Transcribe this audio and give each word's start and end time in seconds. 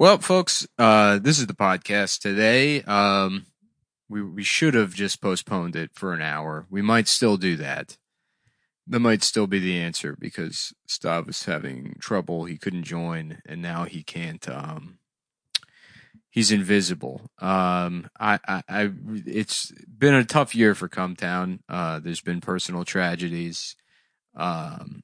Well, 0.00 0.18
folks, 0.18 0.64
uh, 0.78 1.18
this 1.18 1.40
is 1.40 1.48
the 1.48 1.54
podcast 1.54 2.20
today. 2.20 2.82
Um, 2.82 3.46
we 4.08 4.22
we 4.22 4.44
should 4.44 4.74
have 4.74 4.94
just 4.94 5.20
postponed 5.20 5.74
it 5.74 5.90
for 5.92 6.14
an 6.14 6.22
hour. 6.22 6.66
We 6.70 6.82
might 6.82 7.08
still 7.08 7.36
do 7.36 7.56
that. 7.56 7.96
That 8.86 9.00
might 9.00 9.24
still 9.24 9.48
be 9.48 9.58
the 9.58 9.76
answer 9.76 10.16
because 10.16 10.72
Stav 10.88 11.26
was 11.26 11.46
having 11.46 11.96
trouble. 11.98 12.44
He 12.44 12.58
couldn't 12.58 12.84
join, 12.84 13.42
and 13.44 13.60
now 13.60 13.86
he 13.86 14.04
can't. 14.04 14.48
Um, 14.48 15.00
he's 16.30 16.52
invisible. 16.52 17.32
Um, 17.40 18.08
I, 18.20 18.38
I, 18.46 18.62
I, 18.68 18.90
it's 19.26 19.72
been 19.86 20.14
a 20.14 20.24
tough 20.24 20.54
year 20.54 20.76
for 20.76 20.88
Cumtown. 20.88 21.58
Uh, 21.68 21.98
there's 21.98 22.20
been 22.20 22.40
personal 22.40 22.84
tragedies. 22.84 23.74
Um, 24.36 25.02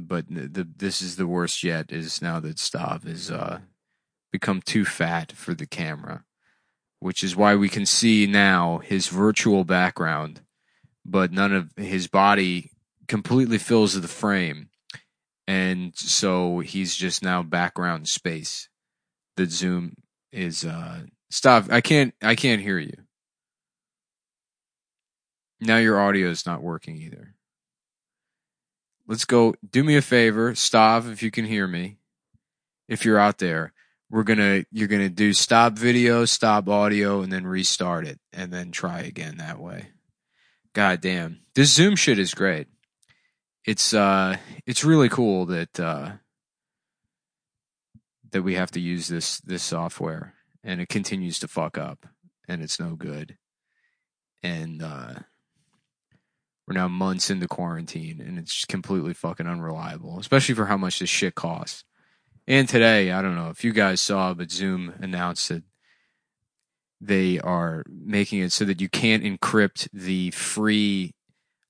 but 0.00 0.24
the, 0.28 0.66
this 0.76 1.00
is 1.00 1.14
the 1.14 1.28
worst 1.28 1.62
yet. 1.62 1.92
Is 1.92 2.20
now 2.20 2.40
that 2.40 2.56
Stav 2.56 3.06
is 3.06 3.30
uh 3.30 3.60
become 4.34 4.60
too 4.60 4.84
fat 4.84 5.30
for 5.30 5.54
the 5.54 5.64
camera, 5.64 6.24
which 6.98 7.22
is 7.22 7.36
why 7.36 7.54
we 7.54 7.68
can 7.68 7.86
see 7.86 8.26
now 8.26 8.78
his 8.78 9.06
virtual 9.06 9.62
background, 9.62 10.40
but 11.06 11.30
none 11.30 11.54
of 11.54 11.70
his 11.76 12.08
body 12.08 12.72
completely 13.06 13.58
fills 13.58 13.94
the 13.94 14.08
frame. 14.08 14.70
And 15.46 15.92
so 15.94 16.58
he's 16.58 16.96
just 16.96 17.22
now 17.22 17.44
background 17.44 18.08
space. 18.08 18.68
The 19.36 19.46
zoom 19.46 19.94
is 20.32 20.64
uh 20.64 21.04
stop. 21.30 21.70
I 21.70 21.80
can't 21.80 22.12
I 22.20 22.34
can't 22.34 22.60
hear 22.60 22.80
you. 22.80 22.96
Now 25.60 25.76
your 25.76 26.00
audio 26.00 26.28
is 26.28 26.44
not 26.44 26.60
working 26.60 26.96
either. 26.96 27.36
Let's 29.06 29.26
go. 29.26 29.54
Do 29.70 29.84
me 29.84 29.94
a 29.94 30.02
favor, 30.02 30.54
Stav, 30.54 31.12
if 31.12 31.22
you 31.22 31.30
can 31.30 31.44
hear 31.44 31.68
me. 31.68 31.98
If 32.88 33.04
you're 33.04 33.18
out 33.18 33.38
there, 33.38 33.73
we're 34.14 34.22
gonna 34.22 34.62
you're 34.70 34.86
gonna 34.86 35.08
do 35.08 35.32
stop 35.32 35.72
video, 35.72 36.24
stop 36.24 36.68
audio, 36.68 37.22
and 37.22 37.32
then 37.32 37.44
restart 37.44 38.06
it, 38.06 38.20
and 38.32 38.52
then 38.52 38.70
try 38.70 39.00
again 39.00 39.38
that 39.38 39.58
way. 39.58 39.88
God 40.72 41.00
damn, 41.00 41.40
this 41.56 41.72
Zoom 41.72 41.96
shit 41.96 42.20
is 42.20 42.32
great. 42.32 42.68
It's 43.64 43.92
uh, 43.92 44.36
it's 44.66 44.84
really 44.84 45.08
cool 45.08 45.46
that 45.46 45.80
uh, 45.80 46.12
that 48.30 48.42
we 48.42 48.54
have 48.54 48.70
to 48.72 48.80
use 48.80 49.08
this 49.08 49.40
this 49.40 49.64
software, 49.64 50.34
and 50.62 50.80
it 50.80 50.88
continues 50.88 51.40
to 51.40 51.48
fuck 51.48 51.76
up, 51.76 52.06
and 52.46 52.62
it's 52.62 52.78
no 52.78 52.94
good, 52.94 53.36
and 54.44 54.80
uh, 54.80 55.14
we're 56.68 56.74
now 56.74 56.86
months 56.86 57.30
into 57.30 57.48
quarantine, 57.48 58.20
and 58.24 58.38
it's 58.38 58.64
completely 58.64 59.12
fucking 59.12 59.48
unreliable, 59.48 60.20
especially 60.20 60.54
for 60.54 60.66
how 60.66 60.76
much 60.76 61.00
this 61.00 61.10
shit 61.10 61.34
costs. 61.34 61.82
And 62.46 62.68
today, 62.68 63.10
I 63.10 63.22
don't 63.22 63.36
know 63.36 63.48
if 63.48 63.64
you 63.64 63.72
guys 63.72 64.00
saw, 64.00 64.34
but 64.34 64.50
Zoom 64.50 64.94
announced 65.00 65.48
that 65.48 65.62
they 67.00 67.38
are 67.40 67.84
making 67.88 68.40
it 68.40 68.52
so 68.52 68.64
that 68.64 68.80
you 68.80 68.88
can't 68.88 69.24
encrypt 69.24 69.88
the 69.92 70.30
free 70.30 71.14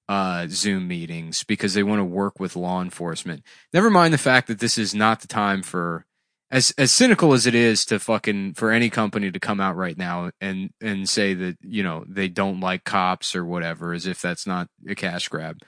uh, 0.08 0.46
Zoom 0.48 0.88
meetings 0.88 1.44
because 1.44 1.74
they 1.74 1.82
want 1.82 2.00
to 2.00 2.04
work 2.04 2.38
with 2.38 2.56
law 2.56 2.82
enforcement. 2.82 3.42
Never 3.72 3.90
mind 3.90 4.12
the 4.12 4.18
fact 4.18 4.48
that 4.48 4.58
this 4.58 4.76
is 4.76 4.94
not 4.94 5.20
the 5.20 5.28
time 5.28 5.62
for 5.62 6.06
as 6.50 6.72
as 6.76 6.92
cynical 6.92 7.32
as 7.32 7.46
it 7.46 7.54
is 7.54 7.84
to 7.86 7.98
fucking 7.98 8.54
for 8.54 8.70
any 8.70 8.90
company 8.90 9.30
to 9.30 9.40
come 9.40 9.60
out 9.60 9.76
right 9.76 9.96
now 9.96 10.30
and 10.40 10.70
and 10.80 11.08
say 11.08 11.34
that 11.34 11.56
you 11.62 11.82
know 11.82 12.04
they 12.06 12.28
don't 12.28 12.60
like 12.60 12.84
cops 12.84 13.34
or 13.34 13.44
whatever 13.44 13.92
as 13.92 14.06
if 14.06 14.20
that's 14.20 14.46
not 14.46 14.68
a 14.86 14.94
cash 14.94 15.28
grab 15.28 15.58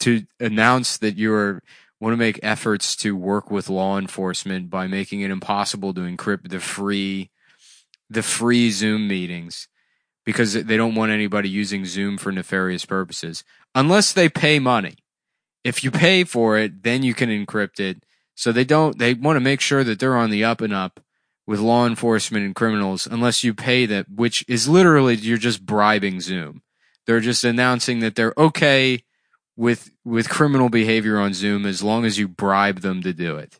to 0.00 0.24
announce 0.40 0.98
that 0.98 1.16
you're 1.16 1.62
want 2.00 2.12
to 2.12 2.16
make 2.16 2.38
efforts 2.42 2.94
to 2.96 3.16
work 3.16 3.50
with 3.50 3.68
law 3.68 3.98
enforcement 3.98 4.70
by 4.70 4.86
making 4.86 5.20
it 5.20 5.30
impossible 5.30 5.92
to 5.94 6.00
encrypt 6.00 6.48
the 6.48 6.60
free 6.60 7.30
the 8.10 8.22
free 8.22 8.70
Zoom 8.70 9.06
meetings 9.06 9.68
because 10.24 10.52
they 10.52 10.76
don't 10.76 10.94
want 10.94 11.12
anybody 11.12 11.48
using 11.48 11.84
Zoom 11.84 12.16
for 12.16 12.32
nefarious 12.32 12.84
purposes 12.84 13.44
unless 13.74 14.12
they 14.12 14.28
pay 14.28 14.58
money. 14.58 14.96
If 15.64 15.84
you 15.84 15.90
pay 15.90 16.24
for 16.24 16.56
it, 16.56 16.82
then 16.82 17.02
you 17.02 17.14
can 17.14 17.28
encrypt 17.28 17.80
it. 17.80 18.02
So 18.34 18.52
they 18.52 18.64
don't 18.64 18.98
they 18.98 19.14
want 19.14 19.36
to 19.36 19.40
make 19.40 19.60
sure 19.60 19.84
that 19.84 19.98
they're 19.98 20.16
on 20.16 20.30
the 20.30 20.44
up 20.44 20.60
and 20.60 20.72
up 20.72 21.00
with 21.46 21.60
law 21.60 21.86
enforcement 21.86 22.44
and 22.44 22.54
criminals 22.54 23.06
unless 23.06 23.42
you 23.42 23.54
pay 23.54 23.86
that 23.86 24.06
which 24.10 24.44
is 24.48 24.68
literally 24.68 25.14
you're 25.14 25.38
just 25.38 25.66
bribing 25.66 26.20
Zoom. 26.20 26.62
They're 27.06 27.20
just 27.20 27.42
announcing 27.42 28.00
that 28.00 28.14
they're 28.14 28.34
okay 28.36 29.02
with 29.58 29.90
with 30.04 30.28
criminal 30.28 30.68
behavior 30.68 31.18
on 31.18 31.34
Zoom 31.34 31.66
as 31.66 31.82
long 31.82 32.04
as 32.04 32.16
you 32.16 32.28
bribe 32.28 32.80
them 32.80 33.02
to 33.02 33.12
do 33.12 33.38
it. 33.38 33.58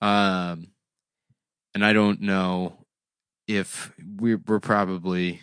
Um, 0.00 0.72
and 1.74 1.84
I 1.84 1.92
don't 1.92 2.20
know 2.20 2.84
if 3.46 3.92
we're, 4.04 4.42
we're 4.48 4.58
probably 4.58 5.40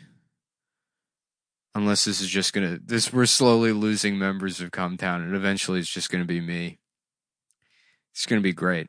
unless 1.74 2.04
this 2.04 2.20
is 2.20 2.28
just 2.28 2.52
gonna 2.52 2.78
this 2.84 3.14
we're 3.14 3.26
slowly 3.26 3.72
losing 3.72 4.20
members 4.20 4.60
of 4.60 4.72
Cumtown, 4.72 5.24
and 5.24 5.34
eventually 5.34 5.80
it's 5.80 5.90
just 5.90 6.12
gonna 6.12 6.26
be 6.26 6.42
me. 6.42 6.80
It's 8.12 8.26
gonna 8.26 8.42
be 8.42 8.54
great. 8.54 8.88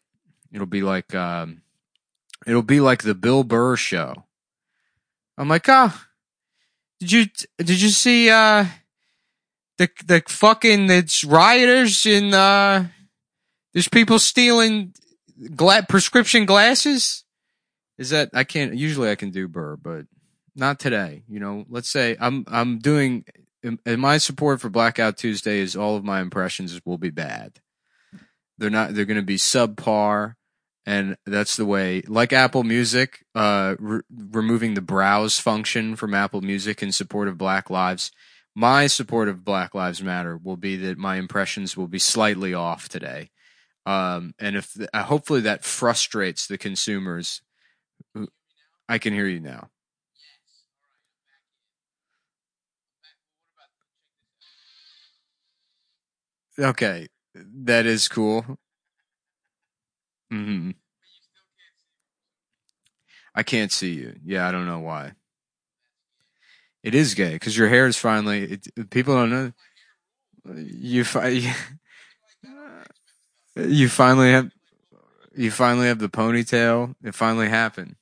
It'll 0.53 0.67
be 0.67 0.83
like 0.83 1.15
um, 1.15 1.63
it'll 2.49 2.63
be 2.63 2.81
like 2.81 3.05
the 3.05 3.15
Bill 3.15 3.45
Burr 3.45 3.77
show. 3.77 4.25
I'm 5.39 5.49
like, 5.49 5.69
ah, 5.69 5.95
oh, 5.97 6.07
did 6.99 7.13
you 7.13 7.27
did 7.59 7.81
you 7.81 7.91
see 7.91 8.29
uh 8.29 8.65
the 9.79 9.89
the 10.05 10.23
fucking 10.27 10.91
it's 10.91 11.25
rioters 11.25 12.07
and 12.07 12.35
uh 12.35 12.85
there's 13.73 13.89
people 13.89 14.19
stealing 14.19 14.95
gla- 15.55 15.87
prescription 15.89 16.47
glasses. 16.47 17.25
Is 17.99 18.11
that 18.11 18.31
I 18.33 18.45
can't 18.45 18.75
usually 18.75 19.11
I 19.11 19.15
can 19.15 19.31
do 19.31 19.49
Burr, 19.49 19.77
but 19.77 20.07
not 20.57 20.79
today. 20.79 21.23
You 21.29 21.41
know, 21.41 21.65
let's 21.69 21.89
say 21.89 22.17
I'm 22.21 22.45
I'm 22.49 22.79
doing 22.79 23.25
and 23.65 24.01
my 24.01 24.19
support 24.19 24.61
for 24.61 24.69
Blackout 24.69 25.17
Tuesday 25.17 25.59
is 25.59 25.75
all 25.75 25.97
of 25.97 26.05
my 26.05 26.21
impressions 26.21 26.81
will 26.85 26.99
be 26.99 27.11
bad. 27.11 27.61
They're 28.59 28.71
not. 28.71 28.95
They're 28.95 29.05
going 29.07 29.17
to 29.17 29.23
be 29.23 29.37
subpar, 29.37 30.35
and 30.87 31.17
that's 31.27 31.57
the 31.57 31.65
way. 31.65 32.03
Like 32.07 32.33
Apple 32.33 32.63
Music, 32.63 33.25
uh, 33.35 33.75
re- 33.79 34.03
removing 34.11 34.75
the 34.75 34.81
browse 34.81 35.41
function 35.41 35.97
from 35.97 36.15
Apple 36.15 36.41
Music 36.41 36.83
in 36.83 36.93
support 36.93 37.27
of 37.27 37.39
Black 37.39 37.71
Lives 37.71 38.13
my 38.55 38.87
support 38.87 39.29
of 39.29 39.45
Black 39.45 39.75
Lives 39.75 40.03
Matter 40.03 40.37
will 40.37 40.57
be 40.57 40.77
that 40.77 40.99
my 40.99 41.17
impressions 41.17 41.77
will 41.77 41.89
be 41.89 41.99
slightly 41.99 42.55
off 42.55 42.89
today. 42.89 43.31
Um, 43.87 44.35
and 44.39 44.57
if 44.57 44.77
uh, 44.95 45.05
hopefully 45.05 45.41
that 45.43 45.65
frustrates 45.65 46.47
the 46.47 46.59
consumers, 46.59 47.43
I 48.89 48.99
can 48.99 49.13
hear 49.13 49.27
you 49.27 49.41
now. 49.41 49.71
Okay, 56.59 57.09
that 57.35 57.87
is 57.87 58.09
cool. 58.09 58.59
hmm 60.31 60.75
I 63.35 63.43
can't 63.43 63.73
see 63.73 63.93
you. 63.95 64.17
Yeah, 64.25 64.47
I 64.49 64.53
don't 64.53 64.67
know 64.67 64.81
why. 64.81 65.13
It 66.85 66.95
is 66.95 67.15
gay 67.15 67.35
because 67.35 67.59
your 67.59 67.69
hair 67.69 67.89
is 67.89 67.99
finally. 67.99 68.45
It, 68.45 68.91
people 68.91 69.17
don't 69.17 69.31
know. 69.31 69.53
You 70.57 71.05
fi- 71.05 71.55
You 73.57 73.89
finally 73.89 74.33
have. 74.33 74.51
You 75.37 75.51
finally 75.51 75.89
have 75.89 75.99
the 76.01 76.09
ponytail. 76.09 76.95
It 77.05 77.15
finally 77.15 77.49
happened. 77.49 77.97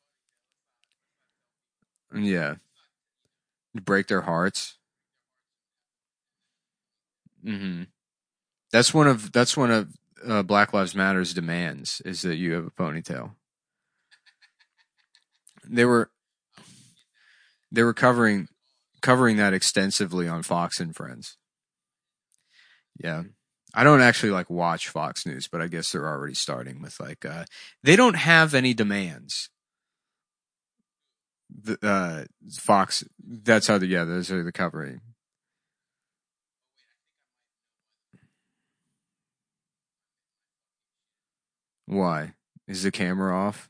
Yeah. 2.15 2.56
Break 3.75 4.06
their 4.09 4.22
hearts. 4.22 4.78
hmm 7.44 7.82
That's 8.72 8.94
one 8.94 9.09
of 9.09 9.32
that's 9.32 9.56
one 9.56 9.71
of 9.72 9.88
uh, 10.26 10.42
Black 10.42 10.72
Lives 10.72 10.94
Matter's 10.94 11.34
demands 11.34 12.03
is 12.04 12.22
that 12.22 12.37
you 12.37 12.54
have 12.54 12.66
a 12.66 12.71
ponytail. 12.72 13.32
They 15.68 15.84
were 15.84 16.10
they 17.71 17.83
were 17.83 17.95
covering 17.95 18.48
covering 19.03 19.37
that 19.37 19.53
extensively 19.53 20.28
on 20.28 20.43
Fox 20.43 20.81
and 20.81 20.95
Friends. 20.95 21.37
Yeah. 22.99 23.25
I 23.75 23.84
don't 23.84 24.03
actually 24.03 24.33
like 24.33 24.51
watch 24.51 24.89
Fox 24.89 25.27
News, 25.27 25.49
but 25.49 25.63
I 25.63 25.66
guess 25.66 25.93
they're 25.93 26.09
already 26.09 26.34
starting 26.34 26.83
with 26.83 27.01
like 27.01 27.25
uh 27.25 27.45
they 27.83 27.97
don't 27.97 28.16
have 28.16 28.54
any 28.54 28.75
demands. 28.75 29.49
The 31.51 31.78
uh 31.83 32.25
Fox 32.53 33.04
that's 33.19 33.66
how 33.66 33.78
the 33.78 33.87
yeah, 33.87 34.04
those 34.04 34.31
are 34.31 34.45
the 34.45 34.53
covering. 34.53 35.01
Why? 41.87 42.34
Is 42.66 42.84
the 42.84 42.91
camera 42.91 43.37
off? 43.37 43.69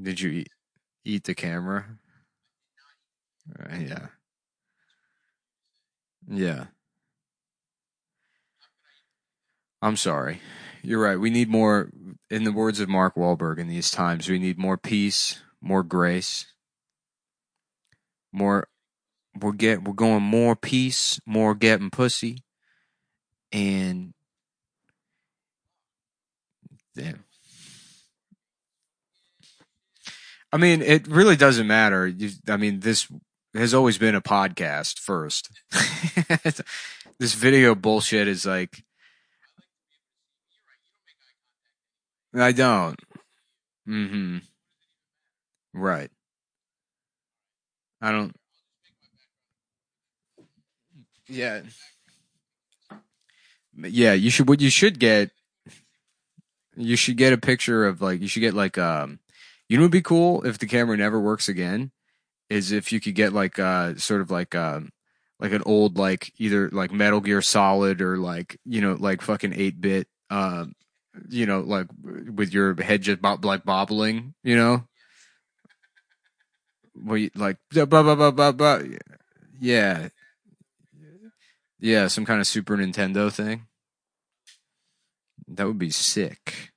Did 0.00 0.20
you 0.20 0.30
eat, 0.30 0.48
eat 1.04 1.24
the 1.24 1.34
camera? 1.34 1.98
Yeah. 3.78 4.06
Yeah. 6.28 6.64
I'm 9.82 9.96
sorry. 9.96 10.40
You're 10.82 11.02
right. 11.02 11.20
We 11.20 11.30
need 11.30 11.48
more, 11.48 11.90
in 12.30 12.44
the 12.44 12.52
words 12.52 12.80
of 12.80 12.88
Mark 12.88 13.16
Wahlberg, 13.16 13.58
in 13.58 13.68
these 13.68 13.90
times, 13.90 14.28
we 14.28 14.38
need 14.38 14.58
more 14.58 14.76
peace, 14.78 15.42
more 15.60 15.82
grace, 15.82 16.46
more. 18.32 18.68
We're 19.38 19.52
get 19.52 19.82
we're 19.82 19.94
going 19.94 20.22
more 20.22 20.54
peace, 20.54 21.18
more 21.26 21.54
getting 21.56 21.90
pussy, 21.90 22.44
and 23.50 24.14
damn. 26.94 27.24
I 30.52 30.56
mean, 30.56 30.82
it 30.82 31.08
really 31.08 31.34
doesn't 31.34 31.66
matter. 31.66 32.06
You, 32.06 32.30
I 32.48 32.56
mean, 32.56 32.78
this 32.78 33.08
has 33.54 33.74
always 33.74 33.98
been 33.98 34.14
a 34.14 34.20
podcast 34.20 34.98
first. 34.98 35.50
this 37.18 37.34
video 37.34 37.74
bullshit 37.74 38.28
is 38.28 38.44
like 38.46 38.84
I 42.34 42.52
don't. 42.52 42.98
Mhm. 43.88 44.42
Right. 45.74 46.10
I 48.00 48.12
don't 48.12 48.34
Yeah. 51.28 51.62
Yeah, 53.76 54.12
you 54.12 54.30
should 54.30 54.48
what 54.48 54.60
you 54.60 54.70
should 54.70 54.98
get 54.98 55.30
you 56.76 56.96
should 56.96 57.16
get 57.16 57.32
a 57.32 57.38
picture 57.38 57.86
of 57.86 58.00
like 58.00 58.20
you 58.20 58.28
should 58.28 58.40
get 58.40 58.54
like 58.54 58.78
um 58.78 59.18
you 59.68 59.76
know 59.76 59.82
what 59.82 59.86
would 59.86 59.92
be 59.92 60.02
cool 60.02 60.42
if 60.44 60.58
the 60.58 60.66
camera 60.66 60.96
never 60.96 61.20
works 61.20 61.48
again 61.48 61.90
is 62.50 62.72
if 62.72 62.92
you 62.92 63.00
could 63.00 63.14
get 63.14 63.32
like 63.32 63.58
uh 63.58 63.94
sort 63.96 64.20
of 64.20 64.30
like 64.30 64.54
um 64.54 64.90
like 65.40 65.52
an 65.52 65.62
old 65.66 65.98
like 65.98 66.32
either 66.38 66.68
like 66.70 66.92
Metal 66.92 67.20
Gear 67.20 67.42
Solid 67.42 68.00
or 68.00 68.16
like 68.16 68.58
you 68.64 68.80
know 68.80 68.96
like 68.98 69.22
fucking 69.22 69.52
8 69.54 69.80
bit 69.80 70.08
um 70.30 70.74
you 71.28 71.46
know 71.46 71.60
like 71.60 71.86
with 72.02 72.52
your 72.52 72.80
head 72.80 73.02
just 73.02 73.20
bob, 73.20 73.44
like 73.44 73.64
bobbling, 73.64 74.34
you 74.42 74.56
know? 74.56 74.84
Where 76.94 77.18
you, 77.18 77.30
like 77.34 77.56
blah, 77.72 77.84
blah, 77.86 78.14
blah, 78.14 78.30
blah, 78.30 78.52
blah. 78.52 78.80
yeah. 79.60 80.08
Yeah, 81.80 82.06
some 82.08 82.24
kind 82.24 82.40
of 82.40 82.46
Super 82.46 82.76
Nintendo 82.76 83.30
thing. 83.30 83.66
That 85.48 85.66
would 85.66 85.78
be 85.78 85.90
sick. 85.90 86.72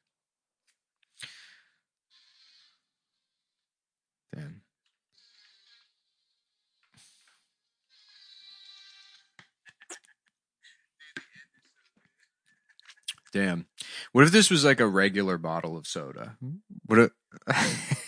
Damn. 13.37 13.67
What 14.13 14.23
if 14.23 14.31
this 14.31 14.49
was 14.49 14.65
like 14.65 14.79
a 14.79 14.87
regular 14.87 15.37
bottle 15.37 15.77
of 15.77 15.85
soda? 15.85 16.37
What? 16.87 16.97
it? 16.97 17.11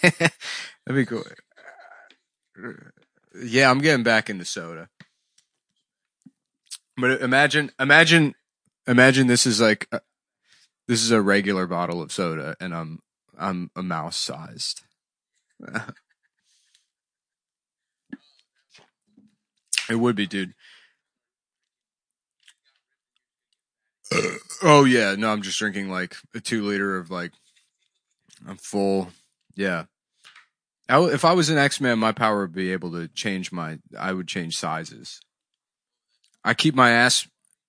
That'd 0.01 0.31
be 0.87 1.05
cool. 1.05 1.23
Yeah, 3.39 3.69
I'm 3.69 3.77
getting 3.77 4.01
back 4.01 4.31
into 4.31 4.43
soda. 4.43 4.89
But 6.97 7.21
imagine, 7.21 7.69
imagine, 7.79 8.33
imagine 8.87 9.27
this 9.27 9.45
is 9.45 9.61
like, 9.61 9.87
a, 9.91 10.01
this 10.87 11.03
is 11.03 11.11
a 11.11 11.21
regular 11.21 11.67
bottle 11.67 12.01
of 12.01 12.11
soda, 12.11 12.55
and 12.59 12.73
I'm, 12.73 13.03
I'm 13.37 13.69
a 13.75 13.83
mouse 13.83 14.17
sized. 14.17 14.81
it 19.91 19.97
would 19.97 20.15
be, 20.15 20.25
dude. 20.25 20.55
Oh 24.63 24.85
yeah, 24.85 25.15
no, 25.15 25.31
I'm 25.31 25.41
just 25.41 25.59
drinking 25.59 25.89
like 25.89 26.15
a 26.33 26.39
two 26.39 26.63
liter 26.63 26.97
of 26.97 27.11
like, 27.11 27.31
I'm 28.47 28.57
full. 28.57 29.09
Yeah. 29.55 29.85
I, 30.87 30.99
if 31.05 31.23
I 31.23 31.33
was 31.33 31.49
an 31.49 31.57
X 31.57 31.79
Man, 31.79 31.99
my 31.99 32.11
power 32.11 32.41
would 32.41 32.53
be 32.53 32.71
able 32.71 32.91
to 32.93 33.07
change 33.09 33.51
my. 33.51 33.79
I 33.97 34.13
would 34.13 34.27
change 34.27 34.57
sizes. 34.57 35.19
I 36.43 36.53
keep 36.53 36.73
my 36.73 36.91
ass. 36.91 37.27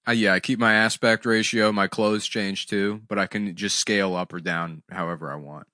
Uh, 0.08 0.12
yeah, 0.12 0.32
I 0.32 0.40
keep 0.40 0.58
my 0.58 0.72
aspect 0.72 1.26
ratio. 1.26 1.70
My 1.72 1.86
clothes 1.86 2.26
change 2.26 2.66
too, 2.66 3.02
but 3.08 3.18
I 3.18 3.26
can 3.26 3.54
just 3.54 3.76
scale 3.76 4.16
up 4.16 4.32
or 4.32 4.40
down 4.40 4.82
however 4.90 5.30
I 5.30 5.36
want. 5.36 5.66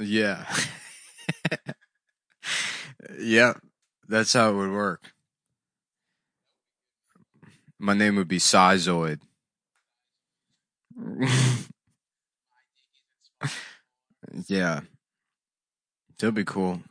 Yeah. 0.00 0.44
yeah, 3.18 3.54
that's 4.08 4.32
how 4.32 4.50
it 4.50 4.54
would 4.54 4.72
work. 4.72 5.12
My 7.78 7.94
name 7.94 8.16
would 8.16 8.28
be 8.28 8.38
Sizoid. 8.38 9.20
yeah. 14.46 14.80
That'd 16.18 16.34
be 16.34 16.44
cool. 16.44 16.82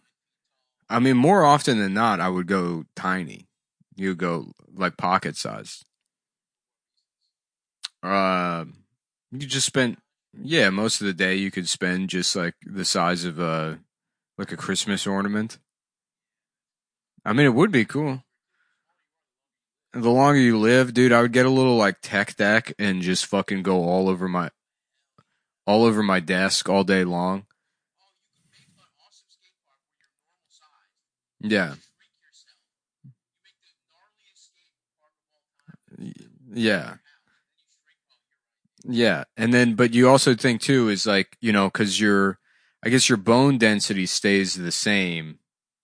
I 0.90 0.98
mean, 1.00 1.18
more 1.18 1.46
often 1.46 1.78
than 1.78 1.94
not, 1.94 2.20
I 2.20 2.30
would 2.30 2.48
go 2.48 2.86
tiny. 2.96 3.48
You 3.96 4.10
would 4.10 4.18
go 4.18 4.54
like 4.74 4.98
pocket 4.98 5.38
size. 5.38 5.84
Uh, 8.02 8.66
you 9.32 9.46
just 9.46 9.68
spend, 9.68 9.98
yeah, 10.34 10.70
most 10.70 11.02
of 11.02 11.08
the 11.08 11.14
day 11.14 11.36
you 11.36 11.52
could 11.52 11.68
spend 11.68 12.10
just 12.10 12.36
like 12.36 12.56
the 12.66 12.86
size 12.86 13.26
of 13.26 13.40
a, 13.40 13.80
like 14.38 14.52
a 14.52 14.58
Christmas 14.58 15.06
ornament. 15.08 15.60
I 17.26 17.34
mean, 17.34 17.46
it 17.46 17.54
would 17.54 17.72
be 17.72 17.86
cool 17.86 18.24
the 19.94 20.10
longer 20.10 20.40
you 20.40 20.58
live, 20.58 20.94
dude, 20.94 21.12
I 21.12 21.22
would 21.22 21.32
get 21.32 21.46
a 21.46 21.50
little 21.50 21.76
like 21.76 21.98
tech 22.02 22.36
deck 22.36 22.74
and 22.78 23.02
just 23.02 23.26
fucking 23.26 23.64
go 23.64 23.84
all 23.84 24.10
over 24.10 24.28
my 24.28 24.52
all 25.66 25.84
over 25.84 26.04
my 26.04 26.20
desk 26.20 26.70
all 26.70 26.84
day 26.84 27.04
long. 27.04 27.46
Yeah. 31.42 31.76
Yeah. 36.52 36.96
Yeah. 38.86 39.26
And 39.38 39.54
then 39.54 39.76
but 39.76 39.94
you 39.94 40.10
also 40.10 40.36
think 40.36 40.62
too 40.62 40.90
is 40.90 41.06
like, 41.06 41.38
you 41.42 41.52
know, 41.52 41.70
cuz 41.70 42.00
your 42.00 42.40
I 42.84 42.90
guess 42.90 43.10
your 43.10 43.18
bone 43.18 43.58
density 43.58 44.06
stays 44.06 44.56
the 44.56 44.72
same 44.72 45.40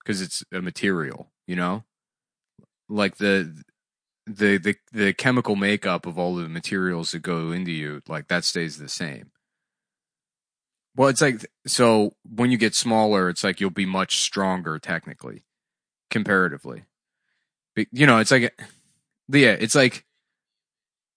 cuz 0.05 0.21
it's 0.21 0.43
a 0.51 0.61
material, 0.61 1.31
you 1.47 1.55
know? 1.55 1.83
Like 2.89 3.17
the 3.17 3.63
the 4.25 4.57
the 4.57 4.75
the 4.91 5.13
chemical 5.13 5.55
makeup 5.55 6.05
of 6.05 6.17
all 6.17 6.35
the 6.35 6.49
materials 6.49 7.11
that 7.11 7.19
go 7.19 7.51
into 7.51 7.71
you 7.71 8.01
like 8.07 8.27
that 8.27 8.43
stays 8.43 8.77
the 8.77 8.89
same 8.89 9.31
well 10.95 11.09
it's 11.09 11.21
like 11.21 11.45
so 11.67 12.15
when 12.27 12.51
you 12.51 12.57
get 12.57 12.73
smaller 12.73 13.29
it's 13.29 13.43
like 13.43 13.59
you'll 13.59 13.69
be 13.69 13.85
much 13.85 14.19
stronger 14.21 14.79
technically 14.79 15.43
comparatively 16.09 16.85
but, 17.75 17.87
you 17.91 18.07
know 18.07 18.17
it's 18.19 18.31
like 18.31 18.57
yeah 19.29 19.51
it's 19.59 19.75
like 19.75 20.04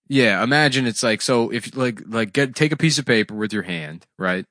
yeah 0.08 0.42
imagine 0.42 0.86
it's 0.86 1.02
like 1.02 1.20
so 1.20 1.50
if 1.50 1.76
like 1.76 2.00
like 2.06 2.32
get 2.32 2.54
take 2.54 2.72
a 2.72 2.76
piece 2.76 2.98
of 2.98 3.06
paper 3.06 3.34
with 3.34 3.52
your 3.52 3.62
hand 3.62 4.06
right 4.18 4.44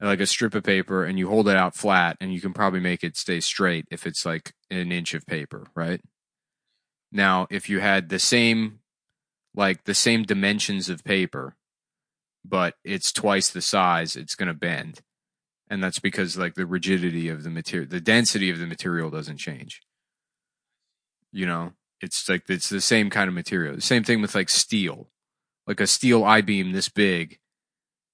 like 0.00 0.20
a 0.20 0.26
strip 0.26 0.54
of 0.54 0.64
paper 0.64 1.04
and 1.04 1.18
you 1.18 1.28
hold 1.28 1.46
it 1.48 1.56
out 1.56 1.76
flat 1.76 2.16
and 2.20 2.32
you 2.32 2.40
can 2.40 2.54
probably 2.54 2.80
make 2.80 3.04
it 3.04 3.16
stay 3.16 3.38
straight 3.38 3.86
if 3.90 4.06
it's 4.06 4.24
like 4.24 4.52
an 4.70 4.90
inch 4.90 5.12
of 5.12 5.26
paper 5.26 5.66
right 5.74 6.00
now, 7.12 7.46
if 7.50 7.68
you 7.68 7.80
had 7.80 8.08
the 8.08 8.18
same, 8.18 8.80
like 9.54 9.84
the 9.84 9.94
same 9.94 10.22
dimensions 10.22 10.88
of 10.88 11.04
paper, 11.04 11.56
but 12.44 12.74
it's 12.84 13.12
twice 13.12 13.50
the 13.50 13.60
size, 13.60 14.16
it's 14.16 14.34
going 14.34 14.48
to 14.48 14.54
bend. 14.54 15.00
And 15.68 15.82
that's 15.82 15.98
because 15.98 16.36
like 16.38 16.54
the 16.54 16.66
rigidity 16.66 17.28
of 17.28 17.42
the 17.42 17.50
material, 17.50 17.88
the 17.88 18.00
density 18.00 18.50
of 18.50 18.58
the 18.58 18.66
material 18.66 19.10
doesn't 19.10 19.38
change. 19.38 19.80
You 21.32 21.46
know, 21.46 21.72
it's 22.00 22.28
like, 22.28 22.48
it's 22.48 22.68
the 22.68 22.80
same 22.80 23.10
kind 23.10 23.28
of 23.28 23.34
material. 23.34 23.74
The 23.74 23.80
same 23.80 24.04
thing 24.04 24.20
with 24.20 24.34
like 24.34 24.48
steel. 24.48 25.08
Like 25.66 25.80
a 25.80 25.86
steel 25.86 26.24
I 26.24 26.40
beam 26.40 26.72
this 26.72 26.88
big 26.88 27.38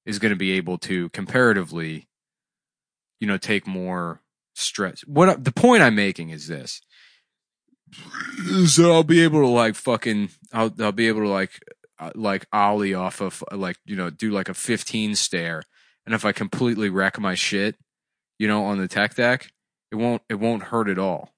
is 0.05 0.19
going 0.19 0.31
to 0.31 0.37
be 0.37 0.53
able 0.53 0.79
to 0.79 1.09
comparatively, 1.11 2.09
you 3.21 3.27
know, 3.27 3.39
take 3.39 3.67
more 3.67 4.21
stress. 4.55 5.01
What 5.03 5.45
the 5.45 5.53
point 5.53 5.83
I'm 5.83 5.95
making 5.95 6.31
is 6.31 6.49
this 6.49 6.83
so 8.67 8.93
I'll 8.93 9.05
be 9.05 9.23
able 9.23 9.41
to 9.41 9.49
like 9.49 9.75
fucking 9.75 10.31
I'll 10.53 10.73
I'll 10.81 10.93
be 10.93 11.09
able 11.09 11.23
to 11.23 11.29
like 11.29 11.61
uh, 11.99 12.11
like 12.15 12.47
ollie 12.53 12.95
off 12.95 13.21
of 13.21 13.43
like 13.53 13.77
you 13.85 13.97
know 13.97 14.11
do 14.11 14.31
like 14.31 14.49
a 14.49 14.55
15 14.55 15.15
stair 15.15 15.63
and 16.05 16.15
if 16.15 16.25
I 16.25 16.33
completely 16.33 16.91
wreck 16.91 17.19
my 17.19 17.35
shit 17.35 17.77
you 18.39 18.49
know 18.49 18.65
on 18.65 18.79
the 18.79 18.89
tech 18.89 19.15
deck 19.15 19.51
it 19.93 19.97
won't 19.97 20.23
it 20.29 20.35
won't 20.35 20.65
hurt 20.65 20.89
at 20.89 20.99
all 20.99 21.33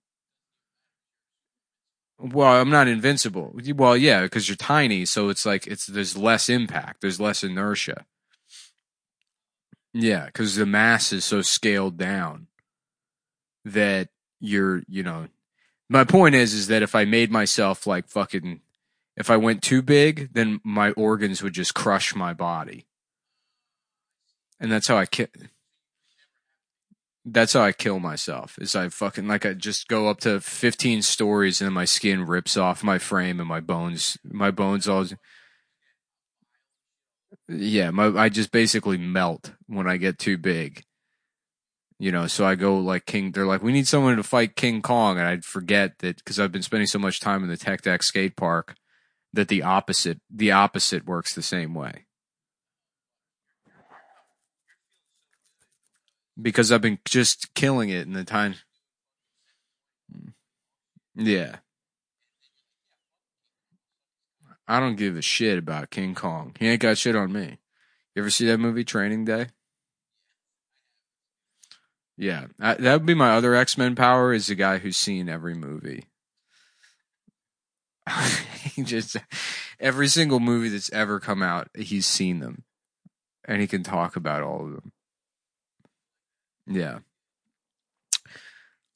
well 2.19 2.61
I'm 2.61 2.71
not 2.71 2.89
invincible. 2.89 3.55
Well 3.75 3.97
yeah 3.97 4.23
because 4.23 4.49
you're 4.49 4.57
tiny 4.57 5.05
so 5.05 5.29
it's 5.29 5.47
like 5.47 5.67
it's 5.67 5.87
there's 5.87 6.17
less 6.17 6.49
impact 6.49 7.01
there's 7.01 7.21
less 7.21 7.43
inertia. 7.43 8.05
Yeah, 9.95 10.27
because 10.27 10.55
the 10.55 10.67
mass 10.67 11.13
is 11.13 11.25
so 11.25 11.43
scaled 11.43 11.97
down 11.97 12.47
that 13.65 14.09
you're, 14.41 14.83
you 14.89 15.03
know, 15.03 15.29
my 15.89 16.05
point 16.05 16.35
is, 16.35 16.53
is 16.53 16.67
that 16.69 16.83
if 16.83 16.95
I 16.95 17.05
made 17.05 17.31
myself 17.31 17.87
like 17.87 18.07
fucking, 18.09 18.61
if 19.17 19.31
I 19.31 19.37
went 19.37 19.63
too 19.63 19.83
big, 19.83 20.33
then 20.35 20.61
my 20.63 20.91
organs 20.93 21.43
would 21.43 21.55
just 21.55 21.75
crush 21.75 22.15
my 22.15 22.35
body, 22.35 22.87
and 24.61 24.71
that's 24.71 24.87
how 24.87 24.97
I 24.99 25.07
ki- 25.07 25.27
That's 27.25 27.53
how 27.53 27.63
I 27.63 27.73
kill 27.73 27.99
myself. 27.99 28.59
Is 28.61 28.75
I 28.75 28.89
fucking 28.89 29.29
like 29.29 29.45
I 29.45 29.55
just 29.55 29.89
go 29.89 30.09
up 30.09 30.21
to 30.21 30.41
15 30.41 31.03
stories 31.03 31.61
and 31.61 31.67
then 31.67 31.75
my 31.75 31.85
skin 31.85 32.25
rips 32.25 32.57
off 32.57 32.83
my 32.83 32.99
frame 32.99 33.41
and 33.41 33.49
my 33.49 33.61
bones, 33.61 34.17
my 34.25 34.51
bones 34.51 34.89
all. 34.89 35.07
Yeah, 37.49 37.91
my 37.91 38.07
I 38.07 38.29
just 38.29 38.53
basically 38.53 38.99
melt 38.99 39.53
when 39.67 39.89
I 39.89 39.97
get 39.97 40.19
too 40.19 40.39
big. 40.39 40.85
You 42.01 42.13
know, 42.13 42.29
so 42.29 42.47
I 42.47 42.55
go 42.55 42.79
like 42.79 43.07
King. 43.07 43.33
They're 43.33 43.45
like, 43.47 43.63
we 43.63 43.73
need 43.73 43.89
someone 43.89 44.17
to 44.17 44.23
fight 44.23 44.55
King 44.55 44.83
Kong, 44.83 45.19
and 45.19 45.27
I'd 45.27 45.45
forget 45.45 45.99
that 45.99 46.19
because 46.19 46.39
I've 46.39 46.53
been 46.53 46.63
spending 46.63 46.87
so 46.87 46.99
much 46.99 47.19
time 47.19 47.43
in 47.43 47.49
the 47.49 47.57
Tech 47.57 47.83
Deck 47.83 48.05
skate 48.05 48.37
park 48.37 48.77
that 49.33 49.49
the 49.49 49.63
opposite 49.63 50.21
the 50.31 50.53
opposite 50.53 51.07
works 51.07 51.35
the 51.35 51.43
same 51.43 51.75
way. 51.75 52.07
Because 56.41 56.71
I've 56.71 56.81
been 56.81 56.99
just 57.05 57.55
killing 57.55 57.89
it 57.89 58.07
in 58.07 58.13
the 58.13 58.25
time. 58.25 58.55
Yeah. 61.15 61.57
I 64.69 64.81
don't 64.81 64.97
give 64.97 65.17
a 65.17 65.23
shit 65.23 65.59
about 65.59 65.91
King 65.91 66.15
Kong. 66.15 66.55
He 66.59 66.69
ain't 66.69 66.83
got 66.83 66.99
shit 66.99 67.17
on 67.17 67.33
me. 67.33 67.59
You 68.15 68.23
ever 68.23 68.31
see 68.31 68.47
that 68.47 68.59
movie, 68.59 68.85
Training 68.85 69.25
Day? 69.25 69.49
Yeah, 72.19 72.47
that 72.59 72.81
would 72.81 73.07
be 73.07 73.15
my 73.15 73.31
other 73.31 73.55
X 73.55 73.79
Men 73.79 73.95
power. 73.95 74.33
Is 74.33 74.49
the 74.49 74.57
guy 74.57 74.79
who's 74.79 74.97
seen 74.97 75.29
every 75.29 75.55
movie. 75.55 76.07
he 78.63 78.83
just 78.83 79.17
every 79.79 80.09
single 80.09 80.41
movie 80.41 80.69
that's 80.69 80.93
ever 80.93 81.21
come 81.21 81.43
out, 81.43 81.69
he's 81.77 82.07
seen 82.07 82.41
them, 82.41 82.65
and 83.45 83.61
he 83.61 83.67
can 83.67 83.85
talk 83.85 84.17
about 84.17 84.43
all 84.43 84.67
of 84.67 84.73
them. 84.73 84.93
Yeah. 86.69 86.99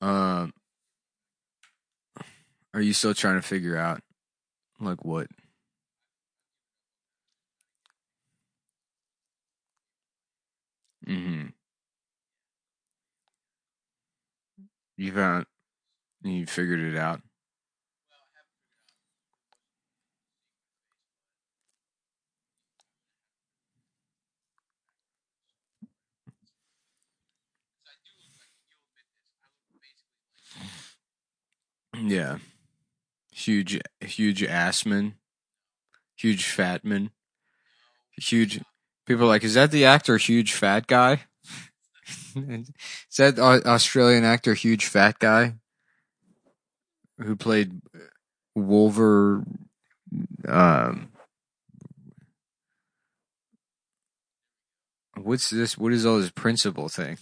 Um. 0.00 0.52
Are 2.74 2.80
you 2.80 2.92
still 2.92 3.14
trying 3.14 3.34
to 3.34 3.42
figure 3.42 3.76
out, 3.76 4.00
like, 4.80 5.04
what? 5.04 5.26
Mm-hmm. 11.06 11.48
You 14.96 15.12
found 15.12 15.46
you 16.22 16.46
figured 16.46 16.80
it 16.80 16.96
out. 16.96 17.20
Yeah. 31.96 32.38
Huge 33.32 33.80
huge 34.00 34.42
assman. 34.42 35.14
Huge 36.16 36.44
fatman. 36.44 37.10
Huge 38.16 38.60
people 39.06 39.26
like, 39.26 39.44
is 39.44 39.54
that 39.54 39.70
the 39.70 39.84
actor 39.84 40.16
huge 40.16 40.52
fat 40.52 40.86
guy? 40.86 41.22
is 42.36 42.70
that 43.16 43.38
Au- 43.38 43.62
Australian 43.68 44.24
actor 44.24 44.54
huge 44.54 44.86
fat 44.86 45.18
guy? 45.18 45.54
Who 47.18 47.36
played 47.36 47.80
Wolver 48.54 49.44
um 50.46 51.10
what's 55.16 55.50
this 55.50 55.78
what 55.78 55.92
is 55.92 56.04
all 56.04 56.18
this 56.18 56.30
principal 56.30 56.88
thing? 56.88 57.18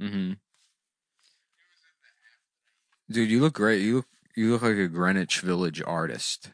Mm-hmm. 0.00 0.32
Dude, 3.10 3.30
you 3.30 3.40
look 3.40 3.54
great. 3.54 3.82
You 3.82 3.96
look 3.96 4.06
you 4.34 4.52
look 4.52 4.62
like 4.62 4.76
a 4.76 4.88
Greenwich 4.88 5.40
Village 5.40 5.82
artist. 5.86 6.50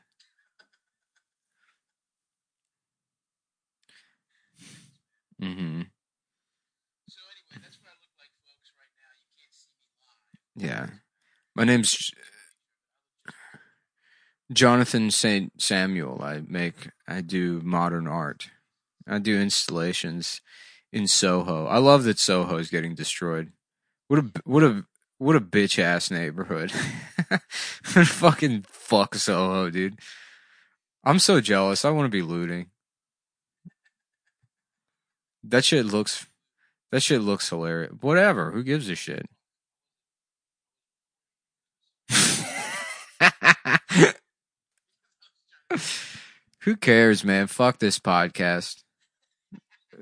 Mm-hmm. 5.42 5.82
Yeah. 10.54 10.86
My 11.54 11.64
name's 11.64 12.12
Jonathan 14.52 15.10
Saint 15.10 15.60
Samuel. 15.60 16.22
I 16.22 16.42
make 16.46 16.90
I 17.08 17.22
do 17.22 17.60
modern 17.64 18.06
art. 18.06 18.50
I 19.08 19.18
do 19.18 19.40
installations 19.40 20.40
in 20.92 21.08
Soho. 21.08 21.66
I 21.66 21.78
love 21.78 22.04
that 22.04 22.18
Soho 22.18 22.58
is 22.58 22.70
getting 22.70 22.94
destroyed. 22.94 23.52
What 24.08 24.20
a 24.20 24.30
what 24.44 24.62
a 24.62 24.84
what 25.22 25.36
a 25.36 25.40
bitch 25.40 25.78
ass 25.78 26.10
neighborhood. 26.10 26.72
Fucking 27.84 28.64
fuck 28.68 29.14
Soho, 29.14 29.70
dude. 29.70 30.00
I'm 31.04 31.20
so 31.20 31.40
jealous. 31.40 31.84
I 31.84 31.90
want 31.90 32.06
to 32.06 32.10
be 32.10 32.22
looting. 32.22 32.70
That 35.44 35.64
shit 35.64 35.86
looks 35.86 36.26
that 36.90 37.04
shit 37.04 37.20
looks 37.20 37.48
hilarious. 37.48 37.92
Whatever. 38.00 38.50
Who 38.50 38.64
gives 38.64 38.88
a 38.88 38.96
shit? 38.96 39.28
Who 46.62 46.76
cares, 46.76 47.24
man? 47.24 47.46
Fuck 47.46 47.78
this 47.78 48.00
podcast. 48.00 48.82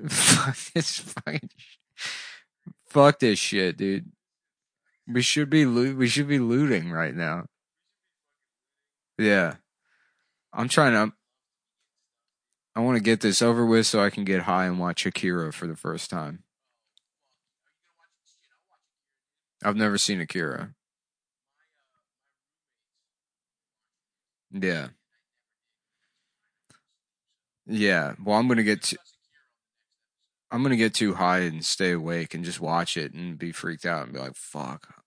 Fuck 0.09 0.57
this 0.75 0.99
fucking. 0.99 1.51
Fuck 2.87 3.19
this 3.19 3.39
shit, 3.39 3.77
dude. 3.77 4.11
We 5.13 5.21
should 5.21 5.51
be 5.51 5.67
loo- 5.67 5.95
we 5.97 6.09
should 6.09 6.27
be 6.29 6.39
looting 6.39 6.91
right 6.91 7.15
now. 7.15 7.45
Yeah, 9.19 9.57
I'm 10.53 10.69
trying 10.69 10.93
to. 10.95 11.15
I 12.75 12.81
want 12.81 12.97
to 12.97 13.03
get 13.03 13.21
this 13.21 13.43
over 13.43 13.65
with 13.65 13.87
so 13.87 14.03
I 14.03 14.11
can 14.11 14.25
get 14.25 14.43
high 14.43 14.67
and 14.67 14.79
watch 14.79 15.07
Akira 15.07 15.53
for 15.53 15.67
the 15.69 15.77
first 15.77 16.11
time. 16.11 16.43
I've 19.65 19.77
never 19.77 19.97
seen 19.99 20.21
Akira. 20.21 20.75
Yeah. 24.53 24.89
Yeah. 27.67 28.15
Well, 28.23 28.37
I'm 28.39 28.49
gonna 28.49 28.63
get. 28.63 28.83
Too, 28.83 28.97
I'm 30.51 30.63
gonna 30.63 30.77
get 30.77 30.95
too 30.95 31.15
high 31.15 31.41
and 31.41 31.65
stay 31.65 31.93
awake 31.93 32.35
and 32.35 32.45
just 32.45 32.61
watch 32.61 32.97
it 32.97 33.13
and 33.15 33.39
be 33.39 33.53
freaked 33.53 33.87
out 33.87 34.05
and 34.05 34.13
be 34.13 34.19
like, 34.21 34.37
"Fuck, 34.37 35.00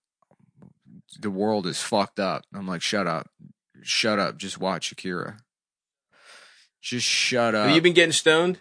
the 1.20 1.30
world 1.30 1.66
is 1.66 1.80
fucked 1.82 2.18
up." 2.18 2.44
I'm 2.52 2.66
like, 2.66 2.82
"Shut 2.82 3.06
up, 3.06 3.30
shut 3.82 4.18
up, 4.18 4.36
just 4.36 4.58
watch 4.58 4.92
Akira." 4.92 5.38
Just 6.80 7.06
shut 7.06 7.54
up. 7.54 7.66
Have 7.66 7.74
you 7.74 7.80
been 7.80 7.94
getting 7.94 8.12
stoned? 8.12 8.58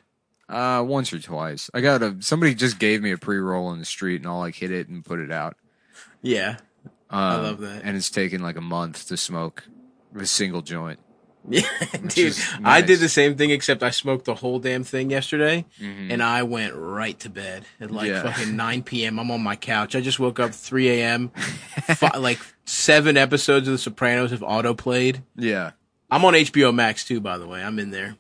Uh, 0.48 0.84
once 0.86 1.12
or 1.12 1.20
twice. 1.20 1.70
I 1.74 1.82
got 1.82 2.02
a 2.02 2.16
somebody 2.22 2.56
just 2.56 2.80
gave 2.80 3.02
me 3.02 3.12
a 3.12 3.18
pre 3.18 3.38
roll 3.38 3.74
in 3.74 3.80
the 3.80 3.86
street, 3.86 4.22
and 4.22 4.28
I'll 4.28 4.40
like 4.40 4.56
hit 4.56 4.72
it 4.72 4.88
and 4.88 5.04
put 5.04 5.20
it 5.20 5.32
out. 5.32 5.58
Yeah. 6.22 6.58
Um, 7.10 7.20
I 7.20 7.36
love 7.42 7.60
that. 7.60 7.82
And 7.84 7.98
it's 7.98 8.10
taken 8.10 8.42
like 8.42 8.56
a 8.56 8.62
month 8.62 9.08
to 9.08 9.18
smoke 9.18 9.64
a 10.18 10.26
single 10.26 10.62
joint. 10.62 11.00
Yeah, 11.50 11.62
dude. 12.08 12.18
is 12.18 12.46
I 12.64 12.82
did 12.82 13.00
the 13.00 13.10
same 13.10 13.36
thing 13.36 13.52
except 13.52 13.84
I 13.84 13.90
smoked 13.90 14.26
the 14.26 14.36
whole 14.36 14.60
damn 14.60 14.84
thing 14.86 15.10
yesterday 15.10 15.66
Mhm. 15.82 16.12
and 16.12 16.24
I 16.24 16.44
went 16.44 16.74
right 16.74 17.20
to 17.20 17.30
bed 17.30 17.66
at 17.82 17.92
like 17.92 18.08
Yeah. 18.08 18.24
fucking 18.24 18.56
9 18.56 18.84
p.m. 18.84 19.20
I'm 19.20 19.30
on 19.30 19.42
my 19.42 19.58
couch. 19.58 19.94
I 19.96 20.00
just 20.02 20.20
woke 20.20 20.40
up 20.40 20.54
3 20.54 20.90
a.m. 21.02 21.32
Like 22.18 22.40
seven 22.66 23.18
episodes 23.18 23.68
of 23.68 23.74
The 23.74 23.78
Sopranos 23.78 24.32
have 24.32 24.42
auto 24.42 24.74
played. 24.74 25.22
Yeah. 25.36 25.72
I'm 26.10 26.24
on 26.24 26.34
HBO 26.34 26.74
Max 26.74 27.04
too, 27.04 27.20
by 27.20 27.38
the 27.38 27.46
way. 27.48 27.62
I'm 27.62 27.78
in 27.78 27.92
there. 27.92 28.16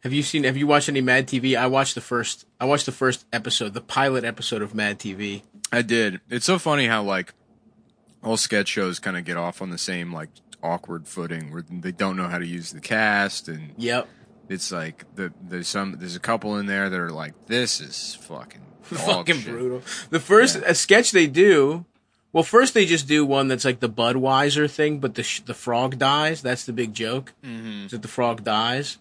Have 0.00 0.12
you 0.12 0.22
seen? 0.24 0.42
Have 0.44 0.56
you 0.56 0.66
watched 0.66 0.88
any 0.88 1.00
Mad 1.00 1.28
TV? 1.28 1.56
I 1.56 1.68
watched 1.68 1.94
the 1.94 2.00
first. 2.00 2.44
I 2.58 2.64
watched 2.64 2.86
the 2.86 2.92
first 2.92 3.24
episode, 3.32 3.72
the 3.74 3.80
pilot 3.80 4.24
episode 4.24 4.60
of 4.62 4.74
Mad 4.74 4.98
TV. 4.98 5.42
I 5.70 5.82
did. 5.82 6.20
It's 6.28 6.44
so 6.46 6.58
funny 6.58 6.86
how 6.88 7.04
like 7.04 7.32
all 8.24 8.36
sketch 8.36 8.68
shows 8.68 8.98
kind 8.98 9.16
of 9.16 9.24
get 9.24 9.36
off 9.36 9.62
on 9.62 9.70
the 9.70 9.78
same 9.78 10.12
like 10.12 10.28
awkward 10.62 11.06
footing 11.08 11.52
where 11.52 11.64
they 11.68 11.92
don't 11.92 12.16
know 12.16 12.28
how 12.28 12.38
to 12.38 12.46
use 12.46 12.72
the 12.72 12.80
cast 12.80 13.48
and 13.48 13.72
Yep. 13.78 14.08
it's 14.48 14.70
like 14.72 15.04
the 15.16 15.32
there's 15.42 15.68
some 15.68 15.96
there's 15.98 16.16
a 16.16 16.20
couple 16.20 16.56
in 16.58 16.66
there 16.66 16.88
that 16.90 16.98
are 17.00 17.10
like 17.10 17.46
this 17.46 17.80
is 17.80 18.16
fucking 18.22 18.60
fucking 18.82 19.36
shit. 19.40 19.52
brutal. 19.52 19.82
The 20.10 20.20
first 20.20 20.56
Yeah. 20.56 20.62
a 20.70 20.74
sketch 20.74 21.10
they 21.12 21.26
do, 21.26 21.84
well, 22.32 22.42
first 22.44 22.74
they 22.74 22.86
just 22.86 23.06
do 23.08 23.24
one 23.26 23.48
that's 23.48 23.64
like 23.64 23.80
the 23.80 23.88
Budweiser 23.90 24.70
thing, 24.70 24.98
but 25.00 25.14
the 25.14 25.22
sh- 25.22 25.40
the 25.40 25.54
frog 25.54 25.98
dies. 25.98 26.42
That's 26.42 26.64
the 26.64 26.72
big 26.72 26.94
joke. 26.94 27.32
Mhm. 27.44 27.86
Is 27.86 27.90
that 27.92 28.02
the 28.02 28.08
frog 28.08 28.42
dies, 28.44 28.98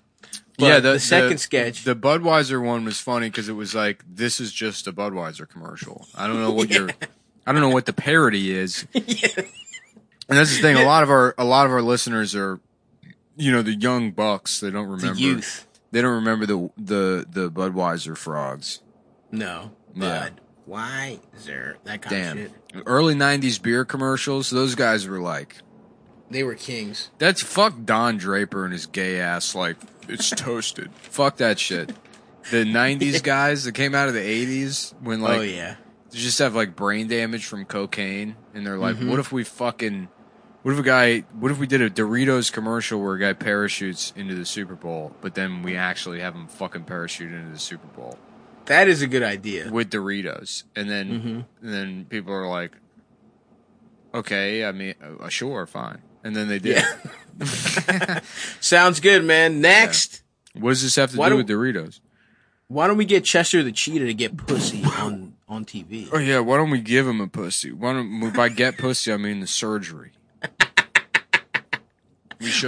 But 0.58 0.65
yeah, 0.65 0.80
the, 0.80 1.00
second 1.00 1.39
sketch. 1.39 1.84
The 1.84 1.96
Budweiser 1.96 2.62
one 2.63 2.86
was 2.86 3.00
funny 3.00 3.30
because 3.30 3.50
it 3.50 3.53
was 3.53 3.74
like, 3.74 4.03
this 4.08 4.39
is 4.39 4.51
just 4.51 4.86
a 4.88 4.91
Budweiser 4.94 5.48
commercial. 5.50 6.08
I 6.15 6.27
don't 6.27 6.39
know 6.41 6.51
what 6.51 6.70
your, 6.77 6.89
I 7.48 7.51
don't 7.51 7.62
know 7.62 7.70
what 7.70 7.86
the 7.86 7.94
parody 7.94 8.51
is. 8.51 8.86
yeah. 8.94 9.44
And 10.32 10.40
that's 10.40 10.56
the 10.56 10.62
thing. 10.62 10.78
A 10.78 10.86
lot 10.86 11.04
of 11.04 11.10
our, 11.12 11.36
a 11.38 11.44
lot 11.46 11.66
of 11.66 11.72
our 11.72 11.82
listeners 11.82 12.36
are, 12.36 12.60
you 13.36 13.52
know, 13.52 13.62
the 13.62 13.76
young 13.76 14.12
bucks. 14.12 14.60
They 14.60 14.72
don't 14.72 14.88
remember 14.88 15.14
The 15.14 15.20
youth. 15.22 15.68
They 15.92 16.02
don't 16.02 16.16
remember 16.16 16.46
the 16.46 16.72
the 16.78 17.26
the 17.30 17.52
Budweiser 17.52 18.18
frogs. 18.18 18.82
No. 19.32 19.72
Yeah. 19.94 20.30
Budweiser. 20.68 21.76
That 21.84 22.02
kind 22.02 22.10
Damn. 22.10 22.38
of 22.38 22.44
shit. 22.74 22.84
Early 22.86 23.14
'90s 23.16 23.62
beer 23.62 23.84
commercials. 23.86 24.50
Those 24.50 24.76
guys 24.76 25.08
were 25.08 25.20
like, 25.20 25.58
They 26.30 26.44
were 26.44 26.56
kings. 26.56 27.10
that's 27.18 27.42
fuck 27.44 27.74
Don 27.84 28.18
Draper 28.18 28.64
and 28.64 28.72
his 28.74 28.86
gay 28.86 29.20
ass. 29.20 29.54
Like, 29.54 29.78
it's 30.08 30.30
toasted. 30.36 30.92
fuck 30.96 31.38
that 31.38 31.60
shit. 31.60 31.92
The 32.52 32.64
'90s 32.64 33.22
guys 33.24 33.66
that 33.66 33.74
came 33.74 33.94
out 33.94 34.08
of 34.08 34.14
the 34.14 34.22
'80s 34.22 34.94
when 35.02 35.20
like 35.22 35.40
oh 35.40 35.42
yeah. 35.42 35.76
they 36.10 36.18
just 36.18 36.40
have 36.40 36.56
like 36.56 36.76
brain 36.76 37.08
damage 37.08 37.46
from 37.46 37.66
cocaine, 37.66 38.36
and 38.54 38.66
they're 38.66 38.78
like, 38.78 38.96
Mhm. 38.96 39.10
what 39.10 39.20
if 39.20 39.32
we 39.34 39.44
fucking, 39.44 40.08
what 40.63 40.74
if 40.74 40.80
a 40.80 40.84
guy, 40.84 41.20
what 41.39 41.51
if 41.51 41.58
we 41.60 41.68
did 41.68 41.82
a 41.82 41.89
Doritos 41.89 42.51
commercial 42.51 43.01
where 43.01 43.15
a 43.15 43.20
guy 43.20 43.34
parachutes 43.34 44.13
into 44.15 44.36
the 44.36 44.46
Super 44.46 44.75
Bowl, 44.75 45.15
but 45.22 45.36
then 45.36 45.62
we 45.63 45.75
actually 45.75 46.20
have 46.20 46.34
him 46.36 46.48
fucking 46.48 46.84
parachute 46.84 47.32
into 47.32 47.51
the 47.51 47.60
Super 47.60 47.88
Bowl 47.88 48.18
That 48.65 48.88
is 48.88 49.01
a 49.01 49.08
good 49.08 49.24
idea. 49.24 49.72
with 49.72 49.89
Doritos, 49.89 50.63
and 50.75 50.89
then 50.89 51.10
Mhm. 51.10 51.46
and 51.63 51.74
then 51.74 52.06
people 52.06 52.34
are 52.34 52.48
like, 52.48 52.72
okay, 54.13 54.65
I 54.65 54.72
mean, 54.72 54.96
uh, 55.20 55.30
sure, 55.30 55.65
fine, 55.65 56.00
and 56.24 56.36
then 56.36 56.48
they 56.48 56.60
did. 56.60 56.84
Sounds 58.60 59.00
good, 59.00 59.24
man. 59.24 59.62
Next, 59.62 60.22
what 60.53 60.70
does 60.72 60.84
this 60.84 60.96
have 60.96 61.12
to 61.12 61.18
Why 61.18 61.27
do 61.30 61.38
don't- 61.38 61.48
with 61.48 61.48
Doritos? 61.50 62.00
why 62.68 62.88
don't 62.88 62.96
we 62.96 63.03
get 63.03 63.25
Chester 63.25 63.62
the 63.63 63.72
Cheetah 63.74 64.06
to 64.06 64.13
get 64.13 64.38
pussy 64.38 64.82
on 64.86 65.34
on 65.50 65.65
TV? 65.65 66.08
Oh 66.13 66.18
yeah, 66.20 66.39
why 66.39 66.56
don't 66.58 66.70
we 66.70 66.80
give 66.80 67.06
him 67.08 67.20
a 67.20 67.27
pussy? 67.27 67.72
Why 67.72 67.91
don't 67.94 68.32
by 68.34 68.48
get 68.50 68.77
pussy 68.77 69.12
I 69.12 69.18
mean 69.18 69.39
the 69.41 69.48
surgery? 69.48 70.12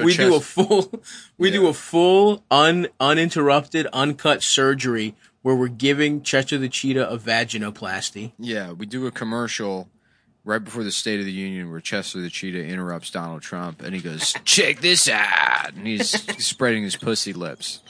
We 0.06 0.16
do 0.16 0.36
a 0.36 0.40
full 0.40 0.92
we 1.38 1.52
do 1.52 1.68
a 1.68 1.74
full 1.74 2.44
un 2.52 2.88
uninterrupted 3.00 3.88
uncut 3.94 4.44
surgery 4.44 5.16
where 5.42 5.56
we're 5.56 5.68
giving 5.68 6.22
Chester 6.22 6.58
the 6.58 6.70
Cheetah 6.70 7.10
a 7.10 7.18
vaginoplasty. 7.18 8.32
Yeah, 8.40 8.72
we 8.72 8.86
do 8.86 9.06
a 9.08 9.12
commercial 9.12 9.90
right 10.46 10.64
before 10.64 10.84
the 10.84 10.92
State 10.92 11.20
of 11.20 11.26
the 11.26 11.32
Union 11.32 11.70
where 11.72 11.80
Chester 11.80 12.20
the 12.22 12.30
Cheetah 12.30 12.64
interrupts 12.66 13.10
Donald 13.12 13.42
Trump 13.42 13.82
and 13.82 13.94
he 13.94 14.02
goes, 14.02 14.34
"Check 14.46 14.80
this 14.82 15.08
out," 15.10 15.74
and 15.74 15.86
he's 15.88 16.10
spreading 16.46 16.84
his 16.84 16.96
pussy 16.96 17.34
lips. 17.34 17.82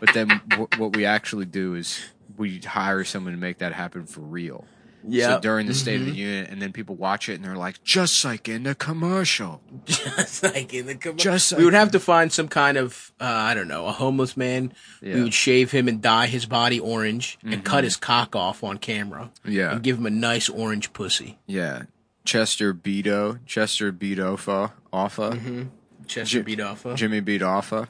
But 0.00 0.14
then 0.14 0.40
w- 0.48 0.68
what 0.76 0.96
we 0.96 1.04
actually 1.04 1.46
do 1.46 1.74
is 1.74 2.00
we 2.36 2.58
hire 2.58 3.04
someone 3.04 3.32
to 3.32 3.38
make 3.38 3.58
that 3.58 3.72
happen 3.72 4.06
for 4.06 4.20
real. 4.20 4.64
So 5.10 5.40
during 5.40 5.66
the 5.66 5.74
State 5.74 6.00
of 6.00 6.06
the 6.06 6.12
Union, 6.12 6.46
and 6.50 6.62
then 6.62 6.72
people 6.72 6.94
watch 6.94 7.28
it 7.28 7.34
and 7.34 7.44
they're 7.44 7.56
like, 7.56 7.82
"Just 7.82 8.24
like 8.24 8.48
in 8.48 8.62
the 8.62 8.74
commercial." 8.74 9.60
just 9.84 10.42
like 10.42 10.72
in 10.72 10.86
the 10.86 10.94
commercial. 10.94 11.32
Just 11.32 11.56
we 11.56 11.64
would 11.64 11.74
have 11.74 11.90
to 11.92 12.00
find 12.00 12.32
some 12.32 12.48
kind 12.48 12.76
of 12.78 13.12
uh, 13.20 13.24
I 13.24 13.54
don't 13.54 13.68
know 13.68 13.86
a 13.86 13.92
homeless 13.92 14.36
man. 14.36 14.72
Yeah. 15.02 15.16
We 15.16 15.22
would 15.24 15.34
shave 15.34 15.70
him 15.72 15.88
and 15.88 16.00
dye 16.00 16.26
his 16.26 16.46
body 16.46 16.80
orange 16.80 17.38
and 17.44 17.64
cut 17.64 17.84
his 17.84 17.96
cock 17.96 18.34
off 18.34 18.64
on 18.64 18.78
camera 18.78 19.30
Yeah, 19.44 19.72
and 19.72 19.82
give 19.82 19.98
him 19.98 20.06
a 20.06 20.10
nice 20.10 20.48
orange 20.48 20.92
pussy. 20.92 21.38
yeah. 21.46 21.82
Chester 22.24 22.72
Beto, 22.72 23.38
Chester 23.44 23.92
beat 23.92 24.18
Offa, 24.18 24.72
Offa, 24.90 25.66
Chester 26.06 26.38
Ji- 26.38 26.42
beat 26.42 26.60
off. 26.60 26.86
Uh 26.86 26.94
Jimmy 26.94 27.20
beat 27.20 27.42
Offa, 27.42 27.88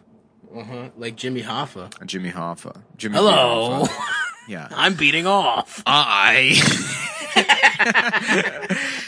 huh. 0.53 0.89
Like 0.97 1.15
Jimmy 1.15 1.43
Hoffa. 1.43 2.05
Jimmy 2.05 2.33
Hoffa, 2.33 2.83
Jimmy. 2.97 3.15
Hello, 3.17 3.83
beat 3.85 3.91
Hoffa. 3.91 4.21
Yeah. 4.49 4.69
I'm 4.71 4.95
beating 4.95 5.27
off. 5.27 5.83
I. 5.87 6.61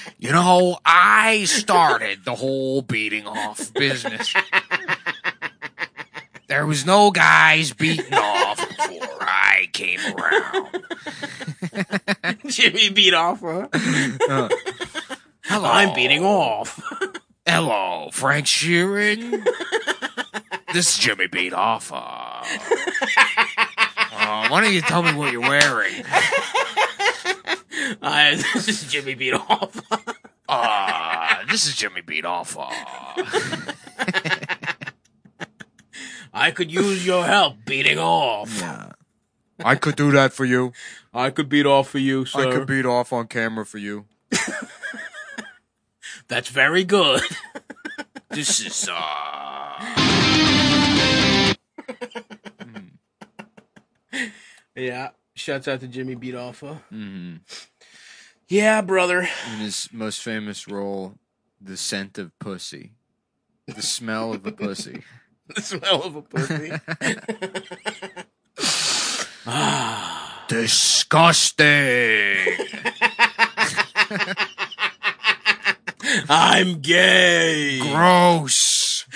you 0.18 0.32
know, 0.32 0.78
I 0.84 1.44
started 1.44 2.24
the 2.24 2.34
whole 2.34 2.82
beating 2.82 3.26
off 3.26 3.72
business. 3.74 4.34
There 6.48 6.64
was 6.66 6.86
no 6.86 7.10
guys 7.10 7.72
beating 7.72 8.14
off 8.14 8.58
before 8.68 9.18
I 9.20 9.68
came 9.72 9.98
around. 10.14 10.84
Jimmy 12.46 12.90
beat 12.90 13.14
off. 13.14 13.40
Huh? 13.40 13.68
Hello. 15.44 15.68
I'm 15.70 15.94
beating 15.94 16.24
off. 16.24 16.80
Hello, 17.46 18.10
Frank 18.12 18.46
Sheeran. 18.46 19.44
this 20.72 20.94
is 20.94 20.98
Jimmy 20.98 21.28
Beat 21.28 21.52
Off. 21.52 21.92
Uh. 21.94 22.44
Uh, 24.26 24.48
why 24.48 24.60
don't 24.60 24.74
you 24.74 24.80
tell 24.80 25.02
me 25.04 25.14
what 25.14 25.32
you're 25.32 25.40
wearing? 25.40 26.04
Uh, 28.02 28.30
this 28.54 28.68
is 28.68 28.84
Jimmy 28.90 29.14
beat 29.14 29.32
off. 29.32 29.80
Uh, 30.48 31.44
this 31.50 31.66
is 31.66 31.76
Jimmy 31.76 32.00
Beat 32.00 32.24
Off. 32.24 32.56
I 36.34 36.50
could 36.50 36.72
use 36.72 37.06
your 37.06 37.24
help 37.24 37.64
beating 37.64 37.98
off. 37.98 38.50
Yeah. 38.58 38.90
I 39.64 39.76
could 39.76 39.94
do 39.94 40.10
that 40.12 40.32
for 40.32 40.44
you. 40.44 40.72
I 41.14 41.30
could 41.30 41.48
beat 41.48 41.64
off 41.66 41.88
for 41.88 41.98
you, 41.98 42.24
sir. 42.24 42.48
I 42.48 42.52
could 42.52 42.66
beat 42.66 42.86
off 42.86 43.12
on 43.12 43.28
camera 43.28 43.64
for 43.64 43.78
you. 43.78 44.06
That's 46.28 46.48
very 46.48 46.82
good. 46.82 47.22
This 48.30 48.60
is 48.60 48.88
uh 48.92 49.56
yeah. 54.74 55.10
Shouts 55.34 55.68
out 55.68 55.80
to 55.80 55.88
Jimmy 55.88 56.14
beat 56.14 56.34
off. 56.34 56.60
Huh? 56.60 56.76
mhm. 56.92 57.40
Yeah, 58.48 58.80
brother. 58.80 59.20
in 59.52 59.58
his 59.58 59.88
most 59.92 60.22
famous 60.22 60.68
role, 60.68 61.14
the 61.60 61.76
scent 61.76 62.16
of 62.18 62.36
pussy. 62.38 62.92
The 63.66 63.82
smell 63.82 64.32
of 64.34 64.46
a 64.46 64.52
pussy. 64.52 65.02
The 65.54 65.62
smell 65.62 66.02
of 66.02 66.16
a 66.16 66.22
pussy. 66.22 66.72
Disgusting. 70.48 71.66
I'm 76.28 76.80
gay. 76.80 77.78
Gross. 77.80 79.06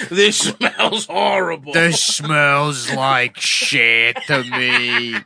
This 0.10 0.38
smells 0.38 1.06
horrible. 1.06 1.72
This 1.72 2.02
smells 2.02 2.92
like 2.92 3.38
shit 3.38 4.16
to 4.26 4.42
me. 4.44 5.16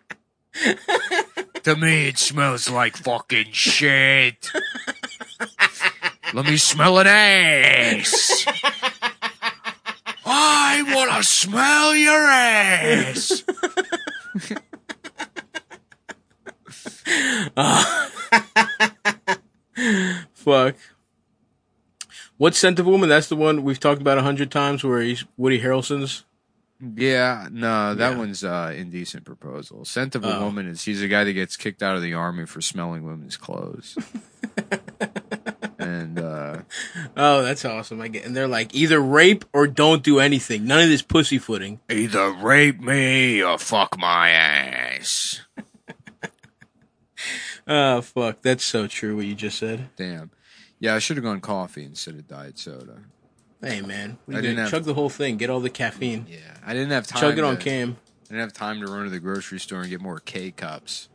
to 1.62 1.76
me, 1.76 2.08
it 2.08 2.18
smells 2.18 2.68
like 2.70 2.96
fucking 2.96 3.52
shit. 3.52 4.50
Let 6.32 6.46
me 6.46 6.56
smell 6.56 6.98
an 6.98 7.06
ass. 7.06 8.46
I 10.26 10.82
want 10.94 11.12
to 11.12 11.22
smell 11.22 11.94
your 11.94 12.26
ass. 12.26 13.44
Fuck. 20.34 20.76
What 22.36 22.54
scent 22.54 22.78
of 22.78 22.86
woman? 22.86 23.08
That's 23.08 23.28
the 23.28 23.36
one 23.36 23.62
we've 23.62 23.78
talked 23.80 24.00
about 24.00 24.18
a 24.18 24.22
hundred 24.22 24.50
times, 24.50 24.82
where 24.82 25.00
he's 25.00 25.24
Woody 25.36 25.60
Harrelson's. 25.60 26.24
Yeah, 26.80 27.48
no, 27.52 27.94
that 27.94 28.12
Yeah. 28.12 28.18
one's 28.18 28.42
uh, 28.44 28.74
indecent 28.76 29.24
proposal. 29.24 29.84
Scent 29.84 30.14
of 30.16 30.24
a 30.24 30.36
Oh. 30.36 30.44
woman 30.44 30.66
is 30.68 30.82
he's 30.82 31.00
a 31.00 31.08
guy 31.08 31.22
that 31.24 31.32
gets 31.32 31.56
kicked 31.56 31.82
out 31.82 31.96
of 31.96 32.02
the 32.02 32.14
army 32.14 32.44
for 32.46 32.60
smelling 32.60 33.04
women's 33.04 33.36
clothes. 33.36 33.96
and 35.78 36.18
uh, 36.18 36.58
Oh, 37.16 37.42
that's 37.42 37.64
awesome. 37.64 38.00
I 38.00 38.08
get, 38.08 38.24
and 38.24 38.36
they're 38.36 38.48
like 38.48 38.74
either 38.74 39.00
rape 39.00 39.44
or 39.52 39.66
don't 39.68 40.02
do 40.02 40.18
anything. 40.18 40.66
None 40.66 40.80
of 40.82 40.88
this 40.88 41.02
pussyfooting. 41.02 41.80
either 41.88 42.32
rape 42.32 42.80
me 42.80 43.42
or 43.42 43.56
fuck 43.58 43.96
my 43.96 44.30
ass. 44.30 45.40
Oh 47.66 48.00
fuck, 48.02 48.42
that's 48.42 48.64
so 48.64 48.88
true. 48.88 49.16
What 49.16 49.26
you 49.26 49.34
just 49.36 49.58
said. 49.58 49.88
Damn. 49.96 50.32
Yeah, 50.80 50.94
I 50.94 50.98
should 50.98 51.16
have 51.16 51.24
gone 51.24 51.40
coffee 51.40 51.84
instead 51.84 52.14
of 52.14 52.26
diet 52.28 52.58
soda. 52.58 52.98
Hey 53.62 53.80
man, 53.80 54.18
we 54.26 54.34
I 54.36 54.40
did 54.40 54.48
didn't 54.48 54.58
have- 54.60 54.70
chug 54.70 54.84
the 54.84 54.94
whole 54.94 55.08
thing. 55.08 55.36
Get 55.38 55.48
all 55.50 55.60
the 55.60 55.70
caffeine. 55.70 56.26
Yeah, 56.28 56.38
I 56.66 56.74
didn't 56.74 56.90
have 56.90 57.06
time. 57.06 57.20
Chug 57.20 57.38
it 57.38 57.44
on 57.44 57.56
to- 57.56 57.62
cam. 57.62 57.96
I 58.24 58.26
didn't 58.28 58.40
have 58.40 58.52
time 58.52 58.80
to 58.80 58.86
run 58.86 59.04
to 59.04 59.10
the 59.10 59.20
grocery 59.20 59.60
store 59.60 59.80
and 59.82 59.90
get 59.90 60.00
more 60.00 60.18
K 60.20 60.50
cups. 60.50 61.08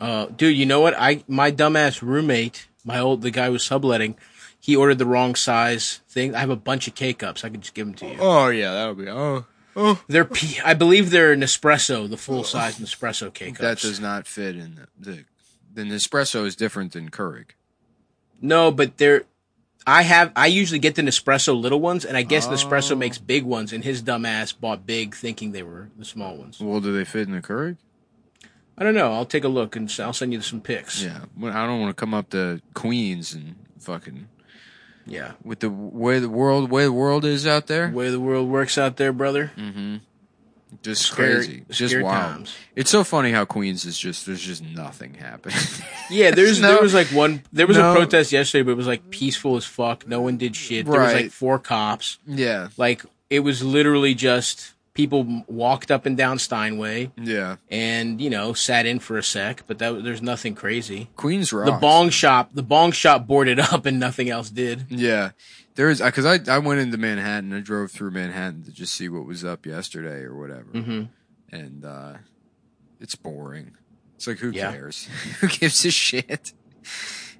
Uh, 0.00 0.26
dude, 0.26 0.56
you 0.56 0.66
know 0.66 0.80
what? 0.80 0.94
I 0.98 1.24
my 1.28 1.50
dumbass 1.52 2.02
roommate, 2.02 2.68
my 2.84 2.98
old 2.98 3.22
the 3.22 3.30
guy 3.30 3.46
who 3.46 3.52
was 3.52 3.64
subletting, 3.64 4.16
he 4.58 4.74
ordered 4.76 4.98
the 4.98 5.06
wrong 5.06 5.34
size 5.34 6.00
thing. 6.08 6.34
I 6.34 6.40
have 6.40 6.50
a 6.50 6.56
bunch 6.56 6.88
of 6.88 6.94
K 6.94 7.14
cups. 7.14 7.44
I 7.44 7.48
could 7.48 7.62
just 7.62 7.74
give 7.74 7.86
them 7.86 7.94
to 7.96 8.06
you. 8.06 8.16
Oh 8.20 8.48
yeah, 8.48 8.72
that'll 8.72 8.94
be. 8.94 9.08
Oh, 9.08 9.46
oh. 9.76 10.02
They're 10.08 10.24
P- 10.24 10.58
I 10.64 10.74
believe 10.74 11.10
they're 11.10 11.36
Nespresso, 11.36 12.10
the 12.10 12.16
full 12.18 12.44
size 12.44 12.78
Nespresso 12.78 13.32
K 13.32 13.52
cups. 13.52 13.60
That 13.60 13.78
does 13.78 14.00
not 14.00 14.26
fit 14.26 14.56
in 14.56 14.74
the, 14.98 15.10
the. 15.12 15.24
The 15.72 15.82
Nespresso 15.82 16.46
is 16.46 16.54
different 16.54 16.92
than 16.92 17.10
Keurig. 17.10 17.46
No, 18.44 18.70
but 18.70 18.98
they're. 18.98 19.24
I 19.86 20.02
have 20.02 20.32
I 20.34 20.46
usually 20.46 20.78
get 20.78 20.94
the 20.94 21.02
Nespresso 21.02 21.58
little 21.58 21.80
ones, 21.80 22.04
and 22.04 22.16
I 22.16 22.22
guess 22.22 22.46
Oh. 22.46 22.50
Nespresso 22.50 22.96
makes 22.96 23.18
big 23.18 23.44
ones, 23.44 23.72
and 23.72 23.84
his 23.84 24.02
dumbass 24.02 24.58
bought 24.58 24.86
big, 24.86 25.14
thinking 25.14 25.52
they 25.52 25.62
were 25.62 25.88
the 25.98 26.04
small 26.04 26.36
ones. 26.36 26.60
Well, 26.60 26.80
do 26.80 26.92
they 26.96 27.04
fit 27.04 27.26
in 27.26 27.34
the 27.34 27.42
Keurig? 27.42 27.76
I 28.76 28.82
don't 28.82 28.94
know. 28.94 29.12
I'll 29.12 29.26
take 29.26 29.44
a 29.44 29.48
look 29.48 29.76
and 29.76 29.94
I'll 30.00 30.12
send 30.12 30.32
you 30.32 30.40
some 30.40 30.60
pics. 30.60 31.02
Yeah. 31.02 31.20
I 31.42 31.66
don't 31.66 31.80
want 31.80 31.96
to 31.96 32.00
come 32.00 32.12
up 32.12 32.30
to 32.30 32.60
Queens 32.74 33.32
and 33.32 33.54
fucking 33.78 34.28
yeah. 35.06 35.32
with 35.44 35.60
the 35.60 35.70
way 35.70 36.18
the 36.18 36.28
world 36.28 36.70
way 36.70 36.84
the 36.84 36.92
world 36.92 37.24
is 37.24 37.46
out 37.46 37.66
there. 37.66 37.90
Way 37.90 38.10
the 38.10 38.20
world 38.20 38.48
works 38.48 38.76
out 38.76 38.96
there, 38.96 39.12
brother. 39.12 39.52
Mm-hmm. 39.56 39.96
Just 40.84 41.02
Scary- 41.06 41.34
crazy. 41.34 41.64
Just 41.70 41.90
scary 41.90 42.04
wild. 42.04 42.34
times. 42.34 42.54
It's 42.76 42.90
so 42.90 43.02
funny 43.02 43.32
how 43.32 43.44
Queens 43.46 43.84
is 43.84 43.98
just 43.98 44.26
there's 44.26 44.40
just 44.42 44.62
nothing 44.62 45.14
happening. 45.14 45.56
Yeah, 46.10 46.30
there's 46.32 46.60
No. 46.60 46.68
there 46.74 46.82
was 46.82 46.92
like 46.94 47.06
one 47.08 47.42
there 47.52 47.66
was 47.66 47.78
No. 47.78 47.90
a 47.92 47.94
protest 47.96 48.30
yesterday, 48.30 48.62
but 48.62 48.72
it 48.72 48.76
was 48.76 48.86
like 48.86 49.08
peaceful 49.10 49.56
as 49.56 49.64
fuck. 49.64 50.06
No 50.06 50.20
one 50.20 50.36
did 50.36 50.54
shit. 50.54 50.84
There 50.86 51.00
was 51.00 51.14
like 51.14 51.30
four 51.32 51.58
cops. 51.58 52.18
yeah. 52.26 52.68
Like 52.76 53.02
it 53.30 53.40
was 53.40 53.62
literally 53.64 54.14
just 54.14 54.72
people 54.92 55.42
walked 55.48 55.90
up 55.90 56.06
and 56.06 56.16
down 56.16 56.38
Steinway 56.38 57.10
Yeah. 57.16 57.56
and 57.70 58.20
you 58.20 58.28
know 58.30 58.52
sat 58.52 58.84
in 58.86 58.98
for 59.00 59.16
a 59.18 59.22
sec, 59.24 59.64
but 59.66 59.78
that 59.78 60.04
there's 60.04 60.22
nothing 60.22 60.54
crazy. 60.54 61.08
Queens 61.16 61.52
rocks. 61.52 61.70
The 61.70 61.78
bong 61.78 62.10
shop, 62.10 62.50
the 62.52 62.62
bong 62.62 62.92
shop 62.92 63.26
boarded 63.26 63.58
up 63.72 63.86
and 63.86 63.98
nothing 63.98 64.28
else 64.28 64.50
did. 64.50 64.84
Yeah. 64.90 65.30
There 65.76 65.90
is 65.90 66.00
because 66.00 66.24
I 66.24 66.38
I 66.52 66.58
went 66.58 66.80
into 66.80 66.96
Manhattan. 66.98 67.52
I 67.52 67.60
drove 67.60 67.90
through 67.90 68.12
Manhattan 68.12 68.62
to 68.64 68.72
just 68.72 68.94
see 68.94 69.08
what 69.08 69.26
was 69.26 69.44
up 69.44 69.66
yesterday 69.66 70.22
or 70.22 70.38
whatever. 70.38 70.70
hmm 70.72 71.02
and 71.50 71.84
uh, 71.84 72.14
it's 73.00 73.14
boring. 73.14 73.72
It's 74.16 74.26
like 74.26 74.38
who 74.38 74.50
Yeah. 74.52 74.70
cares? 74.70 75.04
who 75.40 75.48
gives 75.48 75.84
a 75.84 75.90
shit? 75.90 76.52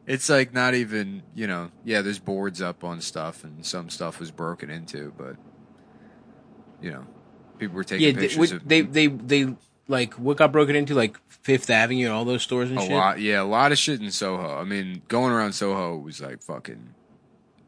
It's 0.06 0.28
like 0.28 0.52
not 0.52 0.74
even 0.74 1.22
you 1.34 1.46
know. 1.46 1.70
Yeah, 1.84 2.02
there's 2.02 2.18
boards 2.18 2.60
up 2.60 2.82
on 2.84 3.00
stuff, 3.00 3.44
and 3.44 3.64
some 3.64 3.88
stuff 3.88 4.20
was 4.20 4.30
broken 4.30 4.68
into, 4.70 5.12
but 5.16 5.36
you 6.80 6.90
know, 6.90 7.06
people 7.58 7.76
were 7.76 7.84
taking 7.84 8.08
Yeah, 8.08 8.20
pictures 8.20 8.52
of 8.52 8.68
they 8.68 8.82
they 8.82 9.06
they 9.06 9.54
like 9.88 10.14
what 10.14 10.36
got 10.36 10.52
broken 10.52 10.76
into 10.76 10.94
like 10.94 11.16
Fifth 11.28 11.70
Avenue 11.70 12.06
and 12.06 12.14
all 12.14 12.24
those 12.24 12.42
stores 12.42 12.70
and 12.70 12.78
a 12.78 12.82
shit. 12.82 12.90
lot. 12.90 13.20
Yeah, 13.20 13.42
a 13.42 13.44
lot 13.44 13.72
of 13.72 13.78
shit 13.78 14.00
in 14.00 14.10
Soho. 14.10 14.58
I 14.58 14.64
mean, 14.64 15.02
going 15.08 15.32
around 15.32 15.52
Soho 15.54 15.96
was 15.96 16.20
like 16.20 16.42
fucking. 16.42 16.94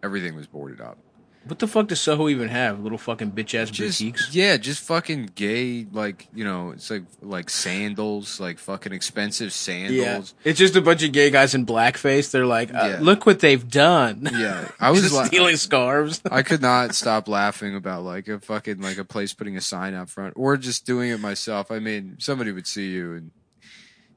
Everything 0.06 0.34
was 0.34 0.46
boarded 0.46 0.80
up. 0.80 0.96
What 1.44 1.60
the 1.60 1.68
fuck 1.68 1.86
does 1.86 2.00
Soho 2.00 2.28
even 2.28 2.48
have? 2.48 2.80
Little 2.80 2.98
fucking 2.98 3.30
bitch 3.30 3.54
ass 3.54 3.70
Just 3.70 4.00
boutiques. 4.00 4.34
yeah, 4.34 4.56
just 4.56 4.82
fucking 4.82 5.30
gay. 5.36 5.86
Like 5.92 6.26
you 6.34 6.42
know, 6.44 6.70
it's 6.72 6.90
like 6.90 7.04
like 7.22 7.50
sandals, 7.50 8.40
like 8.40 8.58
fucking 8.58 8.92
expensive 8.92 9.52
sandals. 9.52 10.34
it's 10.42 10.58
just 10.58 10.74
a 10.74 10.80
bunch 10.80 11.04
of 11.04 11.12
gay 11.12 11.30
guys 11.30 11.54
in 11.54 11.64
blackface. 11.64 12.32
They're 12.32 12.46
like, 12.46 12.74
uh, 12.74 12.94
Yeah. 12.94 12.98
look 13.00 13.26
what 13.26 13.38
they've 13.38 13.68
done. 13.70 14.28
Yeah, 14.32 14.68
I 14.80 14.90
was 14.92 15.02
just 15.02 15.14
la- 15.14 15.24
stealing 15.26 15.54
scarves. 15.56 16.20
I 16.28 16.42
could 16.42 16.62
not 16.62 16.94
stop 17.02 17.28
laughing 17.28 17.76
about 17.76 18.02
like 18.02 18.26
a 18.26 18.40
fucking 18.40 18.80
like 18.80 18.98
a 18.98 19.04
place 19.04 19.32
putting 19.32 19.56
a 19.56 19.60
sign 19.60 19.94
out 19.94 20.10
front 20.10 20.34
or 20.36 20.56
just 20.56 20.84
doing 20.84 21.10
it 21.10 21.20
myself. 21.20 21.70
I 21.70 21.78
mean, 21.78 22.16
somebody 22.18 22.50
would 22.50 22.66
see 22.66 22.90
you 22.90 23.14
and 23.14 23.30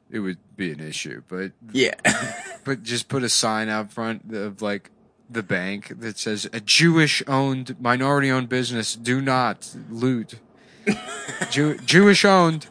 it 0.09 0.17
would 0.17 0.39
be 0.57 0.71
an 0.71 0.79
issue, 0.79 1.21
but 1.27 1.51
yeah, 1.73 1.93
but 2.63 2.81
just 2.81 3.07
put 3.07 3.21
a 3.21 3.29
sign 3.29 3.69
out 3.69 3.93
front 3.93 4.33
of 4.33 4.63
like 4.63 4.89
the 5.29 5.43
bank 5.43 5.99
that 5.99 6.17
says 6.17 6.49
a 6.51 6.59
Jewish 6.59 7.21
owned 7.27 7.79
minority 7.79 8.31
owned 8.31 8.49
business 8.49 8.95
do 8.95 9.21
not 9.21 9.69
loot. 9.89 10.35
Jew- 11.51 11.77
Jewish 11.79 12.25
owned. 12.25 12.67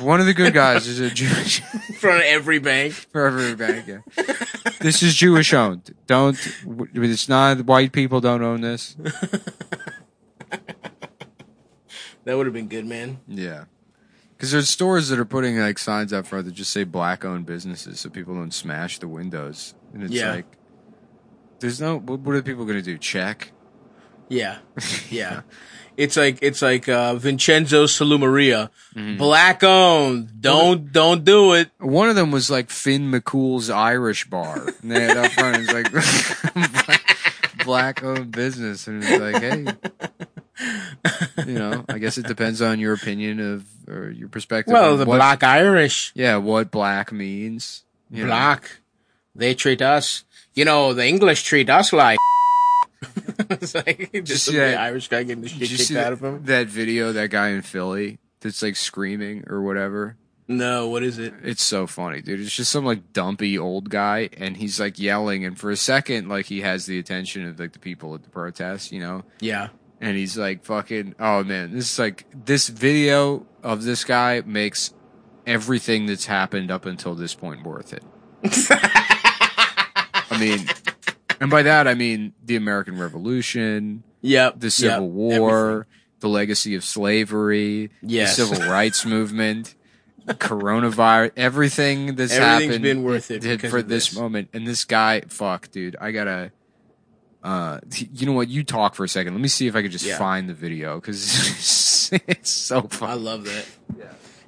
One 0.00 0.20
of 0.20 0.26
the 0.26 0.34
good 0.34 0.54
guys 0.54 0.86
is 0.86 1.00
a 1.00 1.10
Jewish 1.10 1.60
in 1.88 1.94
front 1.96 2.18
of 2.18 2.24
every 2.24 2.58
bank. 2.58 2.92
for 2.94 3.26
every 3.26 3.54
bank. 3.54 3.86
Yeah. 3.86 3.98
this 4.80 5.02
is 5.02 5.14
Jewish 5.14 5.52
owned. 5.52 5.94
Don't. 6.06 6.38
It's 6.94 7.28
not 7.28 7.64
white 7.66 7.92
people 7.92 8.20
don't 8.20 8.42
own 8.42 8.60
this. 8.60 8.96
That 12.24 12.36
would 12.36 12.46
have 12.46 12.54
been 12.54 12.68
good, 12.68 12.86
man. 12.86 13.18
Yeah. 13.26 13.64
Because 14.36 14.52
there's 14.52 14.68
stores 14.68 15.08
that 15.08 15.18
are 15.18 15.24
putting 15.24 15.58
like 15.58 15.76
signs 15.78 16.12
out 16.12 16.26
front 16.26 16.44
that 16.46 16.52
just 16.52 16.72
say 16.72 16.84
black 16.84 17.24
owned 17.24 17.46
businesses 17.46 17.98
so 18.00 18.10
people 18.10 18.34
don't 18.34 18.54
smash 18.54 18.98
the 19.00 19.08
windows. 19.08 19.74
And 19.92 20.04
it's 20.04 20.12
Yeah. 20.12 20.30
like, 20.30 20.46
there's 21.62 21.80
no, 21.80 21.98
what, 21.98 22.34
are 22.34 22.42
people 22.42 22.64
going 22.66 22.76
to 22.76 22.82
do? 22.82 22.98
Check? 22.98 23.52
Yeah, 24.28 24.58
yeah. 25.10 25.42
It's 25.96 26.16
like 26.16 26.38
it's 26.40 26.62
like 26.62 26.88
uh, 26.88 27.14
Vincenzo 27.16 27.84
Salumaria, 27.84 28.70
Mm-hmm. 28.96 29.18
black 29.18 29.62
owned. 29.62 30.40
Don't 30.40 30.90
don't 30.92 31.22
do 31.24 31.52
it. 31.54 31.70
One 31.78 32.08
of 32.08 32.16
them 32.16 32.30
was 32.30 32.50
like 32.50 32.70
Finn 32.70 33.10
McCool's 33.10 33.68
Irish 33.68 34.24
bar. 34.28 34.68
And 34.82 34.90
they 34.90 35.02
had 35.02 35.16
up 35.18 35.32
front, 35.32 35.58
it's 35.60 35.72
like 35.72 37.02
black 37.66 38.02
owned 38.02 38.30
business. 38.32 38.86
And 38.86 39.04
it's 39.04 39.20
like, 39.20 39.42
hey, 39.42 39.66
you 41.46 41.54
know, 41.58 41.84
I 41.88 41.98
guess 41.98 42.16
it 42.18 42.26
depends 42.26 42.62
on 42.62 42.80
your 42.80 42.94
opinion 42.94 43.40
of, 43.40 43.66
or 43.88 44.10
your 44.10 44.28
perspective. 44.28 44.72
Well, 44.72 44.96
the 44.96 45.04
what- 45.04 45.16
black 45.16 45.42
Irish, 45.42 46.12
Yeah, 46.14 46.36
what 46.38 46.70
black 46.70 47.12
means. 47.12 47.84
you 48.10 48.22
know. 48.22 48.28
black, 48.28 48.78
they 49.34 49.54
treat 49.54 49.82
us. 49.82 50.24
You 50.54 50.64
know, 50.64 50.92
the 50.92 51.06
English 51.06 51.44
treat 51.44 51.70
us 51.70 51.92
like. 51.92 52.18
it's 53.50 53.74
like 53.74 54.10
just 54.24 54.44
some 54.44 54.56
that- 54.56 54.78
Irish 54.78 55.08
guy 55.08 55.22
getting 55.22 55.42
the 55.42 55.48
shit 55.48 55.68
kicked 55.68 55.90
out 55.92 55.94
that, 55.94 56.12
of 56.12 56.22
him. 56.22 56.44
that 56.44 56.66
video, 56.68 57.12
that 57.12 57.30
guy 57.30 57.48
in 57.50 57.62
Philly 57.62 58.18
that's 58.40 58.62
like 58.62 58.76
screaming 58.76 59.44
or 59.48 59.62
whatever? 59.62 60.16
No, 60.48 60.88
what 60.88 61.02
is 61.02 61.18
it? 61.18 61.32
It's 61.42 61.62
so 61.62 61.86
funny, 61.86 62.20
dude. 62.20 62.40
It's 62.40 62.54
just 62.54 62.70
some 62.70 62.84
like 62.84 63.12
dumpy 63.12 63.56
old 63.58 63.88
guy 63.90 64.28
and 64.36 64.56
he's 64.56 64.78
like 64.78 64.98
yelling 64.98 65.44
and 65.44 65.58
for 65.58 65.70
a 65.70 65.76
second 65.76 66.28
like 66.28 66.46
he 66.46 66.60
has 66.60 66.84
the 66.86 66.98
attention 66.98 67.46
of 67.46 67.58
like 67.58 67.72
the 67.72 67.78
people 67.78 68.14
at 68.14 68.22
the 68.22 68.28
protest, 68.28 68.92
you 68.92 69.00
know? 69.00 69.22
Yeah, 69.40 69.68
And 70.00 70.16
he's 70.16 70.36
like 70.36 70.64
fucking 70.64 71.14
oh 71.18 71.44
man, 71.44 71.72
this 71.72 71.92
is 71.92 71.98
like 71.98 72.26
this 72.44 72.68
video 72.68 73.46
of 73.62 73.84
this 73.84 74.04
guy 74.04 74.42
makes 74.44 74.92
everything 75.46 76.06
that's 76.06 76.26
happened 76.26 76.70
up 76.70 76.84
until 76.86 77.14
this 77.14 77.34
point 77.34 77.62
worth 77.64 77.92
it. 77.94 78.02
I 80.32 80.38
mean, 80.38 80.66
and 81.40 81.50
by 81.50 81.62
that 81.62 81.86
I 81.88 81.94
mean 81.94 82.32
the 82.44 82.56
American 82.56 82.98
Revolution, 82.98 84.02
yep. 84.20 84.58
the 84.58 84.70
Civil 84.70 85.04
yep, 85.06 85.10
War, 85.12 85.70
everything. 85.70 85.86
the 86.20 86.28
legacy 86.28 86.74
of 86.74 86.84
slavery, 86.84 87.90
Yes. 88.02 88.36
the 88.36 88.46
civil 88.46 88.68
rights 88.70 89.04
movement, 89.04 89.74
coronavirus, 90.26 91.32
everything 91.36 92.14
that's 92.14 92.32
Everything's 92.32 92.64
happened 92.74 92.82
been 92.82 93.02
worth 93.02 93.30
it 93.30 93.40
did 93.40 93.60
for 93.60 93.82
this, 93.82 94.08
this. 94.10 94.18
moment. 94.18 94.48
And 94.52 94.66
this 94.66 94.84
guy, 94.84 95.22
fuck, 95.28 95.70
dude, 95.70 95.96
I 96.00 96.12
gotta. 96.12 96.52
Uh, 97.42 97.80
you 98.12 98.24
know 98.26 98.34
what? 98.34 98.48
You 98.48 98.62
talk 98.62 98.94
for 98.94 99.02
a 99.02 99.08
second. 99.08 99.34
Let 99.34 99.42
me 99.42 99.48
see 99.48 99.66
if 99.66 99.74
I 99.74 99.82
could 99.82 99.90
just 99.90 100.04
Yeah. 100.06 100.16
find 100.16 100.48
the 100.48 100.54
video 100.54 101.00
because 101.00 102.10
it's 102.12 102.50
so 102.50 102.82
fun. 102.82 103.10
I 103.10 103.14
love 103.14 103.44
that. 103.46 103.66
Yeah. 103.98 104.04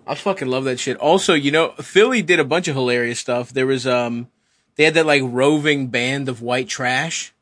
I 0.06 0.14
fucking 0.14 0.46
love 0.46 0.62
that 0.64 0.78
shit. 0.78 0.96
Also, 0.98 1.34
you 1.34 1.50
know, 1.50 1.70
Philly 1.80 2.22
did 2.22 2.38
a 2.38 2.44
bunch 2.44 2.68
of 2.68 2.76
hilarious 2.76 3.18
stuff. 3.18 3.52
There 3.52 3.66
was 3.66 3.84
um 3.84 4.28
they 4.76 4.84
had 4.84 4.94
that 4.94 5.06
like 5.06 5.22
roving 5.24 5.88
band 5.88 6.28
of 6.28 6.42
white 6.42 6.68
trash 6.68 7.32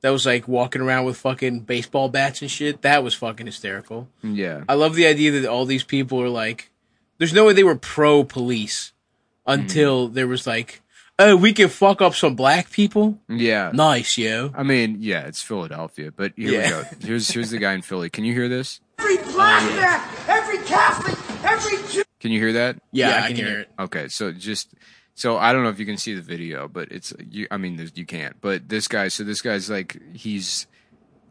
that 0.00 0.10
was 0.10 0.24
like 0.26 0.46
walking 0.46 0.80
around 0.80 1.04
with 1.04 1.16
fucking 1.16 1.60
baseball 1.60 2.08
bats 2.08 2.40
and 2.42 2.50
shit. 2.50 2.82
That 2.82 3.02
was 3.02 3.14
fucking 3.14 3.46
hysterical. 3.46 4.08
Yeah, 4.22 4.64
I 4.68 4.74
love 4.74 4.94
the 4.94 5.06
idea 5.06 5.32
that 5.40 5.48
all 5.48 5.64
these 5.64 5.84
people 5.84 6.22
are 6.22 6.28
like 6.28 6.70
there's 7.18 7.32
no 7.34 7.44
way 7.44 7.52
they 7.52 7.64
were 7.64 7.76
pro 7.76 8.24
police 8.24 8.92
until 9.46 10.06
mm-hmm. 10.06 10.14
there 10.14 10.28
was 10.28 10.46
like, 10.46 10.80
oh, 11.18 11.36
we 11.36 11.52
can 11.52 11.68
fuck 11.68 12.00
up 12.00 12.14
some 12.14 12.36
black 12.36 12.70
people. 12.70 13.18
yeah. 13.28 13.70
Nice, 13.74 14.16
yo. 14.18 14.52
I 14.54 14.62
mean, 14.62 14.98
yeah, 15.00 15.22
it's 15.22 15.42
Philadelphia, 15.42 16.12
but 16.14 16.32
here 16.36 16.52
Yeah. 16.52 16.64
we 16.64 16.70
go. 16.70 16.84
Here's 17.06 17.30
here's 17.30 17.50
the 17.50 17.58
guy 17.58 17.72
in 17.74 17.82
Philly. 17.82 18.08
Can 18.10 18.24
you 18.24 18.32
hear 18.32 18.48
this? 18.48 18.80
Every 18.98 19.16
black 19.32 19.62
man, 19.74 20.00
every 20.28 20.58
Catholic, 20.58 21.16
every 21.44 21.76
Jew. 21.92 22.04
Can 22.20 22.32
you 22.32 22.40
hear 22.40 22.54
that? 22.54 22.76
Yeah, 22.92 23.22
I, 23.22 23.28
can 23.28 23.36
hear 23.36 23.60
it. 23.60 23.70
Okay, 23.78 24.08
so 24.08 24.32
just 24.32 24.74
so 25.18 25.36
I 25.36 25.52
don't 25.52 25.64
know 25.64 25.68
if 25.68 25.80
you 25.80 25.84
can 25.84 25.96
see 25.96 26.14
the 26.14 26.22
video, 26.22 26.68
but 26.68 26.92
it's 26.92 27.12
you. 27.28 27.48
I 27.50 27.56
mean, 27.56 27.90
you 27.96 28.06
can't. 28.06 28.40
But 28.40 28.68
this 28.68 28.86
guy, 28.86 29.08
so 29.08 29.24
this 29.24 29.42
guy's 29.42 29.68
like 29.68 30.00
he's 30.12 30.68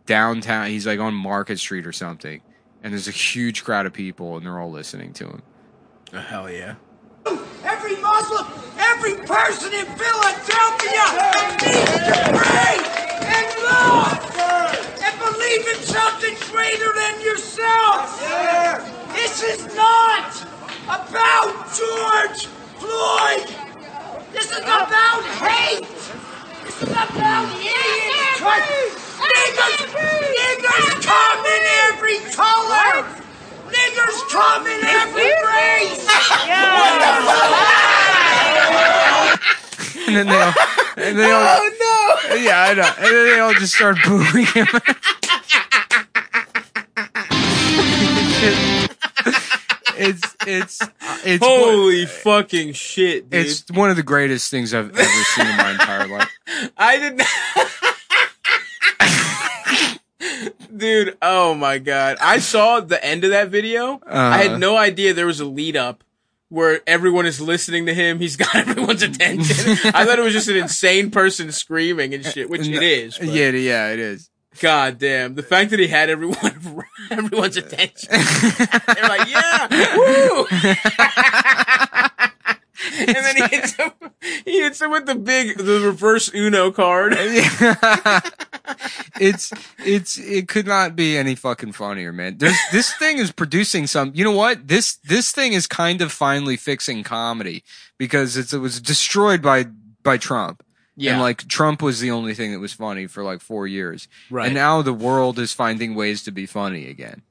downtown. 0.05 0.67
He's 0.67 0.85
like 0.85 0.99
on 0.99 1.13
Market 1.13 1.57
Street 1.57 1.87
or 1.87 1.93
something, 1.93 2.41
and 2.83 2.91
there's 2.91 3.07
a 3.07 3.11
huge 3.11 3.63
crowd 3.63 3.85
of 3.85 3.93
people, 3.93 4.35
and 4.35 4.45
they're 4.45 4.59
all 4.59 4.71
listening 4.71 5.13
to 5.13 5.27
him. 5.27 5.41
Oh, 6.11 6.19
hell 6.19 6.51
yeah. 6.51 6.75
Every 7.63 7.95
Muslim, 8.01 8.45
every 8.77 9.15
person 9.25 9.71
in 9.71 9.85
Philadelphia 9.85 11.07
needs 11.63 11.95
to 11.95 12.11
pray 12.35 12.75
and 13.23 13.47
love 13.63 14.19
and 14.99 15.15
believe 15.31 15.65
in 15.65 15.81
something 15.81 16.35
greater 16.51 16.91
than 16.91 17.21
yourself. 17.21 18.19
This 19.15 19.43
is 19.43 19.73
not 19.77 20.43
about 20.83 21.71
George 21.71 22.47
Floyd. 22.79 23.66
This 24.37 24.51
is 24.51 24.59
about 24.59 25.23
hate. 25.41 25.81
This 26.63 26.77
is 26.83 26.91
about 26.91 27.49
idiots. 27.57 28.37
Niggers, 29.17 29.81
niggers 30.37 31.01
come 31.01 31.43
in 31.43 31.63
every 31.89 32.19
color. 32.37 33.01
Niggers 33.65 34.19
come 34.29 34.67
in 34.67 34.85
every 34.85 35.33
race. 35.41 36.05
And 40.07 40.15
then 40.15 40.27
they 40.27 40.39
all, 40.39 40.53
and 40.97 41.17
they 41.17 41.31
all, 41.31 41.43
Oh 41.43 41.71
no! 42.29 42.35
yeah, 42.35 42.61
I 42.61 42.73
know. 42.75 42.91
And 42.99 43.05
then 43.05 43.25
they 43.25 43.39
all 43.39 43.53
just 43.55 43.73
start 43.73 43.97
booing 44.05 44.45
him. 44.45 44.67
it's 49.99 50.35
it's 50.45 50.81
it's 51.25 51.45
Holy 51.45 52.05
fucking 52.05 52.73
shit, 52.73 53.29
dude! 53.29 53.45
it's 53.45 53.63
one 53.71 53.89
of 53.89 53.95
the 53.95 54.03
greatest 54.03 54.51
things 54.51 54.73
I've 54.73 54.95
ever 54.97 55.23
seen 55.35 55.47
in 55.47 55.57
my 55.57 55.71
entire 55.71 56.07
life. 56.07 56.29
I 56.77 56.97
did 56.99 57.17
not. 57.17 57.27
Dude, 60.75 61.17
oh 61.23 61.55
my 61.55 61.79
god. 61.79 62.17
I 62.21 62.37
saw 62.39 62.81
the 62.81 63.03
end 63.03 63.23
of 63.23 63.31
that 63.31 63.49
video. 63.49 63.99
I 64.05 64.45
Uh. 64.45 64.49
had 64.49 64.59
no 64.59 64.77
idea 64.77 65.13
there 65.13 65.25
was 65.25 65.39
a 65.39 65.45
lead 65.45 65.75
up 65.75 66.03
where 66.49 66.81
everyone 66.85 67.25
is 67.25 67.41
listening 67.41 67.87
to 67.87 67.93
him. 67.93 68.19
He's 68.19 68.35
got 68.35 68.55
everyone's 68.55 69.01
attention. 69.01 69.71
I 69.93 70.05
thought 70.05 70.19
it 70.19 70.21
was 70.21 70.33
just 70.33 70.49
an 70.49 70.57
insane 70.57 71.09
person 71.09 71.51
screaming 71.51 72.13
and 72.13 72.23
shit, 72.23 72.49
which 72.49 72.67
it 72.67 72.83
is. 72.83 73.17
but 73.17 73.29
Yeah, 73.29 73.49
yeah, 73.49 73.89
it 73.91 73.99
is. 73.99 74.29
God 74.59 74.99
damn. 74.99 75.35
The 75.35 75.43
fact 75.43 75.71
that 75.71 75.79
he 75.79 75.87
had 75.87 76.09
everyone 76.09 76.85
everyone's 77.11 77.57
attention. 77.57 78.09
They're 78.11 79.09
like, 79.09 79.29
yeah, 79.29 79.95
woo! 79.95 80.47
and 82.99 83.07
then 83.07 83.35
he 83.35 83.47
hits 83.47 83.73
him 83.73 83.91
he 84.45 84.61
hits 84.61 84.81
him 84.81 84.91
with 84.91 85.05
the 85.05 85.15
big 85.15 85.57
the 85.57 85.81
reverse 85.81 86.33
Uno 86.33 86.71
card. 86.71 87.13
it's 89.19 89.51
it's 89.85 90.17
it 90.17 90.47
could 90.47 90.67
not 90.67 90.95
be 90.95 91.17
any 91.17 91.35
fucking 91.35 91.73
funnier, 91.73 92.11
man. 92.11 92.37
There's 92.37 92.57
this 92.71 92.93
thing 92.93 93.17
is 93.17 93.31
producing 93.31 93.87
some. 93.87 94.11
You 94.15 94.23
know 94.23 94.31
what? 94.31 94.67
This 94.67 94.97
this 95.03 95.31
thing 95.31 95.53
is 95.53 95.67
kind 95.67 96.01
of 96.01 96.11
finally 96.11 96.57
fixing 96.57 97.03
comedy 97.03 97.63
because 97.97 98.37
it 98.37 98.57
was 98.57 98.81
destroyed 98.81 99.41
by 99.41 99.65
by 100.03 100.17
Trump. 100.17 100.63
Yeah. 100.97 101.13
And 101.13 101.21
like 101.21 101.47
Trump 101.47 101.81
was 101.81 101.99
the 101.99 102.11
only 102.11 102.33
thing 102.33 102.51
that 102.51 102.59
was 102.59 102.73
funny 102.73 103.05
for 103.05 103.23
like 103.23 103.39
four 103.39 103.67
years. 103.67 104.07
Right. 104.31 104.47
And 104.47 104.55
now 104.55 104.81
the 104.81 104.93
world 104.93 105.37
is 105.37 105.53
finding 105.53 105.93
ways 105.93 106.23
to 106.23 106.31
be 106.31 106.47
funny 106.47 106.89
again. 106.89 107.21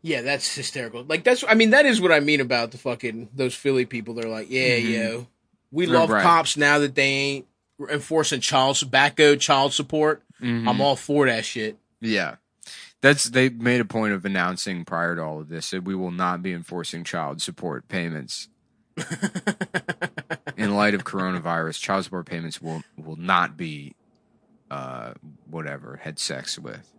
Yeah, 0.00 0.22
that's 0.22 0.54
hysterical. 0.54 1.02
Like 1.02 1.24
that's 1.24 1.44
I 1.48 1.54
mean 1.54 1.70
that 1.70 1.86
is 1.86 2.00
what 2.00 2.12
I 2.12 2.20
mean 2.20 2.40
about 2.40 2.70
the 2.70 2.78
fucking 2.78 3.30
those 3.34 3.54
Philly 3.54 3.84
people. 3.84 4.14
They're 4.14 4.30
like, 4.30 4.48
yeah, 4.48 4.78
mm-hmm. 4.78 4.92
yo, 4.92 5.26
we 5.72 5.86
love 5.86 6.08
Right. 6.08 6.22
cops 6.22 6.56
now 6.56 6.78
that 6.78 6.94
they 6.94 7.02
ain't 7.02 7.46
enforcing 7.90 8.40
child 8.40 8.76
tobacco 8.76 9.34
child 9.34 9.72
support. 9.72 10.22
Mm-hmm. 10.40 10.68
I'm 10.68 10.80
all 10.80 10.94
for 10.96 11.26
that 11.26 11.44
shit. 11.44 11.76
Yeah. 12.00 12.36
That's 13.00 13.24
they 13.24 13.48
made 13.48 13.80
a 13.80 13.84
point 13.84 14.14
of 14.14 14.24
announcing 14.24 14.84
prior 14.84 15.16
to 15.16 15.22
all 15.22 15.40
of 15.40 15.48
this 15.48 15.70
that 15.70 15.84
we 15.84 15.94
will 15.94 16.12
not 16.12 16.42
be 16.42 16.52
enforcing 16.52 17.02
child 17.02 17.42
support 17.42 17.88
payments. 17.88 18.48
In 20.56 20.74
light 20.74 20.94
of 20.94 21.04
coronavirus, 21.04 21.80
child 21.80 22.04
support 22.04 22.26
payments 22.26 22.62
will 22.62 22.82
will 22.96 23.16
not 23.16 23.56
be 23.56 23.94
uh 24.70 25.14
whatever 25.50 26.00
had 26.02 26.18
sex 26.18 26.58
with. 26.58 26.90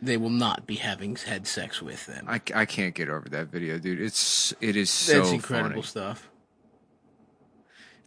They 0.00 0.16
will 0.16 0.30
not 0.30 0.66
be 0.66 0.76
having 0.76 1.16
had 1.16 1.46
sex 1.46 1.80
with 1.80 2.06
them. 2.06 2.26
I, 2.28 2.40
I 2.54 2.64
can't 2.66 2.94
get 2.94 3.08
over 3.08 3.28
that 3.30 3.46
video, 3.48 3.78
dude. 3.78 4.00
It's 4.00 4.54
it 4.60 4.76
is 4.76 4.90
so 4.90 5.18
that's 5.18 5.30
incredible 5.32 5.70
funny. 5.70 5.82
stuff. 5.82 6.30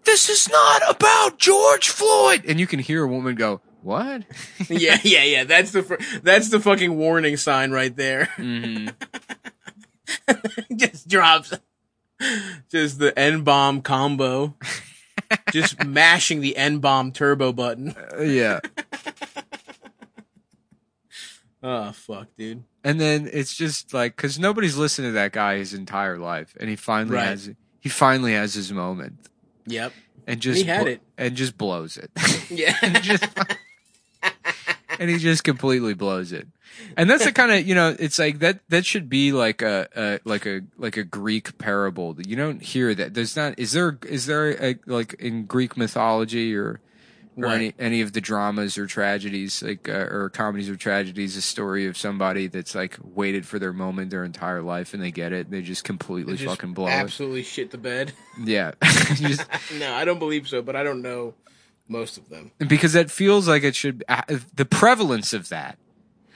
This 0.06 0.30
is 0.30 0.50
not 0.50 0.82
about 0.90 1.38
George 1.38 1.90
Floyd, 1.90 2.44
and 2.48 2.60
you 2.60 2.68
can 2.68 2.80
hear 2.80 3.04
a 3.04 3.08
woman 3.08 3.36
go, 3.36 3.62
"What?" 3.82 4.24
yeah, 4.70 4.98
yeah, 5.04 5.24
yeah. 5.24 5.44
That's 5.44 5.72
the 5.72 5.84
fir- 5.84 6.00
that's 6.24 6.50
the 6.50 6.60
fucking 6.60 6.96
warning 6.96 7.38
sign 7.38 7.72
right 7.72 7.96
there. 7.96 8.26
hmm 8.36 8.88
Just 10.76 11.08
drops. 11.08 11.54
Just 12.70 13.00
the 13.00 13.18
N 13.18 13.44
bomb 13.44 13.82
combo. 13.82 14.56
Just 15.52 15.84
mashing 15.86 16.42
the 16.42 16.56
N 16.58 16.80
bomb 16.80 17.12
turbo 17.12 17.52
button. 17.54 17.96
Uh, 18.18 18.22
yeah. 18.24 18.60
Oh 21.62 21.92
fuck, 21.94 22.28
dude. 22.38 22.64
And 22.84 23.00
then 23.00 23.30
it's 23.32 23.54
just 23.56 23.94
like 23.94 24.16
because 24.16 24.40
nobody's 24.40 24.78
listened 24.78 25.08
to 25.08 25.12
that 25.14 25.34
guy 25.34 25.58
his 25.58 25.74
entire 25.74 26.18
life, 26.18 26.56
and 26.60 26.70
he 26.70 26.76
finally 26.78 27.16
Right. 27.18 27.26
has 27.28 27.50
he 27.82 27.90
finally 27.90 28.34
has 28.34 28.54
his 28.54 28.72
moment, 28.72 29.18
Yep. 29.68 29.92
and 30.28 30.40
just 30.40 30.58
He 30.62 30.64
had 30.64 30.84
blo- 30.84 30.92
it. 30.94 31.02
and 31.18 31.36
just 31.36 31.58
blows 31.58 31.98
it, 31.98 32.10
Yeah. 32.50 33.00
just, 33.02 33.26
and 35.00 35.10
he 35.10 35.18
just 35.18 35.44
completely 35.44 35.94
blows 35.94 36.32
it. 36.32 36.48
And 36.96 37.10
that's 37.10 37.26
the 37.26 37.32
kind 37.32 37.52
of 37.52 37.68
you 37.68 37.74
know 37.76 37.96
it's 37.98 38.20
like 38.20 38.40
that 38.40 38.60
that 38.70 38.86
should 38.86 39.10
be 39.10 39.32
like 39.32 39.62
a, 39.64 39.88
a 39.96 40.20
like 40.24 40.46
a 40.46 40.62
like 40.78 40.98
a 40.98 41.04
Greek 41.04 41.58
parable. 41.58 42.16
You 42.26 42.36
don't 42.36 42.62
hear 42.62 42.94
that. 42.94 43.14
There's 43.16 43.36
not 43.36 43.58
is 43.58 43.72
there 43.72 43.98
is 44.08 44.28
there 44.28 44.52
a, 44.64 44.76
like 44.86 45.16
in 45.16 45.46
Greek 45.46 45.76
mythology 45.78 46.56
or 46.56 46.80
or 47.36 47.48
What? 47.48 47.56
any 47.56 47.74
any 47.80 48.02
of 48.02 48.14
the 48.14 48.22
dramas 48.22 48.78
or 48.78 48.86
tragedies 48.86 49.64
like 49.64 49.90
uh, 49.90 49.94
or 50.12 50.30
comedies 50.30 50.70
or 50.70 50.76
tragedies 50.76 51.36
a 51.38 51.42
story 51.42 51.88
of 51.88 51.98
somebody 51.98 52.48
that's 52.48 52.76
like 52.76 52.98
waited 53.02 53.46
for 53.48 53.58
their 53.60 53.72
moment 53.74 54.12
their 54.12 54.26
entire 54.26 54.62
life 54.62 54.94
and 54.94 55.02
they 55.02 55.12
get 55.12 55.32
it 55.32 55.50
they 55.50 55.62
just 55.62 55.84
completely 55.86 56.36
Just 56.36 56.50
fucking 56.54 56.74
blow 56.74 56.88
absolutely 56.90 57.44
shit 57.44 57.72
the 57.72 57.78
bed. 57.78 58.12
yeah 58.44 58.72
just, 59.16 59.46
no, 59.80 59.94
I 59.94 60.04
don't 60.06 60.20
believe 60.20 60.48
so, 60.50 60.62
but 60.62 60.76
I 60.76 60.84
don't 60.84 61.02
know 61.02 61.34
most 61.90 62.18
of 62.18 62.30
them. 62.30 62.52
because 62.68 62.94
that 62.94 63.12
feels 63.12 63.48
like 63.48 63.64
it 63.64 63.76
should 63.76 64.04
uh, 64.08 64.22
the 64.56 64.64
prevalence 64.66 65.34
of 65.34 65.50
that 65.50 65.78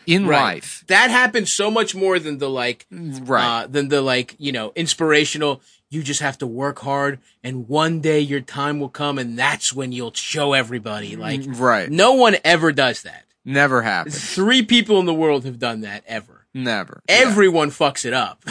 in 0.05 0.25
life 0.27 0.83
That 0.87 1.09
happens 1.11 1.51
so 1.53 1.71
much 1.71 1.95
more 1.95 2.19
than 2.19 2.37
the 2.39 2.49
like 2.49 2.85
right 2.91 3.63
uh, 3.63 3.67
than 3.67 3.87
the 3.87 4.01
like, 4.01 4.35
you 4.37 4.51
know, 4.51 4.73
inspirational 4.75 5.61
you 5.89 6.01
just 6.03 6.21
have 6.21 6.37
to 6.39 6.47
work 6.47 6.79
hard 6.79 7.19
and 7.43 7.69
one 7.69 8.01
day 8.01 8.19
your 8.19 8.41
time 8.41 8.79
will 8.79 8.89
come 8.89 9.17
and 9.19 9.37
that's 9.39 9.71
when 9.71 9.91
you'll 9.93 10.11
show 10.13 10.53
everybody. 10.53 11.15
Like 11.15 11.41
right 11.45 11.89
no 11.89 12.13
one 12.13 12.35
ever 12.43 12.71
does 12.73 13.03
that. 13.03 13.23
never 13.45 13.81
happens 13.83 14.33
Three 14.35 14.63
people 14.63 14.99
in 14.99 15.05
the 15.05 15.13
world 15.13 15.45
have 15.45 15.59
done 15.59 15.81
that 15.81 16.03
ever. 16.07 16.47
never 16.53 17.01
Everyone 17.07 17.69
fucks 17.69 18.03
it 18.05 18.13
up. 18.13 18.43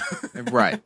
Right 0.52 0.80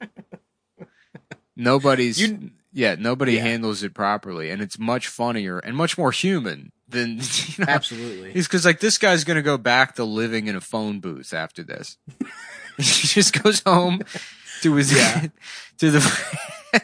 nobody's 1.56 2.20
You- 2.20 2.50
yeah 2.76 2.94
nobody 2.98 3.32
Yeah. 3.32 3.42
handles 3.42 3.82
it 3.82 3.94
properly 3.94 4.50
and 4.50 4.60
it's 4.62 4.78
much 4.78 5.08
funnier 5.08 5.58
and 5.58 5.74
much 5.76 5.96
more 5.98 6.12
human 6.12 6.70
than 6.88 7.16
you 7.46 7.64
know 7.64 7.66
Absolutely. 7.66 8.32
He's 8.32 8.46
because 8.46 8.64
like 8.64 8.78
this 8.80 8.98
guy's 8.98 9.24
gonna 9.24 9.42
go 9.42 9.58
back 9.58 9.96
to 9.96 10.04
living 10.04 10.46
in 10.46 10.54
a 10.54 10.60
phone 10.60 11.00
booth 11.00 11.32
after 11.34 11.62
this. 11.64 11.96
he 12.76 13.08
just 13.08 13.42
goes 13.42 13.62
home 13.66 14.02
to 14.62 14.74
his 14.74 14.92
Yeah. 14.92 15.26
to 15.78 15.90
the 15.90 16.00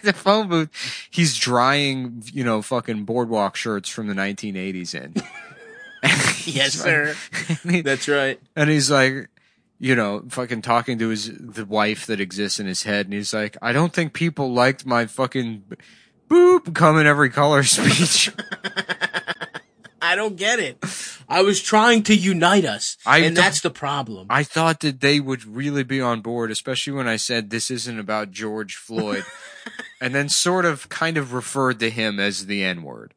the 0.02 0.12
phone 0.14 0.48
booth. 0.48 0.70
He's 1.10 1.36
drying, 1.36 2.22
you 2.32 2.42
know, 2.44 2.62
fucking 2.62 3.04
boardwalk 3.04 3.54
shirts 3.56 3.88
from 3.90 4.06
the 4.08 4.14
1980s 4.14 4.94
in. 4.94 5.14
Yes, 6.46 6.72
sir. 6.74 7.14
and 7.62 7.84
That's 7.84 8.08
right. 8.08 8.40
And 8.56 8.68
he's 8.70 8.90
like, 8.90 9.28
you 9.82 9.96
know, 9.96 10.22
fucking 10.28 10.62
talking 10.62 10.96
to 11.00 11.08
his 11.08 11.32
the 11.36 11.64
wife 11.64 12.06
that 12.06 12.20
exists 12.20 12.60
in 12.60 12.68
his 12.68 12.84
head, 12.84 13.06
and 13.06 13.14
he's 13.14 13.34
like, 13.34 13.56
I 13.60 13.72
don't 13.72 13.92
think 13.92 14.12
people 14.12 14.52
liked 14.52 14.86
my 14.86 15.06
fucking 15.06 15.64
boop 16.30 16.72
come 16.72 16.98
in 16.98 17.06
every 17.08 17.30
color 17.30 17.62
speech. 17.64 18.32
I 20.00 20.14
don't 20.14 20.36
get 20.36 20.60
it. 20.60 20.78
I 21.28 21.42
was 21.42 21.60
trying 21.60 22.04
to 22.04 22.14
unite 22.14 22.64
us, 22.64 22.96
I 23.04 23.18
and 23.18 23.36
that's 23.36 23.60
the 23.60 23.70
problem. 23.70 24.28
I 24.30 24.44
thought 24.44 24.78
that 24.80 25.00
they 25.00 25.18
would 25.18 25.44
really 25.44 25.82
be 25.82 26.00
on 26.00 26.20
board, 26.20 26.52
especially 26.52 26.92
when 26.92 27.08
I 27.08 27.16
said 27.16 27.50
this 27.50 27.68
isn't 27.68 27.98
about 27.98 28.30
George 28.30 28.76
Floyd, 28.76 29.24
and 30.00 30.14
then 30.14 30.28
sort 30.28 30.64
of 30.64 30.88
kind 30.90 31.16
of 31.16 31.32
referred 31.32 31.80
to 31.80 31.90
him 31.90 32.20
as 32.20 32.46
the 32.46 32.62
N 32.62 32.84
word. 32.84 33.14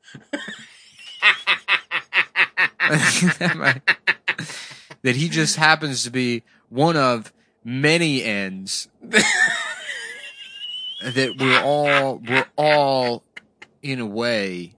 that 5.05 5.15
he 5.15 5.29
just 5.29 5.57
happens 5.57 6.03
to 6.03 6.09
be 6.09 6.41
one 6.75 6.97
of 6.97 7.31
many 7.63 8.23
ends 8.23 8.87
that 11.01 11.35
we're 11.39 11.61
all 11.61 12.17
we're 12.27 12.45
all 12.55 13.23
in 13.81 13.99
a 13.99 14.05
way 14.05 14.73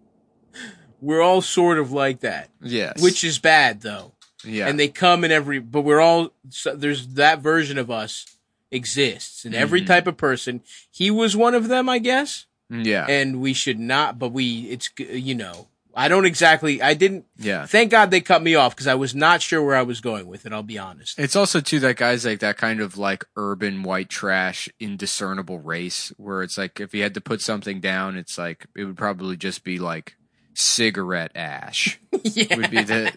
We're 1.01 1.21
all 1.21 1.41
sort 1.41 1.77
of 1.79 1.91
like 1.91 2.21
that, 2.21 2.49
yes 2.61 3.01
which 3.01 3.23
is 3.23 3.39
bad 3.39 3.81
though. 3.81 4.13
yeah 4.43 4.67
And 4.67 4.79
they 4.79 4.87
come 4.87 5.23
in 5.23 5.31
every, 5.31 5.59
but 5.59 5.81
we're 5.81 6.01
all 6.01 6.31
so 6.49 6.75
there's 6.75 7.07
that 7.15 7.39
version 7.39 7.77
of 7.77 7.89
us 7.91 8.25
exists 8.71 9.45
in 9.45 9.53
every 9.53 9.79
Mm-hmm. 9.81 9.87
type 9.87 10.07
of 10.07 10.17
person. 10.17 10.61
He 10.91 11.09
was 11.11 11.35
one 11.37 11.55
of 11.55 11.67
them, 11.69 11.87
I 11.89 11.99
guess, 11.99 12.45
yeah 12.69 13.05
and 13.07 13.39
we 13.41 13.53
should 13.53 13.79
not. 13.79 14.19
But 14.19 14.29
we, 14.33 14.61
it's 14.69 14.89
you 14.97 15.35
know, 15.35 15.67
I 15.97 16.09
don't 16.09 16.25
exactly. 16.25 16.79
I 16.79 16.93
didn't. 16.93 17.25
yeah 17.37 17.65
Thank 17.65 17.89
God 17.89 18.11
they 18.11 18.21
cut 18.21 18.43
me 18.43 18.53
off 18.53 18.75
because 18.75 18.85
I 18.85 18.93
was 18.93 19.15
not 19.15 19.41
sure 19.41 19.63
where 19.63 19.75
I 19.75 19.81
was 19.81 19.99
going 19.99 20.27
with 20.27 20.45
it. 20.45 20.53
I'll 20.53 20.61
be 20.61 20.77
honest. 20.77 21.17
It's 21.17 21.35
also 21.35 21.59
too 21.59 21.79
that 21.79 21.97
guy's 21.97 22.23
like 22.23 22.39
that 22.39 22.57
kind 22.57 22.79
of 22.79 22.99
like 22.99 23.25
urban 23.35 23.81
white 23.81 24.07
trash 24.07 24.69
indiscernible 24.79 25.59
race 25.59 26.13
where 26.17 26.43
it's 26.43 26.55
like 26.55 26.79
if 26.79 26.91
he 26.91 26.99
had 26.99 27.15
to 27.15 27.21
put 27.21 27.41
something 27.41 27.79
down, 27.79 28.15
it's 28.15 28.37
like 28.37 28.67
it 28.77 28.85
would 28.85 28.95
probably 28.95 29.37
just 29.37 29.63
be 29.63 29.79
like 29.79 30.15
cigarette 30.53 31.31
ash 31.35 31.99
yeah. 32.23 32.55
would 32.55 32.71
be 32.71 32.83
the 32.83 33.11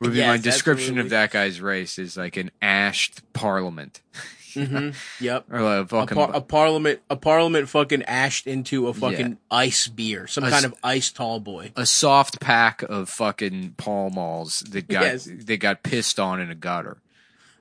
would 0.00 0.12
be 0.12 0.26
my 0.26 0.36
description 0.36 0.98
absolutely. 0.98 1.06
of 1.06 1.10
that 1.10 1.30
guy's 1.30 1.60
race 1.60 1.98
is 1.98 2.16
like 2.16 2.36
an 2.36 2.50
ashed 2.60 3.20
parliament. 3.32 4.02
Mm-hmm. 4.56 5.24
Yep. 5.24 5.44
or 5.50 5.60
like 5.62 5.92
a 5.92 5.96
A, 5.96 6.06
par- 6.06 6.30
a 6.34 6.40
parliament, 6.40 7.00
a 7.10 7.16
parliament 7.16 7.68
fucking 7.68 8.02
ashed 8.04 8.46
into 8.46 8.88
a 8.88 8.94
fucking 8.94 9.28
Yeah. 9.30 9.34
ice 9.50 9.86
beer, 9.88 10.26
some 10.26 10.44
A 10.44 10.50
kind 10.50 10.64
of 10.64 10.74
ice 10.82 11.10
tall 11.12 11.38
boy. 11.40 11.72
a 11.76 11.86
soft 11.86 12.40
pack 12.40 12.82
of 12.82 13.08
fucking 13.08 13.74
Pall 13.76 14.10
Malls 14.10 14.60
that 14.70 14.88
got 14.88 15.02
Yes. 15.02 15.28
they 15.30 15.56
got 15.56 15.82
pissed 15.82 16.18
on 16.18 16.40
in 16.40 16.50
a 16.50 16.54
gutter. 16.54 16.98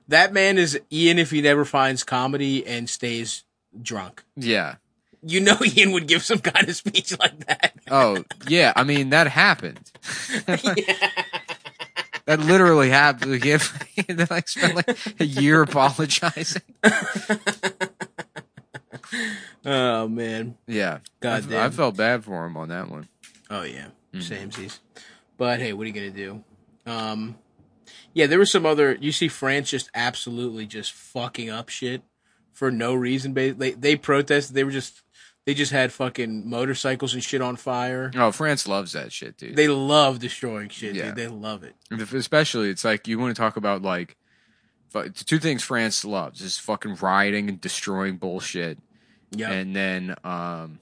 That 0.07 0.33
man 0.33 0.57
is 0.57 0.79
Ian 0.91 1.17
if 1.19 1.31
he 1.31 1.41
never 1.41 1.65
finds 1.65 2.03
comedy 2.03 2.65
and 2.65 2.89
stays 2.89 3.43
drunk. 3.81 4.23
Yeah. 4.35 4.75
You 5.27 5.41
know 5.41 5.57
Ian 5.65 5.91
would 5.93 6.07
give 6.07 6.23
some 6.23 6.39
kind 6.39 6.69
of 6.69 6.75
speech 6.75 7.17
like 7.19 7.45
that. 7.47 7.73
Oh 7.89 8.23
yeah. 8.47 8.71
I 8.75 8.83
mean 8.83 9.09
that 9.09 9.27
happened. 9.27 9.91
that 12.25 12.39
literally 12.39 12.89
happened. 12.89 13.31
Like, 13.31 13.45
if 13.45 13.95
they 13.95 14.25
like 14.29 14.47
spent 14.47 14.75
like 14.75 14.97
a 15.19 15.25
year 15.25 15.61
apologizing. 15.61 16.61
Oh 19.65 20.07
man. 20.07 20.57
Yeah. 20.67 20.99
God 21.19 21.45
I, 21.45 21.49
damn. 21.49 21.65
I 21.65 21.69
felt 21.69 21.97
bad 21.97 22.23
for 22.23 22.45
him 22.45 22.57
on 22.57 22.69
that 22.69 22.89
one. 22.89 23.07
Oh 23.49 23.63
yeah, 23.63 23.87
Mm-hmm. 24.13 24.19
samesies. 24.19 24.79
But 25.37 25.59
hey, 25.59 25.73
what 25.73 25.83
are 25.83 25.87
you 25.87 25.93
gonna 25.93 26.09
do? 26.11 26.43
Um, 26.85 27.37
yeah, 28.13 28.27
there 28.27 28.39
was 28.39 28.51
some 28.51 28.65
other. 28.65 28.95
You 28.99 29.11
see, 29.11 29.27
France 29.27 29.69
just 29.69 29.89
absolutely 29.93 30.65
just 30.65 30.91
fucking 30.93 31.49
up 31.49 31.69
shit 31.69 32.01
for 32.53 32.71
no 32.71 32.93
reason. 32.93 33.33
They 33.33 33.51
they 33.51 33.95
protested. 33.95 34.55
They 34.55 34.63
were 34.63 34.71
just 34.71 35.01
they 35.45 35.53
just 35.53 35.71
had 35.71 35.93
fucking 35.93 36.49
motorcycles 36.49 37.13
and 37.13 37.23
shit 37.23 37.41
on 37.41 37.55
fire. 37.55 38.11
Oh, 38.15 38.31
France 38.31 38.67
loves 38.67 38.93
that 38.93 39.11
shit, 39.11 39.37
dude. 39.37 39.55
They 39.55 39.67
love 39.67 40.19
destroying 40.19 40.69
shit, 40.69 40.95
Yeah. 40.95 41.05
dude. 41.07 41.15
They 41.15 41.27
love 41.27 41.63
it. 41.63 41.75
Especially 41.91 42.69
it's 42.69 42.83
like 42.83 43.07
you 43.07 43.19
want 43.19 43.35
to 43.35 43.39
talk 43.39 43.55
about 43.57 43.81
like 43.81 44.15
two 45.25 45.39
things 45.39 45.61
France 45.63 46.03
loves 46.05 46.41
is 46.41 46.57
fucking 46.57 46.95
rioting 46.95 47.49
and 47.49 47.59
destroying 47.61 48.17
bullshit, 48.17 48.79
Yeah. 49.31 49.51
and 49.51 49.75
then 49.75 50.15
um, 50.23 50.79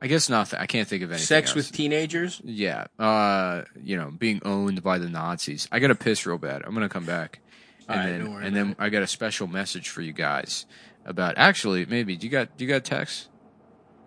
I 0.00 0.06
guess 0.06 0.28
nothing. 0.28 0.58
I 0.60 0.66
can't 0.66 0.86
think 0.86 1.02
of 1.02 1.10
anything. 1.10 1.24
Sex 1.26 1.50
else. 1.50 1.56
with 1.56 1.72
teenagers. 1.72 2.40
yeah, 2.44 2.86
uh, 2.98 3.62
you 3.82 3.96
know, 3.96 4.10
being 4.10 4.40
owned 4.44 4.82
by 4.82 4.98
the 4.98 5.08
Nazis. 5.08 5.66
I 5.72 5.78
got 5.78 5.88
to 5.88 5.94
piss 5.94 6.26
real 6.26 6.36
bad. 6.38 6.62
I'm 6.64 6.74
gonna 6.74 6.88
come 6.90 7.06
back, 7.06 7.40
and 7.88 7.98
right, 8.26 8.34
then 8.34 8.42
and 8.44 8.56
then 8.56 8.76
I 8.78 8.90
got 8.90 9.02
a 9.02 9.06
special 9.06 9.46
message 9.46 9.88
for 9.88 10.02
you 10.02 10.12
guys 10.12 10.66
about. 11.04 11.34
Actually, 11.38 11.86
maybe 11.86 12.16
do 12.16 12.26
you 12.26 12.30
got 12.30 12.56
do 12.56 12.64
you 12.64 12.70
got 12.70 12.84
text? 12.84 13.28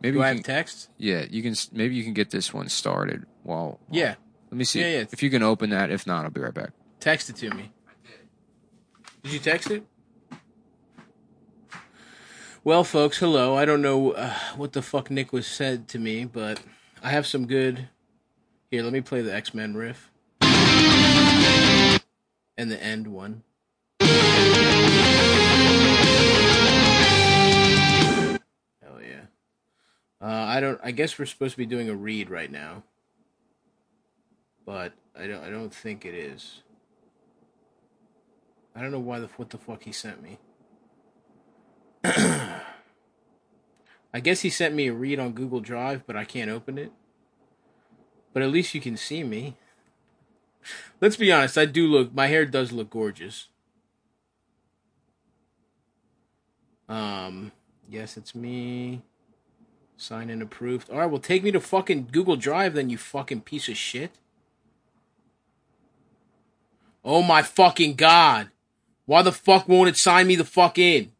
Maybe 0.01 0.13
Do 0.13 0.19
you 0.19 0.23
I 0.25 0.29
can, 0.29 0.37
have 0.37 0.45
text? 0.45 0.89
yeah, 0.97 1.25
you 1.29 1.41
can. 1.41 1.55
Maybe 1.71 1.95
you 1.95 2.03
can 2.03 2.13
get 2.13 2.29
this 2.31 2.53
one 2.53 2.69
started. 2.69 3.25
While 3.43 3.79
Yeah, 3.89 4.15
let 4.51 4.57
me 4.57 4.63
see 4.63 4.81
Yeah, 4.81 4.99
yeah. 4.99 5.05
if 5.11 5.23
you 5.23 5.29
can 5.29 5.43
open 5.43 5.69
that. 5.71 5.89
If 5.91 6.05
not, 6.05 6.25
I'll 6.25 6.31
be 6.31 6.41
right 6.41 6.53
back. 6.53 6.71
text 6.99 7.29
it 7.29 7.35
to 7.37 7.49
me. 7.51 7.71
Did 9.23 9.33
you 9.33 9.39
text 9.39 9.71
it? 9.71 9.83
Well, 12.63 12.83
folks, 12.83 13.17
hello. 13.19 13.55
I 13.57 13.65
don't 13.65 13.81
know 13.81 14.11
uh, 14.11 14.33
what 14.57 14.73
the 14.73 14.81
fuck 14.81 15.09
Nick 15.09 15.31
was 15.33 15.47
said 15.47 15.87
to 15.89 15.99
me, 15.99 16.25
but 16.25 16.59
I 17.01 17.09
have 17.11 17.25
some 17.25 17.47
good. 17.47 17.87
Here, 18.69 18.83
let 18.83 18.91
me 18.93 19.01
play 19.01 19.21
the 19.21 19.33
X 19.33 19.53
Men 19.53 19.75
riff 19.75 20.11
and 20.41 22.01
the 22.69 22.81
end 22.83 23.07
one. 23.07 23.43
Uh, 30.21 30.25
I 30.25 30.59
don't. 30.59 30.79
I 30.83 30.91
guess 30.91 31.17
we're 31.17 31.25
supposed 31.25 31.53
to 31.53 31.57
be 31.57 31.65
doing 31.65 31.89
a 31.89 31.95
read 31.95 32.29
right 32.29 32.51
now, 32.51 32.83
but 34.65 34.93
I 35.17 35.27
don't. 35.27 35.43
I 35.43 35.49
don't 35.49 35.73
think 35.73 36.05
it 36.05 36.15
is. 36.15 36.63
I 38.75 38.81
don't 38.81 38.91
know 38.91 38.99
why 38.99 39.19
the 39.19 39.27
what 39.37 39.51
the 39.51 39.57
fuck 39.57 39.83
he 39.83 39.91
sent 39.91 40.21
me. 40.21 40.39
I 42.03 42.61
guess 44.21 44.41
he 44.41 44.49
sent 44.49 44.73
me 44.73 44.87
a 44.87 44.93
read 44.93 45.19
on 45.19 45.33
Google 45.33 45.59
Drive, 45.59 46.03
but 46.07 46.15
I 46.15 46.25
can't 46.25 46.49
open 46.49 46.77
it. 46.77 46.91
But 48.33 48.41
at 48.41 48.49
least 48.49 48.73
you 48.73 48.81
can 48.81 48.97
see 48.97 49.23
me. 49.23 49.55
Let's 50.99 51.17
be 51.17 51.31
honest, 51.31 51.57
I 51.57 51.65
do 51.65 51.87
look 51.87 52.13
my 52.13 52.27
hair 52.27 52.45
does 52.45 52.71
look 52.71 52.89
gorgeous. 52.89 53.47
Um 56.89 57.51
yes, 57.89 58.17
it's 58.17 58.33
me. 58.33 59.03
Sign 59.97 60.29
in 60.29 60.41
approved. 60.41 60.89
Alright, 60.89 61.09
well 61.09 61.19
take 61.19 61.43
me 61.43 61.51
to 61.51 61.59
fucking 61.59 62.09
Google 62.11 62.35
Drive 62.35 62.75
then 62.75 62.89
you 62.89 62.97
fucking 62.97 63.41
piece 63.41 63.67
of 63.67 63.75
shit. 63.75 64.11
Oh 67.03 67.23
my 67.23 67.41
fucking 67.41 67.95
god. 67.95 68.49
Why 69.05 69.23
the 69.23 69.31
fuck 69.31 69.67
won't 69.67 69.89
it 69.89 69.97
sign 69.97 70.27
me 70.27 70.35
the 70.35 70.45
fuck 70.45 70.77
in? 70.77 71.11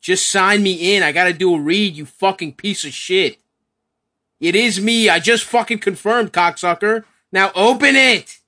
Just 0.00 0.28
sign 0.28 0.62
me 0.62 0.96
in. 0.96 1.02
I 1.02 1.12
gotta 1.12 1.32
do 1.32 1.54
a 1.54 1.60
read, 1.60 1.96
you 1.96 2.04
fucking 2.04 2.54
piece 2.54 2.84
of 2.84 2.92
shit. 2.92 3.38
It 4.40 4.54
is 4.54 4.80
me. 4.80 5.08
I 5.08 5.18
just 5.18 5.44
fucking 5.44 5.78
confirmed, 5.78 6.32
cocksucker. 6.32 7.04
Now 7.32 7.52
open 7.54 7.96
it! 7.96 8.38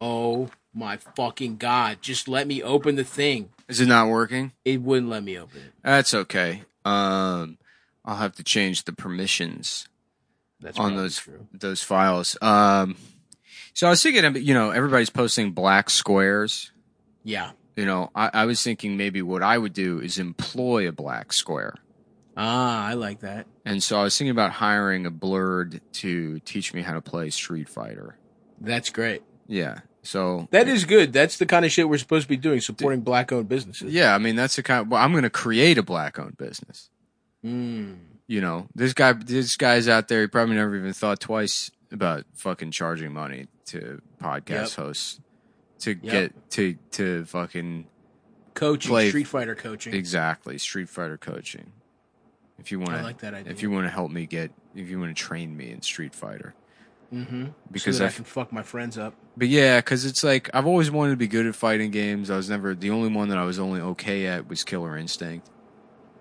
Oh 0.00 0.50
my 0.80 0.96
fucking 0.96 1.58
god. 1.58 1.98
Just 2.00 2.26
let 2.26 2.48
me 2.48 2.62
open 2.62 2.96
the 2.96 3.04
thing. 3.04 3.50
Is 3.68 3.80
it 3.80 3.86
not 3.86 4.08
working? 4.08 4.52
It 4.64 4.82
wouldn't 4.82 5.08
let 5.10 5.22
me 5.22 5.38
open 5.38 5.58
it. 5.58 5.72
That's 5.84 6.12
okay. 6.12 6.64
Um, 6.84 7.58
I'll 8.04 8.16
have 8.16 8.34
to 8.36 8.42
change 8.42 8.84
the 8.84 8.92
permissions 8.92 9.86
That's 10.60 10.78
on 10.78 10.96
those 10.96 11.18
true. 11.18 11.46
those 11.52 11.82
files. 11.82 12.36
Um, 12.42 12.96
so 13.74 13.86
I 13.86 13.90
was 13.90 14.02
thinking, 14.02 14.42
you 14.42 14.54
know, 14.54 14.70
everybody's 14.70 15.10
posting 15.10 15.52
black 15.52 15.90
squares. 15.90 16.72
Yeah. 17.22 17.52
You 17.76 17.86
know, 17.86 18.10
I, 18.14 18.30
I 18.32 18.46
was 18.46 18.62
thinking 18.62 18.96
maybe 18.96 19.22
what 19.22 19.42
I 19.42 19.56
would 19.56 19.72
do 19.72 20.00
is 20.00 20.18
employ 20.18 20.88
a 20.88 20.92
black 20.92 21.32
square. 21.32 21.74
Ah, 22.36 22.86
I 22.86 22.94
like 22.94 23.20
that. 23.20 23.46
And 23.64 23.82
so 23.82 24.00
I 24.00 24.02
was 24.02 24.16
thinking 24.16 24.30
about 24.30 24.52
hiring 24.52 25.06
a 25.06 25.10
blurred 25.10 25.80
to 25.94 26.40
teach 26.40 26.72
me 26.72 26.82
how 26.82 26.94
to 26.94 27.00
play 27.02 27.30
Street 27.30 27.68
Fighter. 27.68 28.16
That's 28.60 28.90
great. 28.90 29.22
Yeah. 29.46 29.80
So 30.02 30.48
That 30.50 30.66
is 30.68 30.84
good. 30.84 31.12
That's 31.12 31.36
the 31.36 31.46
kind 31.46 31.64
of 31.64 31.70
shit 31.72 31.88
we're 31.88 31.98
supposed 31.98 32.24
to 32.24 32.28
be 32.28 32.36
doing, 32.36 32.60
supporting 32.60 33.00
black 33.02 33.32
owned 33.32 33.48
businesses. 33.48 33.92
yeah, 33.92 34.14
I 34.14 34.18
mean 34.18 34.34
that's 34.36 34.56
the 34.56 34.62
kind. 34.62 34.90
well, 34.90 35.02
I'm 35.02 35.12
going 35.12 35.24
to 35.24 35.30
create 35.30 35.76
a 35.78 35.82
black 35.82 36.18
owned 36.18 36.38
business. 36.38 36.88
Mm. 37.44 37.96
You 38.26 38.40
know, 38.40 38.66
this 38.74 38.92
guy, 38.94 39.12
this 39.12 39.56
guy's 39.56 39.88
out 39.88 40.08
there. 40.08 40.20
He 40.22 40.26
probably 40.28 40.54
never 40.56 40.76
even 40.76 40.92
thought 40.92 41.20
twice 41.20 41.70
about 41.90 42.24
fucking 42.34 42.70
charging 42.70 43.12
money 43.12 43.46
to 43.66 44.00
podcast 44.22 44.48
Yep. 44.48 44.70
hosts 44.72 45.20
to 45.80 45.94
get 45.94 46.50
to 46.52 46.74
to 46.92 47.24
fucking 47.24 47.86
Coaching, 48.54 48.90
Play- 48.90 49.08
Street 49.08 49.26
Fighter 49.26 49.54
coaching. 49.54 49.94
exactly 49.94 50.58
Street 50.58 50.88
Fighter 50.88 51.16
coaching. 51.18 51.72
If 52.58 52.70
you 52.70 52.78
want 52.78 52.92
I 52.92 52.98
to, 52.98 53.02
like 53.04 53.18
that 53.18 53.32
idea. 53.34 53.50
if 53.52 53.62
you 53.62 53.70
want 53.70 53.86
to 53.86 53.90
help 53.90 54.10
me 54.10 54.26
get, 54.26 54.52
if 54.74 54.88
you 54.90 55.00
want 55.00 55.16
to 55.16 55.20
train 55.22 55.56
me 55.56 55.70
in 55.70 55.80
Street 55.82 56.14
Fighter, 56.14 56.54
mm-hmm. 57.12 57.46
because 57.70 57.98
so 57.98 58.04
I 58.04 58.08
I 58.08 58.10
can 58.10 58.24
fuck 58.24 58.52
my 58.52 58.62
friends 58.62 58.98
up. 58.98 59.14
But 59.36 59.48
yeah, 59.48 59.78
because 59.78 60.04
it's 60.04 60.22
like 60.24 60.50
I've 60.54 60.66
always 60.66 60.90
wanted 60.90 61.10
to 61.10 61.16
be 61.16 61.28
good 61.28 61.46
at 61.46 61.54
fighting 61.54 61.90
games. 61.90 62.30
I 62.30 62.36
was 62.36 62.50
never 62.50 62.74
the 62.74 62.90
only 62.90 63.10
one 63.10 63.28
that 63.28 63.38
I 63.38 63.44
was 63.44 63.58
only 63.58 63.80
okay 63.80 64.26
at 64.26 64.48
was 64.48 64.64
Killer 64.64 64.96
Instinct, 64.96 65.48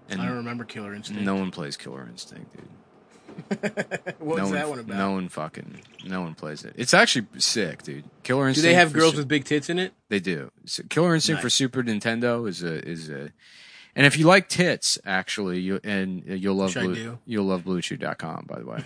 and 0.10 0.21
I 0.21 0.25
don't 0.25 0.38
remember 0.38 0.63
Killer 0.63 0.93
Instinct. 0.93 1.21
no 1.21 1.36
one 1.36 1.52
plays 1.52 1.78
Killer 1.78 2.08
Instinct, 2.10 2.56
dude. 2.56 2.67
what 4.19 4.38
no 4.38 4.43
was 4.43 4.43
one, 4.43 4.52
that 4.52 4.69
one 4.69 4.80
about? 4.80 4.97
No 4.97 5.12
one 5.12 5.30
fucking, 5.30 5.82
no 6.06 6.21
one 6.21 6.36
plays 6.36 6.63
it. 6.65 6.73
It's 6.75 6.93
actually 6.93 7.28
sick, 7.38 7.84
dude. 7.84 8.04
Killer 8.23 8.47
Instinct. 8.47 8.65
Do 8.65 8.69
they 8.69 8.75
have 8.75 8.93
girls 8.93 9.15
with 9.15 9.28
big 9.28 9.45
tits 9.45 9.69
in 9.69 9.80
it? 9.80 9.93
They 10.10 10.19
do. 10.19 10.52
So 10.65 10.84
Killer 10.89 11.15
Instinct 11.15 11.41
for 11.41 11.49
Super 11.49 11.84
Nintendo 11.84 12.47
is 12.47 12.63
a 12.63 12.86
is 12.86 13.10
a, 13.10 13.32
and 13.95 14.06
if 14.06 14.17
you 14.17 14.25
like 14.25 14.47
tits, 14.49 14.97
actually, 15.06 15.60
you 15.60 15.80
and 15.84 16.23
you'll 16.25 16.56
love 16.56 16.75
Which 16.75 16.84
blue, 16.86 17.19
you'll 17.25 17.45
love 17.45 17.63
BlueChew.com, 17.63 18.45
by 18.47 18.60
the 18.60 18.65
way. 18.65 18.84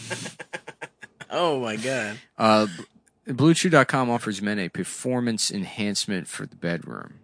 Oh 1.28 1.60
my 1.60 1.76
god. 1.76 2.18
Uh, 2.38 2.66
BlueChew.com 3.28 4.08
offers 4.08 4.40
men 4.40 4.58
a 4.58 4.68
performance 4.68 5.50
enhancement 5.50 6.28
for 6.28 6.46
the 6.46 6.56
bedroom. 6.56 7.14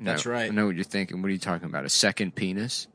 That's 0.00 0.26
right. 0.26 0.50
I 0.50 0.54
know 0.54 0.66
what 0.66 0.74
you're 0.74 0.84
thinking. 0.84 1.20
What 1.22 1.28
are 1.28 1.32
you 1.32 1.38
talking 1.38 1.68
about? 1.68 1.84
A 1.84 1.88
second 1.90 2.34
penis? 2.34 2.88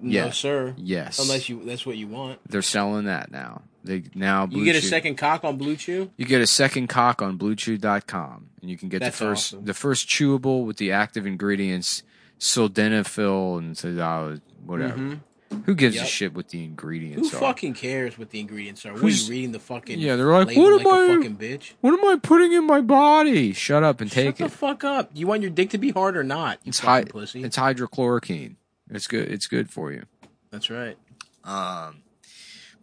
No, 0.00 0.10
Yeah. 0.26 0.30
sir. 0.30 0.74
Yes. 0.76 1.18
Unless 1.20 1.48
you 1.48 1.62
that's 1.64 1.86
what 1.86 1.96
you 1.96 2.08
want. 2.08 2.40
they're 2.50 2.60
selling 2.60 3.04
that 3.06 3.30
now. 3.30 3.62
They 3.84 4.02
now 4.14 4.46
Blue 4.46 4.58
You 4.60 4.64
get 4.64 4.76
a 4.76 4.82
second 4.86 5.14
cock 5.16 5.44
on 5.44 5.56
Blue 5.56 5.76
Chew? 5.76 6.10
You 6.16 6.26
get 6.26 6.40
a 6.42 6.46
second 6.46 6.88
cock 6.88 7.22
on 7.22 7.38
BlueChew.com, 7.38 8.46
and 8.60 8.70
you 8.70 8.76
can 8.76 8.88
get 8.88 9.00
That's 9.00 9.18
the 9.18 9.24
first 9.24 9.54
awesome. 9.54 9.64
the 9.64 9.74
first 9.74 10.08
chewable 10.08 10.66
with 10.66 10.76
the 10.78 10.90
active 10.92 11.24
ingredients 11.26 12.02
sildenafil 12.44 13.58
and 13.58 14.00
uh, 14.00 14.36
whatever. 14.64 15.20
Who 15.66 15.74
gives 15.76 15.94
a 15.96 16.00
Mm-hmm. 16.00 16.06
Shit 16.08 16.34
what 16.34 16.48
the 16.48 16.64
ingredients 16.64 17.30
Who 17.30 17.36
are? 17.36 17.40
fucking 17.40 17.74
cares 17.74 18.18
what 18.18 18.30
the 18.30 18.40
ingredients 18.40 18.84
are? 18.84 18.92
What 18.92 19.04
are 19.04 19.08
you 19.08 19.30
reading 19.30 19.52
the 19.52 19.60
fucking 19.60 19.98
Yeah, 20.00 20.16
they're 20.16 20.26
like, 20.32 20.48
label 20.48 20.62
what 20.64 20.72
like 20.84 20.86
am 20.86 20.92
a 20.92 21.12
I- 21.12 21.16
fucking 21.16 21.36
bitch? 21.36 21.72
What 21.80 21.94
am 21.94 22.04
I 22.04 22.16
putting 22.20 22.52
in 22.52 22.66
my 22.66 22.80
body? 22.80 23.52
Shut 23.52 23.84
up 23.84 24.00
and 24.00 24.10
Shut 24.10 24.24
take 24.24 24.36
the 24.38 24.46
it. 24.46 24.50
fuck 24.50 24.82
up. 24.82 25.10
You 25.14 25.26
want 25.28 25.42
your 25.42 25.50
dick 25.52 25.70
to 25.70 25.78
be 25.78 25.90
hard 25.90 26.16
or 26.16 26.24
not? 26.24 26.58
You 26.64 26.70
It's 26.70 26.80
high. 26.80 27.00
fucking 27.02 27.12
pussy. 27.12 27.44
It's 27.44 27.56
hydrochloroquine. 27.56 28.56
It's 28.90 29.06
good. 29.06 29.30
It's 29.30 29.46
good 29.46 29.70
for 29.70 29.92
you. 29.92 30.02
That's 30.50 30.70
right. 30.70 30.96
Um, 31.44 32.02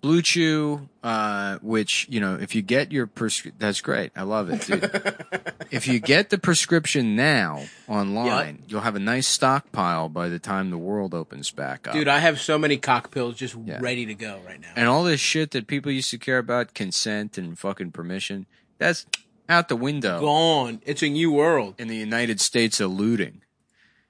Blue 0.01 0.23
Chew, 0.23 0.89
uh, 1.03 1.59
which 1.61 2.07
you 2.09 2.19
know, 2.19 2.35
if 2.35 2.55
you 2.55 2.63
get 2.63 2.91
your 2.91 3.05
prescri- 3.05 3.53
that's 3.59 3.81
great. 3.81 4.11
I 4.15 4.23
love 4.23 4.49
it, 4.49 4.61
dude. 4.61 5.53
if 5.71 5.87
you 5.87 5.99
get 5.99 6.31
the 6.31 6.39
prescription 6.39 7.15
now 7.15 7.63
online, 7.87 8.63
you'll 8.67 8.81
have 8.81 8.95
a 8.95 8.99
nice 8.99 9.27
stockpile 9.27 10.09
by 10.09 10.27
the 10.27 10.39
time 10.39 10.71
the 10.71 10.77
world 10.79 11.13
opens 11.13 11.51
back 11.51 11.87
up. 11.87 11.93
Dude, 11.93 12.07
I 12.07 12.17
have 12.17 12.41
so 12.41 12.57
many 12.57 12.77
cock 12.77 13.11
pills 13.11 13.35
just 13.35 13.55
Yeah. 13.63 13.77
ready 13.79 14.07
to 14.07 14.15
go 14.15 14.39
right 14.45 14.59
now. 14.59 14.69
and 14.75 14.87
all 14.87 15.03
this 15.03 15.19
shit 15.19 15.51
that 15.51 15.67
people 15.67 15.91
used 15.91 16.09
to 16.11 16.17
care 16.17 16.39
about, 16.39 16.73
consent 16.73 17.37
and 17.37 17.57
fucking 17.59 17.91
permission, 17.91 18.47
that's 18.79 19.05
out 19.47 19.67
the 19.69 19.75
window 19.75 20.19
Gone. 20.19 20.81
It's 20.85 21.03
a 21.03 21.09
new 21.09 21.31
world. 21.31 21.75
in 21.77 21.87
the 21.89 21.95
United 21.95 22.41
States 22.41 22.79
of 22.79 22.91
looting. 22.91 23.41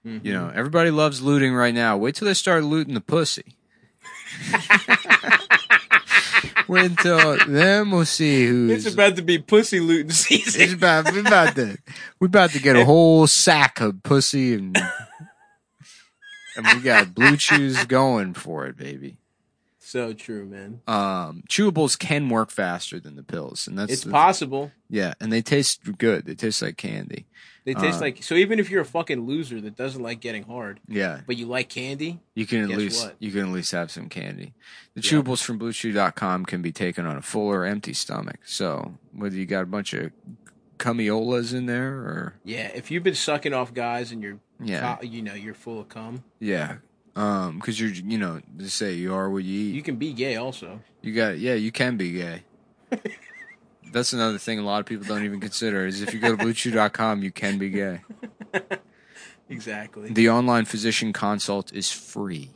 Mm-hmm. 0.07 0.25
You 0.25 0.33
know, 0.33 0.51
everybody 0.55 0.89
loves 0.89 1.21
looting 1.21 1.53
right 1.53 1.73
now. 1.75 1.97
Wait 1.97 2.15
till 2.15 2.27
they 2.27 2.33
start 2.33 2.63
looting 2.63 2.93
the 2.93 3.01
pussy. 3.01 3.55
Wait 6.72 6.86
until 6.86 7.38
then 7.49 7.91
we'll 7.91 8.05
see 8.05 8.47
who's 8.47 8.86
It's 8.86 8.93
about 8.93 9.17
to 9.17 9.22
be 9.22 9.39
pussy 9.39 9.82
looting 9.82 10.09
season. 10.11 10.61
It's 10.61 10.72
about 10.72 11.11
we 11.11 11.19
about 11.19 11.53
to 11.55 11.78
we 12.22 12.28
about 12.28 12.51
to 12.51 12.61
get 12.61 12.78
a 12.78 12.86
whole 12.86 13.28
sack 13.28 13.82
of 13.82 14.01
pussy 14.03 14.53
and 14.53 14.78
and 16.55 16.65
we 16.67 16.80
got 16.80 17.13
blue 17.13 17.36
chews 17.36 17.84
going 17.88 18.34
for 18.36 18.67
it, 18.67 18.78
baby. 18.78 19.17
So 19.91 20.13
true, 20.13 20.45
man. 20.45 20.81
Um, 20.87 21.43
chewables 21.49 21.97
can 21.99 22.29
work 22.29 22.49
faster 22.51 22.99
than 22.99 23.15
the 23.15 23.23
pills, 23.23 23.67
and 23.67 23.77
that's 23.77 23.91
It's 23.91 24.03
the- 24.03 24.11
possible. 24.11 24.71
Yeah, 24.89 25.13
and 25.19 25.31
they 25.31 25.41
taste 25.41 25.81
good. 25.97 26.25
They 26.25 26.35
taste 26.35 26.61
like 26.61 26.77
candy. 26.77 27.25
They 27.63 27.73
taste 27.75 27.97
Uh, 27.99 28.01
like 28.01 28.23
so. 28.23 28.35
Even 28.35 28.57
if 28.59 28.69
you're 28.71 28.81
a 28.81 28.85
fucking 28.85 29.21
loser 29.27 29.61
that 29.61 29.75
doesn't 29.75 30.01
like 30.01 30.19
getting 30.19 30.43
hard, 30.43 30.79
Yeah, 30.87 31.21
but 31.27 31.37
you 31.37 31.45
like 31.45 31.69
candy, 31.69 32.19
you 32.35 32.45
can 32.47 32.63
at 32.71 32.77
least 32.77 33.03
what? 33.05 33.15
you 33.19 33.31
can 33.31 33.41
at 33.41 33.49
least 33.49 33.71
have 33.73 33.91
some 33.91 34.09
candy. 34.09 34.53
The 34.95 35.01
Yeah. 35.01 35.11
chewables 35.11 35.43
from 35.43 35.59
BlueChew.com 35.59 36.45
can 36.45 36.61
be 36.61 36.71
taken 36.71 37.05
on 37.05 37.17
a 37.17 37.21
full 37.21 37.47
or 37.47 37.65
empty 37.65 37.93
stomach. 37.93 38.39
So 38.45 38.97
whether 39.13 39.35
you 39.35 39.45
got 39.45 39.63
a 39.63 39.67
bunch 39.67 39.93
of 39.93 40.11
cumiolas 40.79 41.53
in 41.53 41.67
there 41.67 41.93
or 41.93 42.33
yeah. 42.43 42.71
If 42.73 42.89
you've 42.91 43.03
been 43.03 43.15
sucking 43.15 43.53
off 43.53 43.73
guys 43.73 44.11
and 44.11 44.21
you're, 44.23 44.39
yeah, 44.63 44.99
you 45.01 45.21
know, 45.21 45.33
you're 45.35 45.53
full 45.53 45.79
of 45.79 45.89
cum, 45.89 46.23
yeah. 46.39 46.77
Um, 47.16 47.57
because 47.59 47.80
you're, 47.80 47.89
you 47.89 48.18
know, 48.18 48.41
they 48.55 48.68
say 48.68 48.93
you 48.93 49.14
are 49.14 49.30
what 49.30 49.43
you 49.43 49.59
eat. 49.70 49.76
you 49.76 49.82
can 49.84 49.97
be 49.97 50.14
gay 50.14 50.38
also. 50.38 50.80
You 51.01 51.14
got 51.14 51.39
yeah, 51.39 51.55
you 51.55 51.72
can 51.72 51.97
be 51.97 52.12
gay. 52.14 52.43
That's 53.91 54.14
another 54.14 54.38
thing 54.38 54.59
a 54.59 54.64
lot 54.64 54.80
of 54.80 54.86
people 54.86 55.05
don't 55.05 55.26
even 55.26 55.41
consider 55.41 55.86
is 55.86 56.01
if 56.01 56.14
you 56.14 56.20
go 56.22 56.34
to 56.36 56.41
bluechew.com, 56.41 57.24
you 57.24 57.32
can 57.32 57.57
be 57.57 57.70
gay. 57.70 58.01
Exactly. 59.49 60.09
The 60.14 60.30
online 60.30 60.64
physician 60.64 61.12
consult 61.12 61.74
is 61.74 61.91
free. 61.91 62.51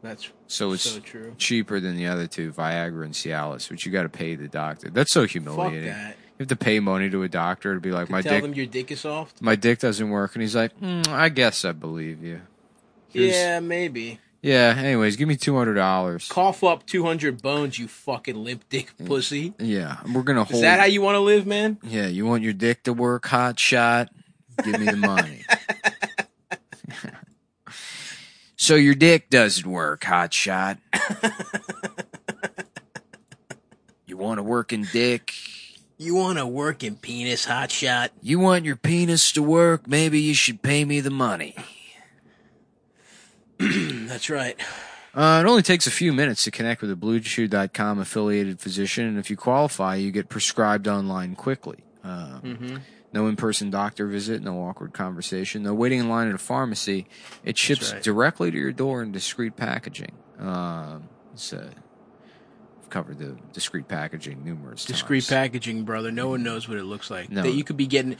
That's 0.00 0.30
So 0.46 0.72
it's 0.72 0.82
so 0.82 1.00
true. 1.00 1.34
cheaper 1.38 1.80
than 1.80 1.96
the 1.96 2.06
other 2.06 2.28
two, 2.28 2.52
Viagra 2.52 3.04
and 3.04 3.14
Cialis, 3.14 3.68
which 3.68 3.84
you 3.84 3.90
got 3.90 4.04
to 4.04 4.08
pay 4.08 4.36
the 4.36 4.46
doctor. 4.46 4.90
That's 4.90 5.12
so 5.12 5.22
Fuck 5.22 5.30
humiliating. 5.30 5.88
that. 5.88 6.10
You 6.38 6.44
have 6.44 6.48
to 6.48 6.56
pay 6.56 6.78
money 6.78 7.10
to 7.10 7.22
a 7.24 7.28
doctor 7.28 7.74
to 7.74 7.80
be 7.80 7.90
like, 7.90 8.10
my 8.10 8.22
Tell 8.22 8.34
dick, 8.34 8.42
them 8.42 8.54
your 8.54 8.66
dick 8.66 8.92
is 8.92 9.00
soft. 9.00 9.42
my 9.42 9.54
dick 9.56 9.80
doesn't 9.80 10.08
work, 10.08 10.34
and 10.36 10.42
he's 10.42 10.54
like, 10.56 10.78
mm, 10.80 11.06
I 11.08 11.28
guess 11.28 11.64
I 11.64 11.72
believe 11.72 12.22
you. 12.22 12.42
Here's- 13.12 13.34
Yeah, 13.34 13.60
maybe. 13.60 14.18
Yeah. 14.42 14.74
Anyways, 14.76 15.16
give 15.16 15.28
me 15.28 15.36
two 15.36 15.56
hundred 15.56 15.74
dollars. 15.74 16.28
Cough 16.28 16.64
up 16.64 16.84
two 16.86 17.04
hundred 17.04 17.40
bones, 17.40 17.78
you 17.78 17.86
fucking 17.88 18.42
limp 18.42 18.64
dick 18.68 18.92
mm, 19.00 19.06
pussy. 19.06 19.54
Yeah, 19.58 19.98
we're 20.12 20.22
gonna 20.22 20.42
Is 20.50 20.60
that 20.62 20.80
how 20.80 20.86
you 20.86 21.00
want 21.00 21.14
to 21.14 21.20
live, 21.20 21.46
man? 21.46 21.78
Yeah, 21.82 22.06
you 22.08 22.26
want 22.26 22.42
your 22.42 22.52
dick 22.52 22.82
to 22.84 22.92
work, 22.92 23.26
hot 23.26 23.58
shot? 23.60 24.08
Give 24.64 24.80
me 24.80 24.86
the 24.86 24.96
money. 24.96 25.44
so 28.56 28.74
your 28.74 28.94
dick 28.94 29.30
doesn't 29.30 29.66
work, 29.70 30.02
hot 30.04 30.34
shot. 30.34 30.78
you 34.06 34.16
want 34.16 34.40
a 34.40 34.42
working 34.42 34.86
dick? 34.92 35.32
You 35.98 36.16
want 36.16 36.38
a 36.38 36.46
working 36.46 36.96
penis 36.96 37.44
hot 37.44 37.70
shot? 37.70 38.10
You 38.20 38.40
want 38.40 38.64
your 38.64 38.76
penis 38.76 39.30
to 39.32 39.42
work? 39.42 39.86
Maybe 39.86 40.18
you 40.20 40.34
should 40.34 40.60
pay 40.62 40.84
me 40.84 40.98
the 41.00 41.10
money. 41.10 41.54
That's 44.08 44.30
right. 44.30 44.58
Uh, 45.14 45.42
it 45.44 45.48
only 45.48 45.62
takes 45.62 45.86
a 45.86 45.90
few 45.90 46.12
minutes 46.12 46.44
to 46.44 46.50
connect 46.50 46.80
with 46.80 46.90
a 46.90 46.94
BlueChew.com 46.94 47.98
affiliated 47.98 48.60
physician, 48.60 49.06
and 49.06 49.18
if 49.18 49.28
you 49.28 49.36
qualify, 49.36 49.96
you 49.96 50.10
get 50.10 50.28
prescribed 50.28 50.88
online 50.88 51.34
quickly. 51.34 51.78
Um, 52.02 52.40
Mm-hmm. 52.42 52.76
No 53.14 53.26
in-person 53.26 53.68
doctor 53.68 54.06
visit, 54.06 54.42
no 54.42 54.62
awkward 54.64 54.94
conversation, 54.94 55.62
no 55.62 55.74
waiting 55.74 56.00
in 56.00 56.08
line 56.08 56.28
at 56.28 56.34
a 56.34 56.38
pharmacy. 56.38 57.06
It 57.44 57.58
ships 57.58 57.92
right. 57.92 58.02
directly 58.02 58.50
to 58.50 58.56
your 58.56 58.72
door 58.72 59.02
in 59.02 59.12
discreet 59.12 59.54
packaging. 59.54 60.12
Um, 60.38 61.10
it's, 61.34 61.52
uh, 61.52 61.70
I've 61.76 61.91
covered 62.92 63.18
the 63.18 63.36
discreet 63.52 63.88
packaging 63.88 64.44
numerous 64.44 64.84
Discreet 64.84 65.22
times. 65.22 65.28
packaging, 65.30 65.84
brother. 65.84 66.12
No 66.12 66.28
one 66.28 66.42
knows 66.42 66.68
what 66.68 66.76
it 66.76 66.84
looks 66.84 67.10
like. 67.10 67.30
No. 67.30 67.42
That 67.42 67.52
you 67.52 67.64
could 67.64 67.78
be 67.78 67.86
getting. 67.86 68.16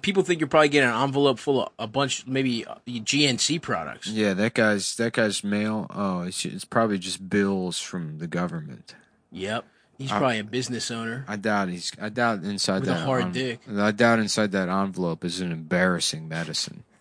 People 0.00 0.22
think 0.22 0.40
you're 0.40 0.48
probably 0.48 0.70
getting 0.70 0.88
an 0.88 0.96
envelope 1.02 1.38
full 1.38 1.64
of 1.64 1.72
a 1.78 1.86
bunch, 1.86 2.26
maybe 2.26 2.64
uh, 2.64 2.76
GNC 2.88 3.60
products. 3.60 4.08
Yeah, 4.08 4.32
that 4.32 4.54
guy's 4.54 4.96
that 4.96 5.12
guy's 5.12 5.44
mail. 5.44 5.86
Oh, 5.90 6.22
it's, 6.22 6.44
it's 6.46 6.64
probably 6.64 6.98
just 6.98 7.28
bills 7.28 7.78
from 7.78 8.18
the 8.18 8.26
government. 8.26 8.94
Yep. 9.30 9.66
He's 9.98 10.10
probably 10.10 10.40
a 10.40 10.44
business 10.44 10.90
owner. 10.90 11.24
I 11.28 11.36
doubt 11.36 11.68
he's. 11.68 11.92
I 12.00 12.08
doubt 12.08 12.42
inside 12.42 12.80
With 12.80 12.88
that 12.88 13.04
hard 13.04 13.24
en- 13.24 13.32
dick. 13.32 13.60
I 13.70 13.92
doubt 13.92 14.18
inside 14.18 14.50
that 14.52 14.68
envelope 14.68 15.24
is 15.24 15.40
an 15.40 15.52
embarrassing 15.52 16.26
medicine. 16.28 16.82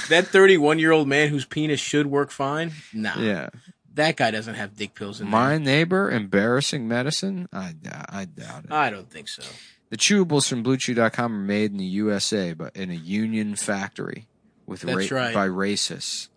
That 0.10 0.28
31 0.28 0.80
year 0.80 0.92
old 0.92 1.08
man 1.08 1.30
whose 1.30 1.46
penis 1.46 1.80
should 1.80 2.08
work 2.08 2.32
fine. 2.32 2.74
Nah. 2.94 3.18
Yeah, 3.18 3.50
That 3.96 4.16
guy 4.18 4.32
doesn't 4.32 4.56
have 4.56 4.76
dick 4.76 4.94
pills 4.96 5.20
in 5.20 5.26
there. 5.30 5.32
my 5.32 5.58
neighbor, 5.58 6.10
embarrassing 6.10 6.88
medicine. 6.88 7.48
I 7.52 7.74
doubt. 7.74 8.06
I 8.10 8.26
doubt 8.26 8.66
it. 8.66 8.72
I 8.72 8.89
don't 8.89 9.10
think 9.10 9.28
so. 9.28 9.44
The 9.89 9.98
chewables 9.98 10.48
from 10.48 10.64
BlueChew.com 10.64 11.34
are 11.36 11.38
made 11.38 11.72
in 11.72 11.78
the 11.78 11.86
USA, 11.86 12.54
but 12.54 12.76
in 12.76 12.89
a 12.89 12.96
union 12.96 13.56
factory 13.56 14.28
with 14.66 14.82
That's 14.82 15.12
right. 15.12 15.34
by 15.34 15.48
racists. 15.48 16.30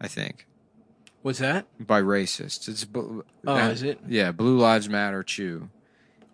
I 0.00 0.06
think 0.06 0.46
What's 1.22 1.40
that? 1.40 1.66
by 1.84 2.00
racists. 2.00 2.68
It's 2.68 2.86
Oh, 2.94 3.24
uh, 3.46 3.68
is 3.70 3.82
it? 3.82 3.98
Yeah, 4.06 4.30
Blue 4.32 4.56
Lives 4.58 4.88
Matter 4.88 5.22
Chew. 5.24 5.68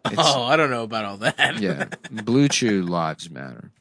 It's- 0.05 0.18
oh, 0.18 0.43
I 0.45 0.57
don't 0.57 0.70
know 0.70 0.82
about 0.84 1.05
all 1.07 1.16
that. 1.16 1.59
yeah, 1.59 1.87
Blue 2.11 2.49
Chew 2.49 2.82
Lives 2.82 3.30
Matter. 3.30 3.72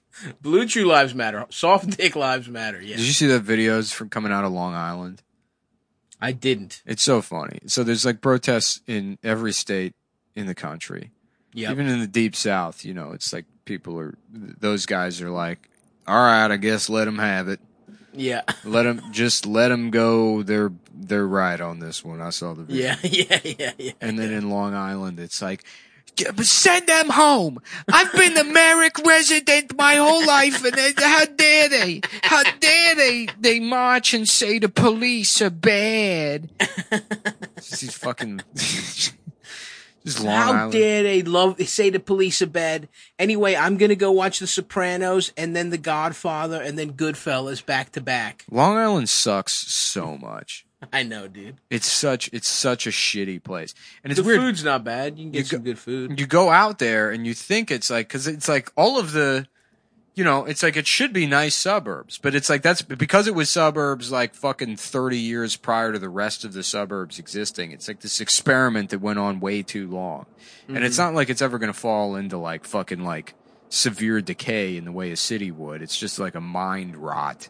Blue 0.42 0.66
Chew 0.66 0.86
lives 0.86 1.14
matter. 1.14 1.46
Soft 1.50 1.98
dick 1.98 2.16
lives 2.16 2.48
matter. 2.48 2.82
Yeah. 2.82 2.96
Did 2.96 3.06
you 3.06 3.12
see 3.12 3.28
the 3.28 3.42
videos 3.42 3.94
from 3.94 4.08
coming 4.08 4.32
out 4.32 4.46
of 4.46 4.54
Long 4.54 4.74
Island? 4.74 5.22
I 6.22 6.32
didn't. 6.32 6.82
It's 6.86 7.04
so 7.04 7.22
funny. 7.22 7.60
So 7.68 7.84
there's 7.84 8.06
like 8.06 8.22
protests 8.22 8.82
in 8.88 9.18
every 9.24 9.52
state 9.54 9.94
in 10.36 10.48
the 10.48 10.56
country. 10.56 11.12
Yeah. 11.54 11.72
Even 11.72 11.88
in 11.88 12.00
the 12.00 12.08
deep 12.08 12.36
south, 12.36 12.84
you 12.84 12.94
know, 12.94 13.12
it's 13.12 13.32
like 13.32 13.46
people 13.66 14.00
are 14.00 14.16
those 14.30 14.86
guys 14.86 15.22
are 15.22 15.30
like, 15.30 15.70
"All 16.08 16.16
right, 16.16 16.52
I 16.52 16.58
guess 16.58 16.90
let 16.90 17.06
them 17.06 17.20
have 17.20 17.48
it. 17.48 17.60
yeah. 18.14 18.42
Let 18.66 18.84
them 18.84 19.02
just 19.12 19.46
let 19.46 19.70
them 19.70 19.90
go. 19.90 20.42
They're 20.44 20.72
they're 20.94 21.28
right 21.28 21.60
on 21.62 21.80
this 21.80 22.04
one." 22.04 22.22
I 22.22 22.30
saw 22.32 22.54
the 22.54 22.64
video. 22.64 22.88
Yeah. 22.88 22.98
Yeah. 23.04 23.40
Yeah. 23.60 23.72
Yeah. 23.78 23.92
And 24.02 24.18
then 24.20 24.32
in 24.32 24.50
Long 24.50 24.74
Island, 24.74 25.20
it's 25.20 25.42
like, 25.42 25.64
"Yeah, 25.64 25.70
send 26.44 26.88
them 26.88 27.10
home. 27.10 27.60
I've 27.92 28.12
been 28.14 28.38
a 28.38 28.44
Merrick 28.44 28.98
resident 29.06 29.76
my 29.78 29.96
whole 29.96 30.26
life, 30.26 30.64
and 30.64 30.74
they, 30.74 30.94
how 30.98 31.26
dare 31.26 31.70
they? 31.70 32.02
How 32.24 32.44
dare 32.60 32.96
they? 32.96 33.28
They 33.40 33.60
march 33.60 34.14
and 34.14 34.28
say 34.28 34.60
the 34.60 34.70
police 34.70 35.42
are 35.42 35.50
bad. 35.50 36.50
These 37.58 37.94
fucking. 37.98 38.42
How 40.24 40.54
Island. 40.54 40.72
dare 40.72 41.02
they 41.02 41.24
love 41.24 41.60
say 41.68 41.90
the 41.90 42.00
police 42.00 42.40
are 42.42 42.48
bad? 42.48 42.88
Anyway, 43.18 43.56
I'm 43.56 43.78
gonna 43.78 43.96
go 43.96 44.12
watch 44.12 44.38
The 44.38 44.46
Sopranos 44.46 45.34
and 45.36 45.56
then 45.56 45.72
The 45.72 45.80
Godfather 45.80 46.62
and 46.62 46.78
then 46.78 46.94
Goodfellas 46.94 47.66
back 47.66 47.92
to 47.94 48.02
back. 48.02 48.46
Long 48.52 48.78
Island 48.78 49.10
sucks 49.10 49.54
so 49.54 50.16
much. 50.16 50.66
I 50.94 51.04
know, 51.04 51.28
dude. 51.28 51.58
It's 51.70 51.90
such 51.92 52.30
it's 52.34 52.48
such 52.48 52.86
a 52.86 52.92
shitty 52.92 53.44
place, 53.44 53.74
and 54.04 54.12
it's 54.12 54.20
the 54.22 54.26
weird. 54.28 54.40
food's 54.42 54.64
not 54.64 54.84
bad. 54.84 55.18
You 55.18 55.26
can 55.26 55.32
get 55.32 55.40
You 55.40 55.44
some 55.46 55.60
go- 55.60 55.64
good 55.66 55.80
food. 55.80 56.20
you 56.20 56.26
go 56.28 56.50
out 56.52 56.80
there 56.80 57.10
and 57.12 57.26
you 57.26 57.34
think 57.34 57.72
it's 57.72 57.90
like 57.90 58.08
because 58.08 58.28
it's 58.28 58.48
like 58.48 58.72
all 58.76 59.00
of 59.00 59.12
the 59.14 59.48
you 60.14 60.24
know 60.24 60.46
it's 60.46 60.62
like 60.64 60.78
it 60.78 60.86
should 60.88 61.12
be 61.12 61.26
nice 61.28 61.56
suburbs 61.56 62.18
but 62.18 62.34
it's 62.36 62.50
like 62.50 62.62
that's 62.62 62.82
because 62.82 63.28
it 63.28 63.36
was 63.36 63.50
suburbs 63.52 64.12
like 64.14 64.34
fucking 64.34 64.78
30 64.78 65.18
years 65.18 65.58
prior 65.58 65.92
to 65.92 66.00
the 66.00 66.08
rest 66.08 66.46
of 66.46 66.54
the 66.54 66.64
suburbs 66.64 67.20
existing 67.20 67.72
it's 67.72 67.90
like 67.90 68.00
this 68.00 68.22
experiment 68.22 68.92
that 68.92 69.00
went 69.00 69.20
on 69.20 69.42
way 69.42 69.62
too 69.62 69.90
long 69.90 70.26
and 70.70 70.78
Mm-hmm. 70.78 70.86
it's 70.86 70.98
not 70.98 71.14
like 71.14 71.30
it's 71.30 71.42
ever 71.42 71.58
going 71.60 71.72
to 71.74 71.78
fall 71.78 72.16
into 72.16 72.38
like 72.38 72.64
fucking 72.64 73.04
like 73.04 73.34
severe 73.68 74.22
decay 74.22 74.78
in 74.78 74.86
the 74.86 74.92
way 74.94 75.12
a 75.12 75.18
city 75.18 75.52
would 75.52 75.82
it's 75.82 75.98
just 75.98 76.18
like 76.18 76.36
a 76.36 76.40
mind 76.42 76.96
rot 76.96 77.50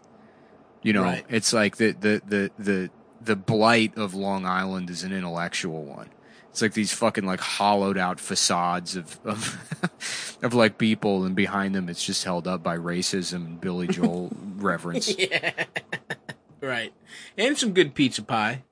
you 0.82 0.92
know 0.94 1.04
Right. 1.04 1.26
it's 1.30 1.54
like 1.54 1.78
the 1.78 1.92
the 1.92 2.22
the 2.26 2.52
the 2.58 2.90
the 3.26 3.36
blight 3.36 3.98
of 3.98 4.14
long 4.14 4.46
island 4.46 4.90
is 4.90 5.04
an 5.04 5.12
intellectual 5.12 5.84
one 5.84 6.10
it's 6.56 6.62
like 6.62 6.72
these 6.74 6.94
fucking 6.94 7.26
like 7.26 7.42
hollowed 7.42 7.98
out 7.98 8.18
facades 8.18 8.96
of 8.96 9.20
of, 9.26 10.40
of 10.42 10.54
like 10.54 10.78
people, 10.78 11.26
and 11.26 11.36
behind 11.36 11.76
them 11.76 11.90
it's 11.90 12.02
just 12.02 12.24
held 12.24 12.48
up 12.48 12.64
by 12.64 12.78
racism 12.78 13.46
and 13.46 13.60
Billy 13.60 13.88
Joel 13.88 14.32
reverence. 14.56 15.14
yeah. 15.20 15.66
right. 16.62 16.94
And 17.38 17.58
some 17.58 17.74
good 17.74 17.94
pizza 17.94 18.24
pie. 18.24 18.64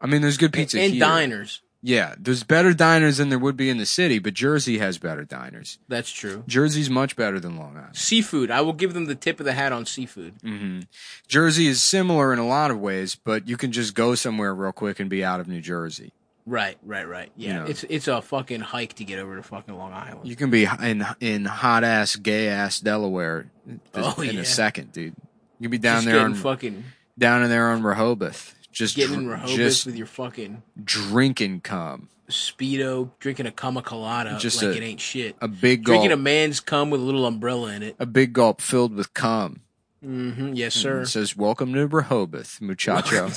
I 0.00 0.08
mean, 0.08 0.22
there's 0.22 0.38
good 0.38 0.52
pizza 0.52 0.76
pie. 0.76 0.82
and 0.82 0.94
here. 0.94 1.00
diners. 1.00 1.62
Yeah, 1.80 2.16
there's 2.18 2.42
better 2.42 2.74
diners 2.74 3.18
than 3.18 3.28
there 3.28 3.38
would 3.38 3.56
be 3.56 3.70
in 3.70 3.78
the 3.78 3.86
city, 3.86 4.18
but 4.18 4.34
Jersey 4.34 4.78
has 4.78 4.98
better 4.98 5.24
diners. 5.24 5.78
That's 5.88 6.10
true. 6.10 6.42
Jersey's 6.48 6.90
much 6.90 7.14
better 7.14 7.38
than 7.38 7.56
Long 7.56 7.76
Island. 7.76 7.94
Seafood. 7.96 8.50
I 8.50 8.62
will 8.62 8.72
give 8.72 8.94
them 8.94 9.04
the 9.06 9.14
tip 9.14 9.38
of 9.38 9.46
the 9.46 9.52
hat 9.52 9.72
on 9.72 9.86
seafood. 9.86 10.34
hmm 10.42 10.80
Jersey 11.28 11.68
is 11.68 11.80
similar 11.80 12.32
in 12.32 12.40
a 12.40 12.46
lot 12.46 12.72
of 12.72 12.80
ways, 12.80 13.14
but 13.14 13.46
you 13.48 13.56
can 13.56 13.70
just 13.70 13.94
go 13.94 14.14
somewhere 14.16 14.52
real 14.54 14.72
quick 14.72 14.98
and 14.98 15.08
be 15.08 15.24
out 15.24 15.38
of 15.38 15.46
New 15.46 15.60
Jersey. 15.60 16.12
Right, 16.46 16.78
right, 16.82 17.06
right. 17.06 17.30
Yeah, 17.36 17.48
You 17.48 17.54
know. 17.60 17.64
it's 17.66 17.84
it's 17.84 18.08
a 18.08 18.22
fucking 18.22 18.60
hike 18.62 18.94
to 18.94 19.04
get 19.04 19.18
over 19.20 19.36
to 19.36 19.42
fucking 19.42 19.76
Long 19.76 19.92
Island. 19.92 20.26
You 20.26 20.34
can 20.34 20.50
be 20.50 20.66
in 20.82 21.06
in 21.20 21.44
hot 21.44 21.84
ass, 21.84 22.16
gay 22.16 22.48
ass 22.48 22.80
Delaware 22.80 23.50
Oh, 23.94 24.20
in 24.22 24.34
yeah. 24.36 24.40
a 24.40 24.44
second, 24.46 24.92
dude. 24.92 25.14
You 25.60 25.64
can 25.64 25.70
be 25.70 25.78
down 25.78 26.02
Just 26.02 26.06
there 26.06 26.20
on 26.24 26.34
fucking 26.34 26.84
down 27.18 27.42
in 27.44 27.50
there 27.50 27.68
on 27.70 27.82
Rehoboth, 27.82 28.54
just 28.78 28.96
getting 28.96 29.14
in 29.16 29.24
dr- 29.24 29.32
Rehoboth 29.40 29.56
just 29.56 29.86
with 29.86 29.96
your 29.96 30.06
fucking 30.06 30.62
drinking 30.82 31.60
cum, 31.60 32.08
speedo, 32.30 33.10
drinking 33.20 33.46
a 33.46 33.50
cum 33.52 33.80
colada 33.82 34.38
Just 34.38 34.62
like 34.62 34.74
a- 34.74 34.76
it 34.76 34.82
ain't 34.82 35.00
shit. 35.00 35.36
a 35.40 35.48
big 35.48 35.84
drinking 35.84 36.12
a 36.12 36.16
man's 36.16 36.60
cum 36.60 36.90
with 36.90 37.00
a 37.00 37.04
little 37.04 37.26
umbrella 37.26 37.72
in 37.72 37.82
it. 37.82 37.96
a 37.98 38.06
big 38.06 38.32
gulp 38.32 38.60
filled 38.60 38.94
with 38.94 39.12
cum. 39.14 39.60
hmm 40.02 40.52
Yes, 40.54 40.76
And 40.76 40.82
sir. 40.82 41.00
It 41.02 41.06
says, 41.08 41.36
"Welcome 41.36 41.72
to 41.74 41.86
Rehoboth, 41.86 42.60
muchacho." 42.60 43.30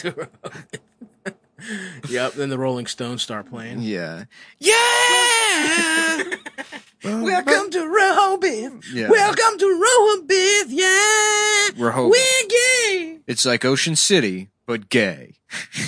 Yep. 2.10 2.34
Then 2.34 2.50
the 2.50 2.58
Rolling 2.58 2.86
Stones 2.88 3.22
start 3.22 3.50
playing. 3.50 3.82
yeah, 3.82 4.26
yeah. 4.60 6.24
Welcome 7.04 7.72
to 7.72 7.88
Rehoboth. 7.88 8.86
Yeah. 8.94 9.10
Welcome 9.10 9.58
to 9.60 9.66
Rehoboth. 9.66 10.72
Yeah. 10.72 11.84
Rehoboth. 11.84 12.12
We're 12.12 12.48
gay. 12.48 13.20
It's 13.28 13.44
like 13.46 13.66
Ocean 13.66 13.96
City, 13.96 14.50
but 14.68 14.88
gay. 14.90 15.34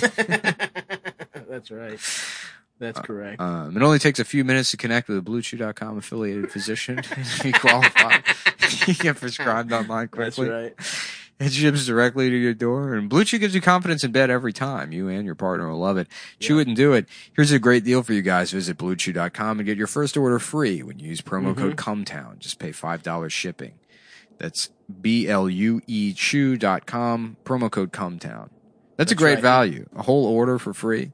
That's 1.48 1.70
right. 1.70 2.00
That's 2.80 2.98
correct. 3.00 3.40
Um, 3.40 3.76
it 3.76 3.82
only 3.82 4.00
takes 4.00 4.18
a 4.18 4.24
few 4.24 4.44
minutes 4.44 4.72
to 4.72 4.76
connect 4.76 5.08
with 5.08 5.18
a 5.18 5.20
BlueChew.com 5.22 5.98
affiliated 5.98 6.50
physician 6.50 6.96
to 7.02 7.42
be 7.42 7.52
qualified. 7.52 8.24
you 8.86 8.94
get 8.94 9.16
prescribed 9.16 9.72
online 9.72 10.08
quickly. 10.08 10.48
That's 10.48 10.78
right. 10.78 11.23
It 11.40 11.52
ships 11.52 11.84
directly 11.84 12.30
to 12.30 12.36
your 12.36 12.54
door, 12.54 12.94
and 12.94 13.08
Blue 13.10 13.24
Chew 13.24 13.38
gives 13.38 13.54
you 13.56 13.60
confidence 13.60 14.04
in 14.04 14.12
bed 14.12 14.30
every 14.30 14.52
time. 14.52 14.92
You 14.92 15.08
and 15.08 15.26
your 15.26 15.34
partner 15.34 15.68
will 15.68 15.78
love 15.80 15.96
it. 15.96 16.06
Chew 16.38 16.60
it 16.60 16.68
and 16.68 16.76
do 16.76 16.92
it. 16.92 17.06
Here's 17.34 17.50
a 17.50 17.58
great 17.58 17.84
deal 17.84 18.02
for 18.04 18.12
you 18.12 18.22
guys. 18.22 18.52
Visit 18.52 18.78
BlueChew.com 18.78 19.58
and 19.58 19.66
get 19.66 19.76
your 19.76 19.88
first 19.88 20.16
order 20.16 20.38
free 20.38 20.82
when 20.82 20.98
you 21.00 21.08
use 21.08 21.20
promo 21.20 21.52
Mm-hmm. 21.52 21.60
code 21.60 21.76
CUMTOWN. 21.76 22.38
Just 22.38 22.58
pay 22.60 22.70
$5 22.70 23.30
shipping. 23.30 23.74
That's 24.38 24.70
B-L-U-E 25.00 26.12
Chew.com, 26.14 27.36
promo 27.44 27.70
code 27.70 27.92
CUMTOWN. 27.92 28.50
That's, 28.96 29.10
a 29.10 29.16
great 29.16 29.34
right. 29.34 29.42
value. 29.42 29.88
A 29.96 30.02
whole 30.02 30.26
order 30.26 30.58
for 30.60 30.72
free. 30.72 31.10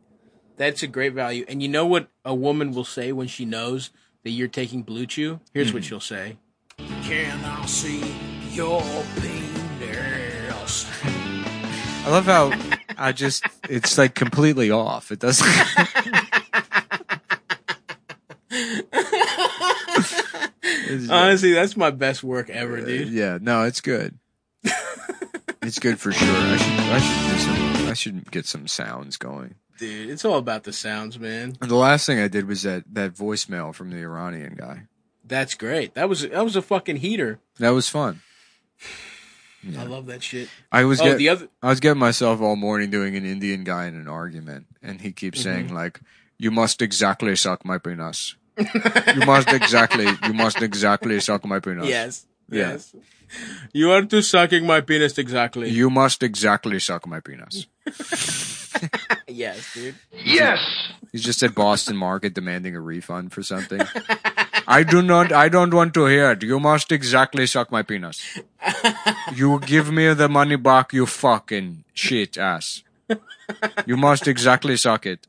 That's 0.59 0.83
a 0.83 0.87
great 0.87 1.15
value. 1.15 1.47
And 1.49 1.63
you 1.63 1.69
know 1.69 1.87
what 1.87 2.11
a 2.27 2.35
woman 2.35 2.73
will 2.73 2.85
say 2.85 3.11
when 3.13 3.27
she 3.27 3.47
knows 3.47 3.91
that 4.23 4.31
you're 4.31 4.49
taking 4.49 4.83
Blue 4.83 5.07
Chew? 5.07 5.41
Here's 5.55 5.69
Mm-hmm. 5.69 5.77
what 5.77 5.85
she'll 5.85 6.01
say. 6.01 6.37
Can 6.77 7.43
I 7.45 7.65
see 7.67 8.15
your 8.53 8.83
penis? 9.17 9.40
I 12.03 12.11
love 12.11 12.25
how 12.25 12.51
I 12.97 13.13
just, 13.13 13.45
it's 13.69 13.99
like 13.99 14.15
completely 14.15 14.71
off. 14.71 15.13
It 15.13 15.21
doesn't. 15.21 15.47
Honestly, 21.11 21.53
that's 21.53 21.77
my 21.77 21.91
best 21.91 22.23
work 22.23 22.51
ever, 22.51 22.79
uh, 22.79 22.85
dude. 22.85 23.09
Yeah, 23.09 23.39
no, 23.41 23.65
it's 23.65 23.81
good. 23.81 24.19
it's 25.63 25.79
good 25.79 26.01
for 26.01 26.13
sure. 26.13 26.29
I 26.29 26.57
should 26.57 26.81
I 26.81 26.99
should 26.99 27.31
do 27.31 27.39
some 27.39 27.89
I 27.89 27.95
should 27.95 28.31
get 28.31 28.47
some 28.47 28.67
sounds 28.67 29.17
going. 29.17 29.55
Dude, 29.79 30.11
it's 30.11 30.25
all 30.25 30.39
about 30.39 30.65
the 30.65 30.73
sounds, 30.73 31.19
man. 31.19 31.57
And 31.61 31.71
the 31.71 31.77
last 31.77 32.07
thing 32.07 32.19
I 32.19 32.29
did 32.29 32.47
was 32.47 32.63
that 32.63 32.85
that 32.93 33.15
voicemail 33.15 33.75
from 33.75 33.91
the 33.91 33.99
Iranian 33.99 34.55
guy. 34.57 34.83
That's 35.25 35.55
great. 35.55 35.95
That 35.95 36.09
was 36.09 36.29
that 36.29 36.45
was 36.45 36.57
a 36.57 36.63
fucking 36.63 36.97
heater. 36.97 37.39
That 37.59 37.71
was 37.71 37.89
fun. 37.89 38.23
I 39.79 39.85
love 39.85 40.07
that 40.07 40.23
shit. 40.23 40.49
I 40.73 40.85
was 40.85 41.01
Oh, 41.01 41.05
get- 41.05 41.19
the 41.19 41.29
other 41.29 41.49
I 41.63 41.69
was 41.69 41.81
getting 41.81 41.99
myself 42.01 42.41
all 42.41 42.57
morning 42.57 42.91
doing 42.91 43.15
an 43.17 43.25
Indian 43.27 43.63
guy 43.65 43.87
in 43.87 43.95
an 43.95 44.09
argument, 44.09 44.67
and 44.83 45.01
he 45.01 45.13
keeps 45.13 45.41
Mm-hmm. 45.41 45.51
saying 45.51 45.75
like, 45.75 46.01
"You 46.39 46.51
must 46.51 46.81
exactly 46.83 47.37
suck 47.37 47.65
my 47.65 47.79
penis. 47.79 48.37
you 48.59 49.23
must 49.27 49.53
exactly, 49.53 50.07
you 50.25 50.33
must 50.35 50.61
exactly 50.63 51.19
suck 51.21 51.45
my 51.45 51.61
penis. 51.61 51.87
Yes. 51.89 52.27
Yeah. 52.51 52.71
Yes. 52.73 52.95
You 53.73 53.93
are 53.93 54.03
too 54.03 54.23
sucking 54.23 54.67
my 54.67 54.81
penis 54.81 55.17
exactly. 55.19 55.69
You 55.71 55.89
must 55.91 56.23
exactly 56.23 56.79
suck 56.81 57.07
my 57.07 57.21
penis." 57.21 57.67
yes, 59.29 59.75
dude. 59.75 59.95
Yes. 60.25 60.59
He's 61.13 61.23
just 61.23 61.43
at 61.43 61.55
Boston 61.55 61.97
Market 61.97 62.35
demanding 62.35 62.75
a 62.77 62.81
refund 62.81 63.33
for 63.33 63.43
something. 63.43 63.81
I 64.71 64.85
do 64.85 65.03
not. 65.03 65.33
I 65.33 65.49
don't 65.49 65.75
want 65.75 65.95
to 65.95 66.07
hear 66.07 66.31
it. 66.31 66.45
You 66.45 66.61
must 66.61 66.93
exactly 66.93 67.47
suck 67.47 67.73
my 67.73 67.83
penis. 67.83 68.39
You 69.35 69.59
give 69.61 69.91
me 69.91 70.15
the 70.15 70.29
money 70.29 70.55
back. 70.55 70.93
You 70.93 71.07
fucking 71.07 71.85
shit 71.93 72.39
ass. 72.39 72.85
You 73.85 73.97
must 73.97 74.29
exactly 74.29 74.77
suck 74.77 75.07
it. 75.07 75.27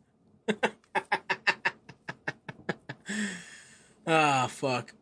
Ah, 4.06 4.48
fuck. 4.48 4.94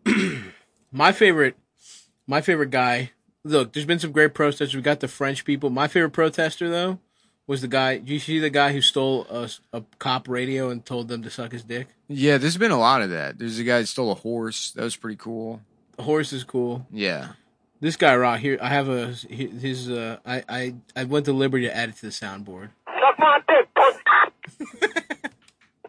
my 0.92 1.12
favorite, 1.12 1.58
my 2.26 2.42
favorite 2.42 2.70
guy. 2.70 3.12
Look, 3.44 3.74
there's 3.74 3.86
been 3.86 4.00
some 4.00 4.12
great 4.12 4.34
protesters. 4.34 4.76
We 4.76 4.82
got 4.82 5.02
the 5.02 5.08
French 5.10 5.44
people. 5.44 5.70
My 5.70 5.88
favorite 5.90 6.12
protester 6.12 6.70
though 6.70 7.00
was 7.50 7.62
the 7.62 7.68
guy. 7.68 7.98
Did 7.98 8.10
you 8.10 8.20
see 8.20 8.38
the 8.38 8.52
guy 8.52 8.72
who 8.74 8.80
stole 8.80 9.26
a, 9.28 9.50
a 9.74 9.84
cop 9.98 10.30
radio 10.30 10.70
and 10.70 10.86
told 10.86 11.08
them 11.08 11.24
to 11.24 11.32
suck 11.32 11.52
his 11.52 11.64
dick? 11.64 11.88
Yeah, 12.08 12.38
there's 12.38 12.58
been 12.58 12.70
a 12.70 12.78
lot 12.80 13.02
of 13.02 13.10
that. 13.10 13.40
There's 13.40 13.58
a 13.58 13.64
guy 13.64 13.80
that 13.80 13.88
stole 13.88 14.12
a 14.12 14.16
horse. 14.16 14.70
That 14.72 14.84
was 14.84 14.96
pretty 14.96 15.16
cool. 15.18 15.62
The 15.98 16.04
horse 16.04 16.32
is 16.32 16.44
cool. 16.44 16.86
Yeah. 16.92 17.30
This 17.80 17.96
guy 17.96 18.16
right 18.16 18.40
here. 18.40 18.60
I 18.62 18.70
have 18.70 18.88
a 18.88 19.08
his. 19.08 19.90
Uh, 19.90 20.18
I 20.24 20.44
I 20.48 20.76
I 20.96 21.04
went 21.06 21.26
to 21.26 21.34
Liberty 21.34 21.66
to 21.66 21.76
add 21.76 21.90
it 21.90 21.96
to 21.98 22.02
the 22.04 22.12
soundboard. 22.12 22.70
Suck 22.86 23.18
my 23.18 23.42
dick, 23.48 23.68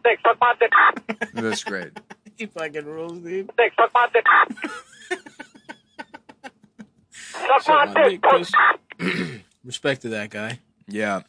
dick, 0.03 0.19
suck 0.25 0.39
my 0.41 0.55
dick. 0.59 0.73
That's 1.35 1.63
great. 1.65 1.91
He 2.37 2.47
fucking 2.47 2.87
rules, 2.87 3.19
dude. 3.19 3.51
Dick, 3.59 3.75
suck 3.77 3.91
my 3.93 4.09
dick. 4.15 4.25
suck 7.11 7.49
my 7.51 7.59
Suck 7.61 7.95
my 7.95 8.09
dick, 8.09 8.23
dick, 8.23 8.23
pussy. 8.23 8.53
pussy. 8.99 9.45
Respect 9.65 10.01
to 10.03 10.09
that 10.11 10.31
guy. 10.31 10.59
Yeah. 10.89 11.21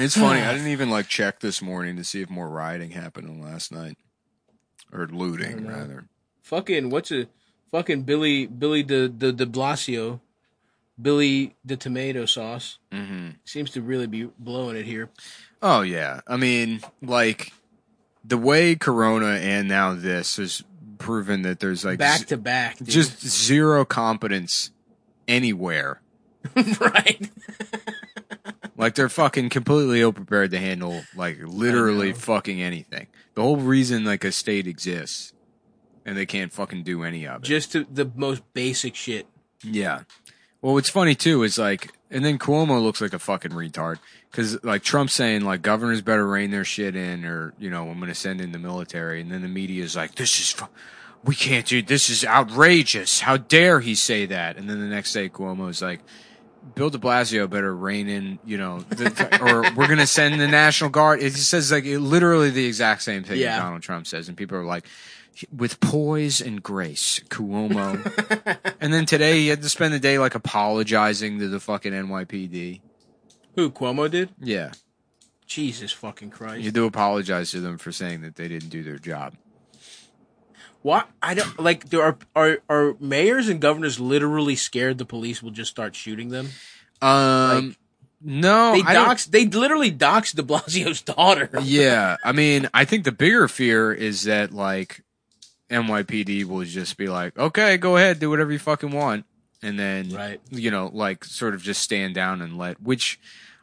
It's 0.00 0.16
funny. 0.16 0.40
I 0.40 0.52
didn't 0.52 0.68
even 0.68 0.90
like 0.90 1.08
check 1.08 1.40
this 1.40 1.60
morning 1.60 1.96
to 1.96 2.04
see 2.04 2.22
if 2.22 2.30
more 2.30 2.48
rioting 2.48 2.92
happened 2.92 3.42
last 3.42 3.70
night, 3.70 3.98
or 4.92 5.06
looting 5.06 5.66
rather. 5.66 6.06
Fucking 6.42 6.90
what's 6.90 7.12
a 7.12 7.28
fucking 7.70 8.02
Billy 8.02 8.46
Billy 8.46 8.82
the 8.82 9.08
de, 9.08 9.32
de 9.32 9.46
Blasio, 9.46 10.20
Billy 11.00 11.54
the 11.64 11.76
tomato 11.76 12.24
sauce 12.24 12.78
mm-hmm. 12.90 13.30
seems 13.44 13.70
to 13.72 13.82
really 13.82 14.06
be 14.06 14.30
blowing 14.38 14.76
it 14.76 14.86
here. 14.86 15.10
Oh 15.62 15.82
yeah. 15.82 16.20
I 16.26 16.36
mean, 16.36 16.80
like 17.02 17.52
the 18.24 18.38
way 18.38 18.76
Corona 18.76 19.38
and 19.38 19.68
now 19.68 19.94
this 19.94 20.36
has 20.36 20.64
proven 20.98 21.42
that 21.42 21.60
there's 21.60 21.84
like 21.84 21.98
back 21.98 22.26
to 22.26 22.36
back, 22.36 22.78
dude. 22.78 22.88
just 22.88 23.26
zero 23.26 23.84
competence 23.84 24.70
anywhere. 25.28 26.00
right. 26.56 27.30
Like 28.80 28.94
they're 28.94 29.10
fucking 29.10 29.50
completely 29.50 30.00
ill 30.00 30.14
prepared 30.14 30.52
to 30.52 30.58
handle 30.58 31.02
like 31.14 31.36
literally 31.42 32.14
fucking 32.14 32.62
anything. 32.62 33.08
The 33.34 33.42
whole 33.42 33.58
reason 33.58 34.04
like 34.04 34.24
a 34.24 34.32
state 34.32 34.66
exists 34.66 35.34
and 36.06 36.16
they 36.16 36.24
can't 36.24 36.50
fucking 36.50 36.82
do 36.82 37.04
any 37.04 37.26
of 37.26 37.42
it. 37.42 37.46
just 37.46 37.72
to 37.72 37.84
the 37.84 38.10
most 38.16 38.42
basic 38.54 38.94
shit. 38.94 39.26
Yeah. 39.62 40.04
Well, 40.62 40.72
what's 40.72 40.88
funny 40.88 41.14
too 41.14 41.42
is 41.42 41.58
like, 41.58 41.92
and 42.10 42.24
then 42.24 42.38
Cuomo 42.38 42.82
looks 42.82 43.02
like 43.02 43.12
a 43.12 43.18
fucking 43.18 43.50
retard 43.50 43.98
because 44.30 44.64
like 44.64 44.82
Trump's 44.82 45.12
saying 45.12 45.44
like 45.44 45.60
governors 45.60 46.00
better 46.00 46.26
rein 46.26 46.50
their 46.50 46.64
shit 46.64 46.96
in, 46.96 47.26
or 47.26 47.52
you 47.58 47.68
know 47.68 47.86
I'm 47.90 47.98
going 47.98 48.08
to 48.08 48.14
send 48.14 48.40
in 48.40 48.52
the 48.52 48.58
military, 48.58 49.20
and 49.20 49.30
then 49.30 49.42
the 49.42 49.48
media 49.48 49.84
is 49.84 49.94
like, 49.94 50.14
this 50.14 50.40
is, 50.40 50.52
fu- 50.52 50.68
we 51.22 51.34
can't 51.34 51.66
do 51.66 51.82
this 51.82 52.08
is 52.08 52.24
outrageous. 52.24 53.20
How 53.20 53.36
dare 53.36 53.80
he 53.80 53.94
say 53.94 54.24
that? 54.24 54.56
And 54.56 54.70
then 54.70 54.80
the 54.80 54.86
next 54.86 55.12
day 55.12 55.28
Cuomo's 55.28 55.82
like. 55.82 56.00
Bill 56.74 56.90
De 56.90 56.98
Blasio 56.98 57.48
better 57.48 57.74
rein 57.74 58.08
in, 58.08 58.38
you 58.44 58.56
know, 58.58 58.80
the, 58.80 59.38
or 59.42 59.62
we're 59.74 59.88
gonna 59.88 60.06
send 60.06 60.40
the 60.40 60.48
National 60.48 60.90
Guard. 60.90 61.20
It 61.22 61.30
just 61.30 61.48
says 61.50 61.70
like 61.72 61.84
it, 61.84 61.98
literally 62.00 62.50
the 62.50 62.64
exact 62.66 63.02
same 63.02 63.22
thing 63.24 63.38
Yeah. 63.38 63.56
that 63.56 63.62
Donald 63.64 63.82
Trump 63.82 64.06
says, 64.06 64.28
and 64.28 64.36
people 64.36 64.56
are 64.58 64.64
like, 64.64 64.86
with 65.56 65.80
poise 65.80 66.40
and 66.40 66.62
grace, 66.62 67.20
Cuomo. 67.28 67.98
And 68.80 68.92
then 68.92 69.04
today 69.06 69.38
he 69.40 69.48
had 69.48 69.62
to 69.62 69.68
spend 69.68 69.92
the 69.94 69.98
day 69.98 70.18
like 70.18 70.34
apologizing 70.34 71.38
to 71.38 71.48
the 71.48 71.60
fucking 71.60 71.92
NYPD. 71.92 72.80
Who 73.56 73.70
Cuomo 73.70 74.10
did? 74.10 74.30
Yeah. 74.40 74.72
Jesus 75.46 75.92
fucking 75.92 76.30
Christ! 76.30 76.62
You 76.62 76.70
do 76.70 76.86
apologize 76.86 77.50
to 77.50 77.60
them 77.60 77.76
for 77.78 77.90
saying 77.92 78.20
that 78.22 78.36
they 78.36 78.46
didn't 78.48 78.68
do 78.68 78.82
their 78.84 78.98
job. 78.98 79.34
What 80.82 81.08
I 81.22 81.34
don't 81.34 81.58
like. 81.60 81.90
There 81.90 82.02
are 82.02 82.16
are 82.34 82.58
are 82.68 82.96
mayors 83.00 83.48
and 83.48 83.60
governors 83.60 84.00
literally 84.00 84.56
scared 84.56 84.98
the 84.98 85.04
police 85.04 85.42
will 85.42 85.50
just 85.50 85.70
start 85.70 85.94
shooting 85.94 86.30
them. 86.30 86.48
Um 87.02 87.76
No, 88.22 88.72
They 88.72 88.82
doxed. 88.82 89.30
They 89.30 89.46
literally 89.46 89.90
doxed 89.92 90.36
De 90.36 90.42
Blasio's 90.42 91.00
daughter. 91.16 91.48
Yeah, 91.62 92.16
I 92.24 92.32
mean, 92.32 92.68
I 92.74 92.84
think 92.84 93.04
the 93.04 93.12
bigger 93.12 93.48
fear 93.48 93.92
is 93.92 94.24
that 94.24 94.52
like 94.52 95.02
NYPD 95.70 96.44
will 96.44 96.64
just 96.64 96.96
be 96.96 97.08
like, 97.08 97.38
okay, 97.38 97.76
go 97.76 97.96
ahead, 97.96 98.18
do 98.18 98.28
whatever 98.30 98.50
you 98.52 98.58
fucking 98.58 98.90
want, 98.90 99.24
and 99.62 99.78
then 99.78 100.10
Right. 100.10 100.40
you 100.50 100.70
know, 100.70 100.90
like 100.92 101.24
sort 101.24 101.54
of 101.54 101.62
just 101.62 101.80
stand 101.82 102.14
down 102.14 102.42
and 102.42 102.58
let. 102.58 102.82
Which, 102.82 103.20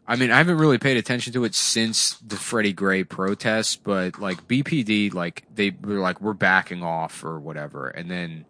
I 0.07 0.15
mean, 0.15 0.31
I 0.31 0.37
haven't 0.37 0.57
really 0.57 0.77
paid 0.77 0.95
attention 0.95 1.33
to 1.33 1.43
it 1.43 1.53
since 1.53 2.13
the 2.19 2.37
Freddie 2.37 2.71
Gray 2.71 3.03
protests, 3.03 3.75
but 3.75 4.19
like 4.19 4.47
BPD, 4.47 5.13
like 5.13 5.43
they 5.53 5.71
were 5.81 5.99
like 5.99 6.21
we're 6.21 6.33
backing 6.33 6.81
off 6.81 7.25
or 7.25 7.39
whatever, 7.39 7.89
and 7.89 8.09
then 8.09 8.45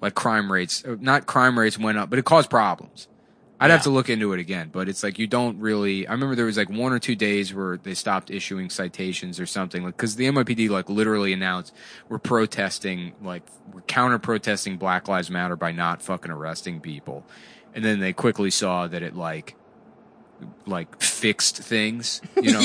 like 0.00 0.14
crime 0.14 0.50
rates, 0.50 0.84
uh, 0.84 0.96
not 0.98 1.26
crime 1.26 1.56
rates 1.56 1.78
went 1.78 1.98
up, 1.98 2.10
but 2.10 2.18
it 2.18 2.24
caused 2.24 2.50
problems. 2.50 3.06
I'd 3.60 3.72
have 3.72 3.82
to 3.82 3.90
look 3.90 4.08
into 4.08 4.32
it 4.32 4.38
again, 4.38 4.70
but 4.72 4.88
it's 4.88 5.02
like 5.02 5.18
you 5.18 5.26
don't 5.26 5.58
really. 5.58 6.06
I 6.06 6.12
remember 6.12 6.36
there 6.36 6.46
was 6.46 6.56
like 6.56 6.70
one 6.70 6.92
or 6.92 7.00
two 7.00 7.16
days 7.16 7.52
where 7.52 7.76
they 7.76 7.94
stopped 7.94 8.30
issuing 8.30 8.70
citations 8.70 9.40
or 9.40 9.46
something, 9.46 9.82
like 9.82 9.96
because 9.96 10.14
the 10.14 10.26
NYPD 10.26 10.70
like 10.70 10.88
literally 10.88 11.32
announced 11.32 11.74
we're 12.08 12.18
protesting, 12.18 13.14
like 13.20 13.42
we're 13.72 13.80
counter 13.82 14.18
protesting 14.18 14.78
Black 14.78 15.08
Lives 15.08 15.28
Matter 15.28 15.56
by 15.56 15.72
not 15.72 16.02
fucking 16.02 16.30
arresting 16.30 16.80
people, 16.80 17.24
and 17.74 17.84
then 17.84 17.98
they 17.98 18.12
quickly 18.12 18.50
saw 18.50 18.86
that 18.86 19.02
it 19.02 19.16
like 19.16 19.56
like 20.66 21.00
fixed 21.02 21.56
things, 21.58 22.20
you 22.42 22.52
know, 22.52 22.60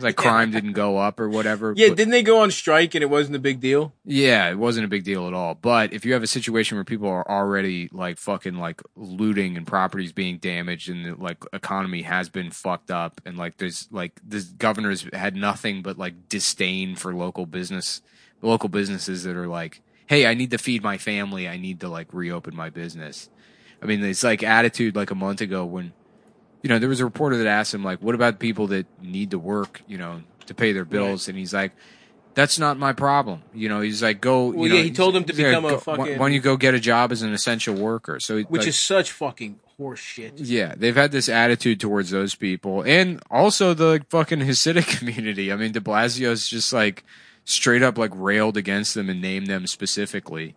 like 0.00 0.16
crime 0.16 0.50
didn't 0.50 0.72
go 0.72 0.96
up 0.98 1.18
or 1.20 1.28
whatever. 1.28 1.74
Yeah, 1.76 1.88
but- 1.88 1.96
didn't 1.96 2.12
they 2.12 2.22
go 2.22 2.40
on 2.40 2.50
strike 2.50 2.94
and 2.94 3.02
it 3.02 3.10
wasn't 3.10 3.36
a 3.36 3.40
big 3.40 3.60
deal? 3.60 3.92
yeah, 4.04 4.50
it 4.50 4.58
wasn't 4.58 4.84
a 4.84 4.88
big 4.88 5.04
deal 5.04 5.26
at 5.26 5.34
all. 5.34 5.54
But 5.54 5.92
if 5.92 6.04
you 6.04 6.12
have 6.12 6.22
a 6.22 6.26
situation 6.28 6.76
where 6.76 6.84
people 6.84 7.08
are 7.08 7.28
already 7.28 7.88
like 7.92 8.18
fucking 8.18 8.54
like 8.56 8.80
looting 8.96 9.56
and 9.56 9.66
properties 9.66 10.12
being 10.12 10.38
damaged 10.38 10.88
and 10.88 11.04
the 11.04 11.14
like 11.14 11.44
economy 11.52 12.02
has 12.02 12.28
been 12.28 12.50
fucked 12.50 12.90
up 12.90 13.20
and 13.26 13.36
like 13.36 13.56
there's 13.58 13.88
like 13.90 14.20
the 14.26 14.44
governors 14.58 15.06
had 15.12 15.36
nothing 15.36 15.82
but 15.82 15.98
like 15.98 16.28
disdain 16.28 16.96
for 16.96 17.14
local 17.14 17.46
business, 17.46 18.00
local 18.40 18.68
businesses 18.68 19.24
that 19.24 19.36
are 19.36 19.48
like, 19.48 19.82
hey, 20.06 20.26
I 20.26 20.34
need 20.34 20.50
to 20.50 20.58
feed 20.58 20.82
my 20.82 20.98
family. 20.98 21.48
I 21.48 21.56
need 21.56 21.80
to 21.80 21.88
like 21.88 22.12
reopen 22.12 22.54
my 22.56 22.70
business. 22.70 23.28
I 23.82 23.86
mean, 23.86 24.04
it's 24.04 24.22
like 24.22 24.42
attitude 24.42 24.94
like 24.94 25.10
a 25.10 25.14
month 25.16 25.40
ago 25.40 25.64
when, 25.64 25.92
you 26.62 26.68
know, 26.68 26.78
there 26.78 26.88
was 26.88 27.00
a 27.00 27.04
reporter 27.04 27.36
that 27.38 27.46
asked 27.46 27.74
him 27.74 27.84
like, 27.84 28.00
what 28.00 28.14
about 28.14 28.38
people 28.38 28.68
that 28.68 28.86
need 29.02 29.32
to 29.32 29.38
work, 29.38 29.82
you 29.86 29.98
know, 29.98 30.22
to 30.46 30.54
pay 30.54 30.72
their 30.72 30.84
bills? 30.84 31.28
And 31.28 31.36
he's 31.36 31.52
like, 31.52 31.72
that's 32.34 32.58
not 32.58 32.78
my 32.78 32.92
problem. 32.92 33.42
You 33.52 33.68
know, 33.68 33.80
he's 33.80 34.02
like, 34.02 34.20
go. 34.20 34.46
Well, 34.46 34.62
you 34.64 34.68
know, 34.70 34.76
yeah, 34.76 34.82
he 34.84 34.90
told 34.90 35.14
him 35.16 35.24
to 35.24 35.32
he's 35.32 35.40
like, 35.42 35.48
become 35.50 35.64
a 35.66 35.78
fucking- 35.78 36.00
Why, 36.00 36.10
why 36.12 36.16
don't 36.18 36.32
you 36.32 36.40
go 36.40 36.56
get 36.56 36.74
a 36.74 36.80
job 36.80 37.12
as 37.12 37.22
an 37.22 37.32
essential 37.32 37.74
worker? 37.74 38.20
So, 38.20 38.40
Which 38.42 38.60
like, 38.60 38.68
is 38.68 38.78
such 38.78 39.12
fucking 39.12 39.60
horse 39.76 40.00
shit. 40.00 40.38
yeah, 40.38 40.74
they've 40.76 40.96
had 40.96 41.12
this 41.12 41.28
attitude 41.28 41.80
towards 41.80 42.10
those 42.10 42.34
people, 42.34 42.82
and 42.82 43.20
also 43.30 43.74
the 43.74 44.04
fucking 44.08 44.40
Hasidic 44.40 44.86
community. 44.98 45.52
I 45.52 45.56
mean, 45.56 45.72
De 45.72 45.80
Blasio's 45.80 46.48
just 46.48 46.72
like 46.72 47.04
straight 47.44 47.82
up 47.82 47.98
like 47.98 48.12
railed 48.14 48.56
against 48.56 48.94
them 48.94 49.10
and 49.10 49.20
named 49.20 49.48
them 49.48 49.66
specifically. 49.66 50.54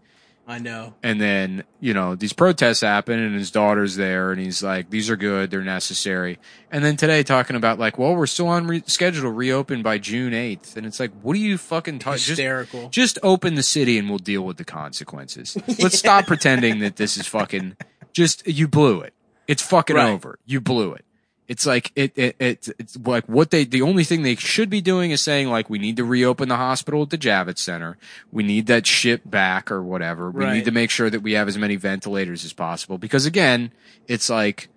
I 0.48 0.60
know. 0.60 0.94
And 1.02 1.20
then, 1.20 1.64
you 1.80 1.94
know, 1.96 2.14
these 2.14 2.34
protests 2.34 2.82
happen 2.82 3.20
and 3.20 3.34
his 3.34 3.50
daughter's 3.50 3.96
there 3.96 4.32
and 4.32 4.40
he's 4.40 4.62
like, 4.62 4.90
these 4.92 5.10
are 5.10 5.16
good. 5.16 5.50
They're 5.50 5.62
necessary. 5.64 6.38
And 6.72 6.86
then 6.86 6.98
today 6.98 7.24
talking 7.24 7.56
about 7.56 7.80
like, 7.80 7.98
well, 7.98 8.16
we're 8.16 8.28
still 8.28 8.48
on 8.50 8.68
re- 8.68 8.84
schedule 8.86 9.24
to 9.24 9.32
reopen 9.32 9.82
by 9.82 9.98
June 9.98 10.34
8th. 10.34 10.76
And 10.78 10.86
it's 10.86 11.00
like, 11.00 11.12
what 11.22 11.36
are 11.36 11.40
you 11.40 11.58
fucking 11.58 11.98
talking? 12.00 12.18
Just, 12.18 12.28
Hysterical. 12.30 12.90
just 12.90 13.18
open 13.24 13.56
the 13.56 13.64
city 13.64 13.98
and 13.98 14.08
we'll 14.10 14.20
deal 14.20 14.44
with 14.44 14.58
the 14.58 14.66
consequences. 14.66 15.58
Let's 15.80 15.98
stop 15.98 16.26
pretending 16.28 16.80
that 16.80 16.98
this 16.98 17.18
is 17.18 17.26
fucking 17.28 17.78
just, 18.14 18.46
you 18.48 18.68
blew 18.68 19.02
it. 19.02 19.14
It's 19.48 19.62
fucking 19.62 19.96
Right. 19.96 20.10
over. 20.12 20.38
You 20.46 20.60
blew 20.62 20.94
it. 20.94 21.05
It's 21.48 21.66
like 21.66 21.92
it, 21.96 22.12
it, 22.18 22.36
it 22.40 22.70
it's 22.80 22.98
like 22.98 23.26
what 23.26 23.52
they 23.52 23.66
the 23.66 23.82
only 23.84 24.04
thing 24.04 24.24
they 24.24 24.36
should 24.36 24.70
be 24.70 24.82
doing 24.82 25.12
is 25.12 25.22
saying 25.22 25.50
like 25.50 25.70
we 25.70 25.78
need 25.78 25.98
to 25.98 26.04
reopen 26.04 26.50
the 26.50 26.56
hospital 26.56 27.04
at 27.04 27.12
the 27.12 27.18
Javits 27.18 27.60
Center. 27.60 27.98
We 28.32 28.42
need 28.44 28.66
that 28.68 28.88
shit 28.88 29.30
back 29.30 29.72
or 29.72 29.84
whatever. 29.84 30.32
We 30.32 30.44
Right. 30.46 30.54
need 30.54 30.66
to 30.66 30.72
make 30.72 30.90
sure 30.90 31.10
that 31.10 31.22
we 31.22 31.34
have 31.34 31.48
as 31.48 31.58
many 31.58 31.76
ventilators 31.76 32.44
as 32.46 32.54
possible 32.54 32.98
because 32.98 33.26
again, 33.28 33.72
it's 34.08 34.30
like 34.30 34.70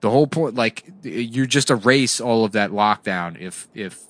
the 0.00 0.10
whole 0.10 0.26
point 0.26 0.54
like 0.54 0.84
you 1.02 1.46
just 1.46 1.70
erase 1.70 2.20
all 2.20 2.44
of 2.44 2.52
that 2.52 2.70
lockdown 2.70 3.38
if 3.40 3.66
if 3.74 4.02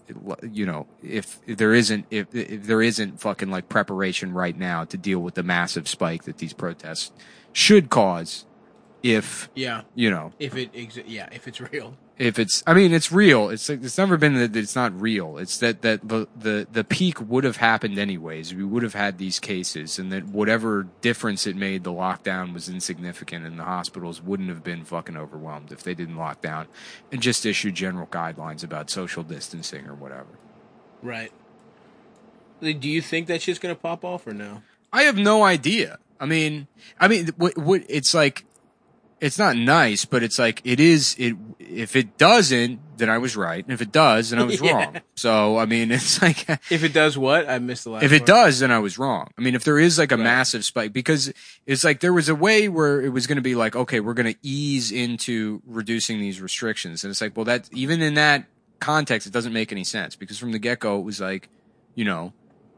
you 0.53 0.67
know 0.67 0.87
if 1.03 1.39
there 1.47 1.73
isn't 1.73 2.07
if, 2.11 2.33
if 2.35 2.65
there 2.65 2.83
isn't 2.83 3.21
fucking 3.21 3.51
like 3.51 3.69
preparation 3.69 4.33
right 4.33 4.59
now 4.59 4.85
to 4.85 4.97
deal 4.97 5.21
with 5.21 5.35
the 5.35 5.43
massive 5.43 5.89
spike 5.89 6.25
that 6.25 6.39
these 6.39 6.53
protests 6.53 7.13
should 7.53 7.89
cause 7.89 8.45
if 9.15 9.49
Yeah. 9.55 9.83
you 9.95 10.11
know 10.11 10.33
If 10.39 10.57
it 10.57 10.73
exi- 10.73 11.05
yeah, 11.07 11.29
if 11.33 11.47
it's 11.47 11.61
real. 11.61 11.97
if 12.19 12.39
it's 12.39 12.63
i 12.67 12.73
mean 12.73 12.93
it's 12.95 13.13
real 13.13 13.51
it's 13.51 13.69
like 13.69 13.83
it's 13.85 13.99
never 13.99 14.17
been 14.17 14.35
that 14.35 14.57
it's 14.57 14.75
not 14.75 14.99
real 14.99 15.37
it's 15.37 15.59
that 15.59 15.83
that 15.83 16.07
the 16.09 16.27
the, 16.35 16.67
the 16.73 16.83
peak 16.83 17.21
would 17.21 17.45
have 17.45 17.59
happened 17.59 17.99
anyways 17.99 18.55
we 18.55 18.65
would 18.65 18.83
have 18.83 18.95
had 18.95 19.19
these 19.19 19.39
cases 19.39 19.99
and 19.99 20.11
that 20.11 20.25
whatever 20.25 20.87
difference 21.03 21.47
it 21.47 21.55
made 21.57 21.85
the 21.85 21.93
lockdown 21.93 22.55
was 22.55 22.69
insignificant 22.71 23.45
and 23.45 23.59
the 23.59 23.65
hospitals 23.65 24.23
wouldn't 24.23 24.49
have 24.49 24.65
been 24.65 24.83
fucking 24.85 25.17
overwhelmed 25.17 25.71
if 25.71 25.83
they 25.83 25.95
didn't 25.95 26.17
lock 26.17 26.41
down 26.41 26.67
and 27.13 27.21
just 27.21 27.45
issue 27.45 27.71
general 27.71 28.07
guidelines 28.07 28.65
about 28.65 28.89
social 28.91 29.23
distancing 29.23 29.87
or 29.87 29.95
whatever 29.95 30.39
Right. 31.03 31.31
Do 32.63 32.89
you 32.89 33.03
think 33.03 33.27
that 33.27 33.43
shit's 33.43 33.59
gonna 33.59 33.75
pop 33.75 34.05
off 34.05 34.27
or 34.27 34.33
no? 34.33 34.63
I 34.93 35.03
have 35.03 35.17
no 35.17 35.43
idea. 35.45 35.99
I 36.19 36.25
mean, 36.25 36.67
I 36.99 37.07
mean, 37.09 37.29
what, 37.37 37.59
what, 37.59 37.83
it's 37.91 38.15
like, 38.15 38.47
it's 39.21 39.39
not 39.39 39.57
nice, 39.57 40.05
but 40.05 40.23
it's 40.23 40.39
like, 40.39 40.61
it 40.65 40.79
is, 40.79 41.17
it, 41.19 41.35
if 41.59 41.97
it 41.97 42.19
doesn't, 42.19 42.81
then 42.99 43.09
I 43.09 43.19
was 43.19 43.35
right. 43.37 43.65
And 43.65 43.73
if 43.73 43.81
it 43.81 43.91
does, 43.93 44.31
then 44.31 44.39
I 44.39 44.45
was 44.45 44.61
Yeah. 44.63 44.73
wrong. 44.73 45.01
So, 45.17 45.57
I 45.59 45.65
mean, 45.67 45.91
it's 45.93 46.21
like, 46.21 46.49
If 46.71 46.85
it 46.85 46.93
does 46.93 47.17
what? 47.17 47.49
I 47.49 47.59
missed 47.59 47.85
the 47.85 47.91
last 47.91 48.05
if 48.05 48.13
it 48.13 48.21
part. 48.21 48.27
does, 48.27 48.59
then 48.61 48.71
I 48.71 48.79
was 48.79 48.99
wrong. 48.99 49.29
I 49.39 49.41
mean, 49.41 49.55
if 49.55 49.65
there 49.65 49.79
is 49.79 49.99
like 49.99 50.13
a 50.13 50.17
Right. 50.17 50.25
massive 50.25 50.65
spike, 50.65 50.93
because 50.93 51.33
it's 51.67 51.83
like 51.85 52.01
there 52.01 52.13
was 52.13 52.29
a 52.29 52.35
way 52.35 52.69
where 52.69 53.01
it 53.01 53.09
was 53.11 53.27
going 53.27 53.37
to 53.37 53.43
be 53.43 53.55
like, 53.55 53.75
okay, 53.75 54.01
we're 54.01 54.15
going 54.15 54.33
to 54.33 54.39
ease 54.43 54.93
into 54.93 55.63
reducing 55.67 56.19
these 56.21 56.41
restrictions. 56.41 57.03
And 57.05 57.11
it's 57.11 57.21
like, 57.21 57.37
well, 57.37 57.45
that, 57.47 57.69
even 57.73 58.03
in 58.03 58.15
that 58.15 58.45
context, 58.81 59.27
it 59.27 59.33
doesn't 59.33 59.53
make 59.55 59.73
any 59.73 59.85
sense 59.85 60.15
because 60.17 60.39
from 60.39 60.53
the 60.53 60.59
get 60.59 60.81
go, 60.81 60.99
it 60.99 61.03
was 61.05 61.21
like, 61.21 61.49
you 61.95 62.05
know, 62.05 62.35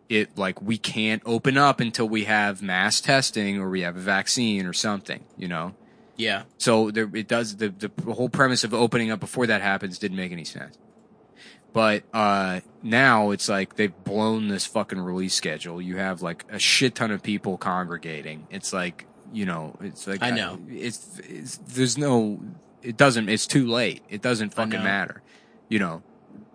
it 0.09 0.39
like 0.39 0.63
we 0.63 0.79
can't 0.79 1.21
open 1.27 1.59
up 1.59 1.81
until 1.81 2.09
we 2.09 2.25
have 2.25 2.63
mass 2.63 3.01
testing 3.01 3.59
or 3.59 3.69
we 3.69 3.81
have 3.83 3.97
a 3.97 4.01
vaccine 4.01 4.65
or 4.67 4.73
something, 4.73 5.25
you 5.37 5.49
know? 5.49 5.75
Yeah. 6.19 6.43
So 6.59 6.91
there, 6.91 7.09
it 7.15 7.29
does 7.29 7.57
the 7.57 7.69
the 7.71 8.13
whole 8.13 8.29
premise 8.29 8.65
of 8.65 8.75
opening 8.75 9.11
up 9.11 9.21
before 9.21 9.47
that 9.47 9.63
happens 9.63 9.99
didn't 9.99 10.19
make 10.19 10.33
any 10.33 10.45
sense. 10.45 10.77
But 11.73 12.03
uh, 12.13 12.61
now 12.83 13.31
it's 13.31 13.49
like 13.49 13.77
they've 13.77 13.95
blown 14.05 14.49
this 14.49 14.67
fucking 14.67 14.99
release 14.99 15.35
schedule. 15.35 15.81
You 15.81 15.97
have 15.97 16.21
like 16.21 16.45
a 16.51 16.59
shit 16.59 16.95
ton 16.97 17.11
of 17.13 17.23
people 17.23 17.57
congregating. 17.57 18.47
It's 18.51 18.73
like 18.73 19.07
you 19.33 19.47
know, 19.47 19.77
it's 19.81 20.07
like 20.07 20.23
I 20.23 20.31
know. 20.31 20.59
it's, 20.69 21.21
it's 21.29 21.59
there's 21.59 21.97
no, 21.97 22.41
it 22.83 22.97
doesn't. 22.97 23.29
It's 23.29 23.47
too 23.47 23.67
late. 23.67 24.03
It 24.09 24.23
doesn't 24.23 24.55
fucking 24.55 24.83
matter. 24.83 25.23
You 25.69 25.79
know. 25.79 26.03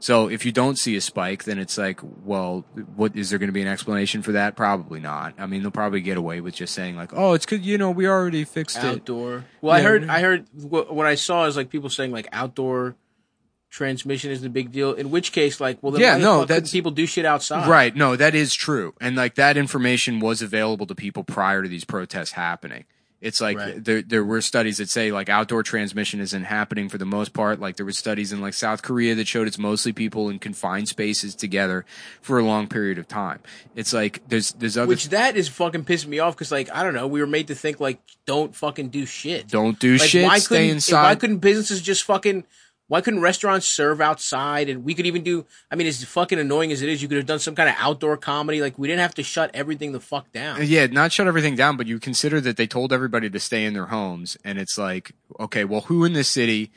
So 0.03 0.27
if 0.29 0.45
you 0.45 0.51
don't 0.51 0.77
see 0.77 0.97
a 0.97 1.01
spike, 1.01 1.45
then 1.45 1.57
it's 1.57 1.77
like, 1.77 2.01
well, 2.25 2.65
what 2.97 3.15
is 3.15 3.29
there 3.29 3.39
going 3.39 3.47
to 3.47 3.53
be 3.53 3.61
an 3.61 3.69
explanation 3.69 4.21
for 4.21 4.33
that? 4.33 4.57
Probably 4.57 4.99
not. 4.99 5.33
I 5.37 5.45
mean, 5.45 5.61
they'll 5.61 5.71
probably 5.71 6.01
get 6.01 6.17
away 6.17 6.41
with 6.41 6.55
just 6.55 6.73
saying 6.73 6.97
like, 6.97 7.13
oh, 7.13 7.31
it's 7.31 7.45
because 7.45 7.65
you 7.65 7.77
know 7.77 7.89
we 7.89 8.05
already 8.05 8.43
fixed 8.43 8.75
it. 8.75 8.83
Outdoor. 8.83 9.45
Well, 9.61 9.73
I 9.73 9.81
heard. 9.81 10.09
I 10.09 10.19
heard 10.19 10.45
what, 10.51 10.93
what 10.93 11.05
I 11.07 11.15
saw 11.15 11.45
is 11.45 11.55
like 11.55 11.69
people 11.69 11.89
saying 11.89 12.11
like 12.11 12.27
outdoor 12.33 12.97
transmission 13.69 14.29
is 14.29 14.41
the 14.41 14.49
big 14.49 14.73
deal. 14.73 14.91
In 14.91 15.09
which 15.09 15.31
case, 15.31 15.61
like, 15.61 15.81
well, 15.81 15.93
then 15.93 16.01
Yeah, 16.01 16.17
no, 16.17 16.43
that's- 16.43 16.69
people 16.73 16.91
do 16.91 17.05
shit 17.05 17.23
outside. 17.25 17.69
Right. 17.69 17.95
No, 17.95 18.17
that 18.17 18.35
is 18.35 18.53
true. 18.53 18.95
And 18.99 19.15
like 19.15 19.35
that 19.35 19.55
information 19.55 20.19
was 20.19 20.41
available 20.41 20.85
to 20.87 20.95
people 20.95 21.23
prior 21.23 21.63
to 21.63 21.69
these 21.69 21.85
protests 21.85 22.33
happening. 22.33 22.83
It's 23.23 23.39
like 23.39 23.57
Right. 23.57 23.83
there 23.83 24.01
there 24.01 24.23
were 24.23 24.41
studies 24.41 24.77
that 24.77 24.89
say 24.89 25.11
like 25.13 25.29
outdoor 25.29 25.63
transmission 25.63 26.19
isn't 26.19 26.43
happening 26.43 26.89
for 26.89 26.97
the 26.97 27.05
most 27.05 27.31
part. 27.31 27.59
Like 27.61 27.77
there 27.77 27.85
were 27.85 27.93
studies 27.93 28.33
in 28.33 28.41
like 28.41 28.53
South 28.53 28.81
Korea 28.81 29.15
that 29.15 29.27
showed 29.27 29.47
it's 29.47 29.57
mostly 29.57 29.93
people 29.93 30.29
in 30.29 30.39
confined 30.39 30.89
spaces 30.89 31.33
together 31.33 31.85
for 32.21 32.37
a 32.37 32.43
long 32.43 32.67
period 32.67 32.97
of 32.97 33.07
time. 33.07 33.39
It's 33.75 33.93
like 33.93 34.21
there's 34.27 34.51
there's 34.51 34.77
other 34.77 34.87
Which 34.89 35.07
that 35.09 35.37
is 35.37 35.47
fucking 35.47 35.85
pissing 35.85 36.07
me 36.07 36.19
off 36.19 36.35
because 36.35 36.51
like 36.51 36.69
I 36.75 36.83
don't 36.83 36.93
know 36.93 37.07
we 37.07 37.21
were 37.21 37.27
made 37.27 37.47
to 37.47 37.55
think 37.55 37.79
like 37.79 37.99
don't 38.25 38.53
fucking 38.53 38.89
do 38.89 39.05
shit. 39.05 39.47
don't 39.47 39.79
do 39.79 39.93
like, 39.97 40.09
shit, 40.09 40.25
Why 40.25 40.39
stay 40.39 40.69
inside. 40.69 41.03
Why 41.03 41.15
couldn't 41.15 41.37
businesses 41.37 41.81
just 41.81 42.03
fucking? 42.03 42.43
Why 42.87 43.01
couldn't 43.01 43.21
restaurants 43.21 43.65
serve 43.65 44.01
outside? 44.01 44.69
And 44.69 44.83
we 44.83 44.93
could 44.93 45.05
even 45.05 45.23
do. 45.23 45.45
I 45.71 45.75
mean, 45.75 45.87
as 45.87 46.03
fucking 46.03 46.37
annoying 46.37 46.71
as 46.71 46.81
it 46.81 46.89
is, 46.89 47.01
you 47.01 47.07
could 47.07 47.17
have 47.17 47.25
done 47.25 47.39
some 47.39 47.55
kind 47.55 47.69
of 47.69 47.75
outdoor 47.79 48.17
comedy. 48.17 48.61
Like 48.61 48.77
we 48.77 48.87
didn't 48.87 48.99
have 49.01 49.15
to 49.15 49.23
shut 49.23 49.51
everything 49.53 49.93
the 49.93 49.99
fuck 50.01 50.31
down. 50.31 50.59
Yeah, 50.61 50.85
not 50.87 51.11
shut 51.11 51.27
everything 51.27 51.55
down, 51.55 51.77
but 51.77 51.87
you 51.87 51.99
consider 51.99 52.41
that 52.41 52.57
they 52.57 52.67
told 52.67 52.91
everybody 52.93 53.29
to 53.29 53.39
stay 53.39 53.65
in 53.65 53.73
their 53.73 53.87
homes, 53.87 54.37
and 54.43 54.59
it's 54.59 54.77
like, 54.77 55.13
okay, 55.39 55.63
well, 55.63 55.81
who 55.81 56.03
in 56.05 56.13
this 56.13 56.27
city 56.27 56.71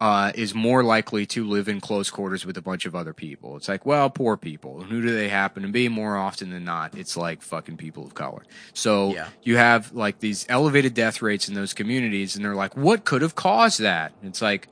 uh, 0.00 0.32
is 0.34 0.54
more 0.54 0.82
likely 0.82 1.26
to 1.26 1.44
live 1.46 1.68
in 1.68 1.78
close 1.78 2.08
quarters 2.08 2.46
with 2.46 2.56
a 2.56 2.62
bunch 2.62 2.86
of 2.86 2.94
other 2.94 3.12
people? 3.12 3.56
It's 3.56 3.68
like, 3.68 3.84
well, 3.84 4.08
poor 4.08 4.36
people. 4.38 4.80
And 4.80 4.90
who 4.90 5.02
do 5.02 5.12
they 5.14 5.28
happen 5.28 5.62
to 5.62 5.68
be? 5.68 5.88
More 5.90 6.16
often 6.16 6.48
than 6.50 6.64
not, 6.64 6.96
it's 6.96 7.18
like 7.18 7.42
fucking 7.42 7.76
people 7.76 8.06
of 8.06 8.14
color. 8.14 8.42
So 8.72 9.12
Yeah. 9.12 9.26
you 9.42 9.58
have 9.58 9.92
like 9.92 10.20
these 10.20 10.46
elevated 10.48 10.94
death 10.94 11.20
rates 11.20 11.48
in 11.48 11.54
those 11.54 11.74
communities, 11.74 12.34
and 12.34 12.42
they're 12.44 12.54
like, 12.54 12.76
what 12.78 13.04
could 13.04 13.20
have 13.20 13.34
caused 13.34 13.80
that? 13.80 14.12
It's 14.22 14.40
like, 14.40 14.68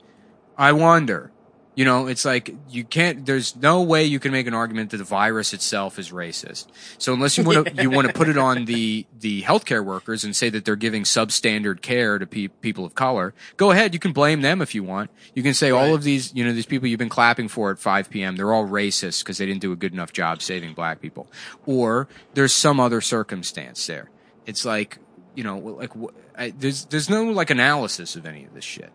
I 0.59 0.73
wonder. 0.73 1.31
You 1.73 1.85
know, 1.85 2.07
it's 2.07 2.25
like 2.25 2.53
you 2.69 2.83
can't. 2.83 3.25
There's 3.25 3.55
no 3.55 3.81
way 3.83 4.03
you 4.03 4.19
can 4.19 4.33
make 4.33 4.47
an 4.47 4.53
argument 4.53 4.89
that 4.89 4.97
the 4.97 5.05
virus 5.05 5.53
itself 5.53 5.97
is 5.97 6.11
racist. 6.11 6.67
So 6.97 7.13
unless 7.13 7.37
you 7.37 7.45
want 7.45 7.67
to, 7.67 7.81
you 7.81 7.89
want 7.89 8.05
to 8.05 8.13
put 8.13 8.27
it 8.27 8.37
on 8.37 8.65
the 8.65 9.05
the 9.17 9.43
healthcare 9.43 9.85
workers 9.85 10.25
and 10.25 10.35
say 10.35 10.49
that 10.49 10.65
they're 10.65 10.75
giving 10.75 11.03
substandard 11.03 11.81
care 11.81 12.19
to 12.19 12.27
pe- 12.27 12.49
people 12.49 12.83
of 12.83 12.95
color. 12.95 13.33
Go 13.55 13.71
ahead, 13.71 13.93
you 13.93 13.99
can 13.99 14.11
blame 14.11 14.41
them 14.41 14.61
if 14.61 14.75
you 14.75 14.83
want. 14.83 15.09
You 15.33 15.41
can 15.41 15.53
say 15.53 15.71
all 15.71 15.95
of 15.95 16.03
these, 16.03 16.35
you 16.35 16.43
know, 16.43 16.51
these 16.51 16.65
people 16.65 16.89
you've 16.89 16.99
been 16.99 17.07
clapping 17.07 17.47
for 17.47 17.71
at 17.71 17.79
5 17.79 18.09
p.m. 18.09 18.35
They're 18.35 18.51
all 18.51 18.67
racist 18.67 19.23
because 19.23 19.37
they 19.37 19.45
didn't 19.45 19.61
do 19.61 19.71
a 19.71 19.77
good 19.77 19.93
enough 19.93 20.11
job 20.11 20.41
saving 20.41 20.73
black 20.73 20.99
people, 20.99 21.31
or 21.65 22.09
there's 22.33 22.53
some 22.53 22.81
other 22.81 22.99
circumstance 22.99 23.87
there. 23.87 24.09
It's 24.45 24.65
like, 24.65 24.97
you 25.33 25.45
know, 25.45 25.57
like 25.57 25.91
I, 26.37 26.49
there's 26.49 26.83
there's 26.85 27.09
no 27.09 27.23
like 27.23 27.49
analysis 27.49 28.17
of 28.17 28.25
any 28.25 28.43
of 28.43 28.53
this 28.53 28.65
shit. 28.65 28.91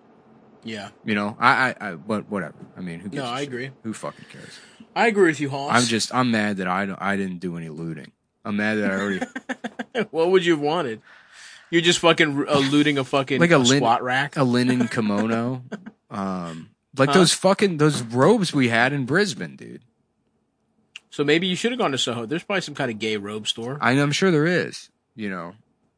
Yeah, 0.64 0.88
You 1.04 1.14
know, 1.14 1.36
I, 1.38 1.74
I, 1.80 1.90
I 1.90 1.94
but 1.94 2.28
whatever. 2.30 2.54
I 2.76 2.80
mean, 2.80 3.00
who 3.00 3.10
No, 3.10 3.26
I 3.26 3.40
shit? 3.40 3.48
agree. 3.48 3.70
Who 3.82 3.92
fucking 3.92 4.24
cares? 4.32 4.58
I 4.96 5.08
agree 5.08 5.26
with 5.26 5.40
you, 5.40 5.50
Hoss. 5.50 5.70
I'm 5.74 5.84
just, 5.86 6.14
I'm 6.14 6.30
mad 6.30 6.56
that 6.56 6.66
I, 6.68 6.86
don't- 6.86 7.00
I 7.02 7.16
didn't 7.16 7.38
do 7.40 7.56
any 7.56 7.68
looting. 7.68 8.12
I'm 8.44 8.56
mad 8.56 8.76
that 8.76 8.90
I 8.90 8.94
already, 8.94 9.26
what 10.10 10.30
would 10.30 10.44
you 10.44 10.52
have 10.52 10.60
wanted? 10.60 11.00
You're 11.70 11.82
just 11.82 11.98
fucking 11.98 12.46
uh, 12.48 12.58
looting 12.58 12.98
a 12.98 13.04
fucking 13.04 13.40
Like 13.40 13.50
a 13.50 13.56
a 13.56 13.58
lin- 13.58 13.78
squat 13.78 14.02
rack. 14.02 14.36
a 14.36 14.44
linen 14.44 14.86
kimono, 14.88 15.62
um, 16.10 16.70
like 16.96 17.08
Huh? 17.08 17.14
those 17.18 17.32
fucking 17.32 17.78
those 17.78 18.02
robes 18.02 18.52
we 18.54 18.68
had 18.68 18.92
in 18.92 19.04
Brisbane, 19.06 19.56
dude. 19.56 19.82
So 21.10 21.24
maybe 21.24 21.46
you 21.46 21.56
should 21.56 21.72
have 21.72 21.78
gone 21.78 21.92
to 21.92 21.98
Soho. 21.98 22.26
There's 22.26 22.42
probably 22.42 22.60
some 22.62 22.74
kind 22.74 22.90
of 22.90 22.98
gay 22.98 23.16
robe 23.16 23.46
store. 23.46 23.78
I, 23.80 23.92
I'm 23.92 24.12
sure 24.12 24.30
there 24.30 24.46
is. 24.46 24.90
You 25.16 25.30
know, 25.30 25.54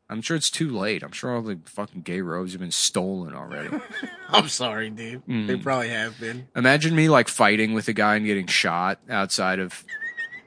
I'm 0.08 0.22
sure 0.22 0.36
it's 0.36 0.50
too 0.50 0.70
late. 0.70 1.02
I'm 1.02 1.10
sure 1.12 1.34
all 1.34 1.42
the 1.42 1.58
fucking 1.64 2.02
gay 2.02 2.20
robes 2.20 2.52
have 2.52 2.60
been 2.60 2.70
stolen 2.70 3.34
already. 3.34 3.70
I'm 4.28 4.48
sorry, 4.48 4.88
dude. 4.90 5.22
They 5.26 5.32
Mm. 5.56 5.62
probably 5.62 5.88
have 5.88 6.18
been. 6.20 6.46
Imagine 6.54 6.94
me 6.94 7.08
like 7.08 7.26
fighting 7.28 7.74
with 7.74 7.88
a 7.88 7.92
guy 7.92 8.14
and 8.16 8.24
getting 8.24 8.46
shot 8.46 9.00
outside 9.10 9.58
of 9.58 9.84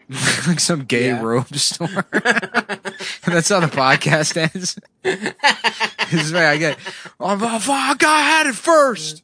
like 0.48 0.60
some 0.62 0.86
gay 0.86 1.08
Yeah. 1.08 1.22
robe 1.22 1.54
store. 1.58 1.88
That's 3.26 3.50
how 3.50 3.60
the 3.60 3.68
podcast 3.70 4.38
ends. 4.38 4.80
this 5.04 6.26
is 6.26 6.32
where 6.32 6.48
I 6.50 6.58
get, 6.58 6.78
oh, 7.20 7.38
fuck, 7.60 8.04
I 8.04 8.22
had 8.22 8.48
it 8.48 8.56
first. 8.56 9.24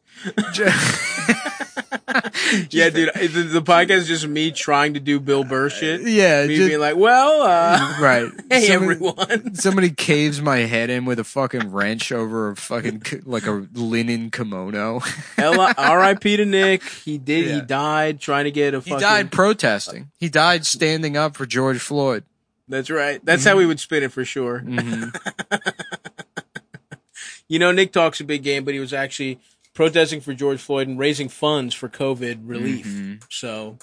Yeah, 2.69 2.89
dude. 2.89 3.09
The, 3.13 3.27
the 3.53 3.61
podcast 3.61 3.89
is 3.97 4.07
just 4.07 4.27
me 4.27 4.51
trying 4.51 4.93
to 4.95 4.99
do 4.99 5.19
Bill 5.19 5.43
Burr 5.43 5.69
shit. 5.69 6.01
yeah, 6.01 6.45
Me 6.45 6.55
just- 6.55 6.67
being 6.69 6.79
like, 6.79 6.95
well, 6.95 7.41
uh, 7.43 7.97
right. 8.01 8.31
hey 8.49 8.67
Somebody- 8.67 9.07
everyone. 9.07 9.55
Somebody 9.55 9.89
caves 9.91 10.41
my 10.41 10.57
head 10.59 10.89
in 10.89 11.05
with 11.05 11.19
a 11.19 11.23
fucking 11.23 11.71
wrench 11.71 12.11
over 12.11 12.49
a 12.51 12.55
fucking 12.55 13.03
like 13.25 13.45
a 13.47 13.67
linen 13.73 14.29
kimono. 14.31 15.01
R.I.P. 15.37 16.37
to 16.37 16.45
Nick. 16.45 16.83
He 16.83 17.17
did. 17.17 17.51
He 17.53 17.61
died 17.61 18.19
trying 18.19 18.45
to 18.45 18.51
get 18.51 18.73
a 18.73 18.79
He 18.81 18.91
died 18.95 19.31
protesting. 19.31 20.11
He 20.19 20.29
died 20.29 20.65
standing 20.65 21.17
up 21.17 21.35
for 21.35 21.45
George 21.45 21.79
Floyd. 21.79 22.23
That's 22.67 22.89
right. 22.89 23.23
That's 23.23 23.45
how 23.45 23.57
we 23.57 23.65
would 23.65 23.79
spin 23.79 24.03
it 24.03 24.11
for 24.11 24.25
sure. 24.25 24.59
Mhm. 24.65 25.15
You 27.47 27.59
know, 27.59 27.71
Nick 27.71 27.91
talks 27.93 28.19
a 28.19 28.23
big 28.23 28.41
game, 28.43 28.63
but 28.65 28.73
he 28.73 28.79
was 28.79 28.91
actually 28.93 29.39
protesting 29.75 30.21
for 30.21 30.33
George 30.33 30.59
Floyd 30.59 30.87
and 30.87 30.97
raising 30.97 31.29
funds 31.29 31.75
for 31.75 31.87
COVID 31.87 32.39
relief. 32.45 32.87
Mm-hmm. 32.87 33.13
So, 33.29 33.77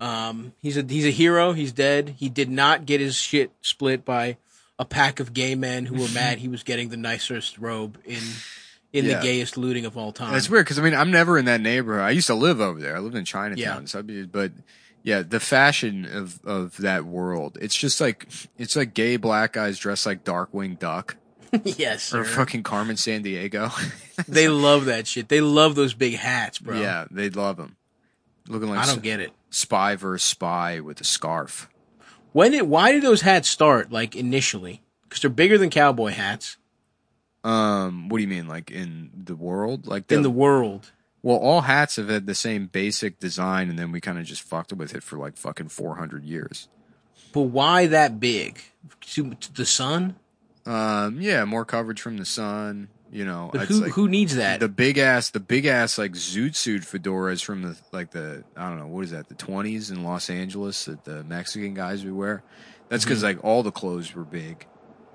um, 0.00 0.52
he's 0.60 0.76
a 0.76 0.82
he's 0.82 1.06
a 1.06 1.10
hero. 1.10 1.52
He's 1.52 1.70
dead. 1.72 2.14
He 2.18 2.28
did 2.28 2.50
not 2.50 2.84
get 2.86 3.00
his 3.00 3.14
shit 3.16 3.52
split 3.60 4.04
by 4.04 4.38
a 4.78 4.84
pack 4.84 5.20
of 5.20 5.32
gay 5.32 5.54
men 5.54 5.86
who 5.86 6.00
were 6.00 6.08
mad 6.14 6.38
he 6.38 6.48
was 6.48 6.62
getting 6.64 6.88
the 6.88 6.96
nicest 6.96 7.58
robe 7.58 7.98
in 8.04 8.20
in 8.92 9.04
Yeah. 9.04 9.16
the 9.18 9.22
gayest 9.22 9.56
looting 9.58 9.84
of 9.84 9.96
all 9.98 10.12
time. 10.12 10.32
That's 10.32 10.48
weird 10.48 10.64
because 10.64 10.78
I 10.78 10.82
mean 10.82 10.94
I'm 10.94 11.10
never 11.10 11.36
in 11.38 11.44
that 11.44 11.60
neighborhood. 11.60 12.02
I 12.02 12.10
used 12.10 12.28
to 12.28 12.34
live 12.34 12.60
over 12.60 12.80
there. 12.80 12.96
I 12.96 13.00
lived 13.00 13.16
in 13.16 13.24
Chinatown, 13.24 13.82
Yeah. 13.82 13.84
so 13.86 14.02
be, 14.02 14.24
but 14.24 14.52
yeah, 15.02 15.22
the 15.22 15.40
fashion 15.40 16.04
of 16.06 16.40
of 16.44 16.76
that 16.78 17.04
world. 17.04 17.58
It's 17.60 17.74
just 17.76 18.00
like 18.00 18.28
it's 18.56 18.76
like 18.76 18.94
gay 18.94 19.16
black 19.16 19.52
guys 19.54 19.78
dressed 19.78 20.06
like 20.06 20.24
Darkwing 20.24 20.78
Duck 20.78 21.16
yes, 21.64 22.12
or 22.14 22.24
fucking 22.24 22.62
Carmen 22.62 22.96
Sandiego. 22.96 23.72
they 24.28 24.48
love 24.48 24.86
that 24.86 25.06
shit. 25.06 25.28
They 25.28 25.40
love 25.40 25.74
those 25.74 25.94
big 25.94 26.14
hats, 26.16 26.58
bro. 26.58 26.80
Yeah, 26.80 27.06
they'd 27.10 27.36
love 27.36 27.56
them. 27.56 27.76
Looking 28.48 28.68
like 28.70 28.78
I 28.78 28.82
s- 28.82 28.88
don't 28.92 29.02
get 29.02 29.20
it. 29.20 29.30
spy 29.50 29.94
versus 29.96 30.28
spy 30.28 30.80
with 30.80 31.00
a 31.00 31.04
scarf. 31.04 31.68
When 32.32 32.52
did 32.52 32.62
why 32.62 32.92
did 32.92 33.02
those 33.02 33.22
hats 33.22 33.48
start 33.48 33.90
like 33.92 34.14
initially? 34.16 34.82
Because 35.02 35.22
they're 35.22 35.30
bigger 35.30 35.56
than 35.56 35.70
cowboy 35.70 36.10
hats 36.10 36.58
Um, 37.44 38.08
what 38.10 38.18
do 38.18 38.22
you 38.22 38.28
mean, 38.28 38.46
like 38.46 38.70
in 38.70 39.10
the 39.14 39.34
world? 39.36 39.86
Like 39.86 40.10
in 40.12 40.22
the 40.22 40.30
world. 40.30 40.92
well, 41.22 41.38
all 41.38 41.62
hats 41.62 41.96
have 41.96 42.08
had 42.10 42.26
the 42.26 42.34
same 42.34 42.66
basic 42.66 43.18
design, 43.18 43.70
and 43.70 43.78
then 43.78 43.90
we 43.92 44.00
kind 44.00 44.18
of 44.18 44.24
just 44.26 44.42
fucked 44.42 44.72
with 44.74 44.94
it 44.94 45.02
for 45.02 45.16
like 45.18 45.36
fucking 45.36 45.68
four 45.68 45.96
hundred 45.96 46.24
years. 46.24 46.68
But 47.32 47.42
why 47.42 47.86
that 47.86 48.20
big? 48.20 48.60
To, 49.12 49.34
to 49.34 49.52
the 49.52 49.66
sun? 49.66 50.16
Um, 50.68 51.20
yeah, 51.20 51.44
more 51.44 51.64
coverage 51.64 52.00
from 52.00 52.16
the 52.18 52.24
sun. 52.24 52.88
You 53.10 53.24
know, 53.24 53.48
But 53.50 53.68
who 53.68 53.80
like 53.80 53.92
who 53.92 54.06
needs 54.06 54.36
that? 54.36 54.60
the 54.60 54.68
big 54.68 54.98
ass, 54.98 55.30
the 55.30 55.40
big 55.40 55.64
ass 55.64 55.96
like 55.96 56.12
zoot 56.12 56.54
suit 56.54 56.82
fedoras 56.82 57.42
from 57.42 57.62
the 57.62 57.74
like 57.90 58.10
the 58.10 58.44
I 58.54 58.68
don't 58.68 58.78
know 58.78 58.86
what 58.86 59.04
is 59.04 59.12
that 59.12 59.28
the 59.28 59.34
twenties 59.34 59.90
in 59.90 60.04
Los 60.04 60.28
Angeles 60.28 60.84
that 60.84 61.04
the 61.04 61.24
Mexican 61.24 61.72
guys 61.72 62.04
would 62.04 62.12
wear. 62.12 62.42
That's 62.90 63.04
because 63.04 63.22
like 63.22 63.42
all 63.42 63.62
the 63.62 63.70
clothes 63.72 64.14
were 64.14 64.24
big. 64.24 64.66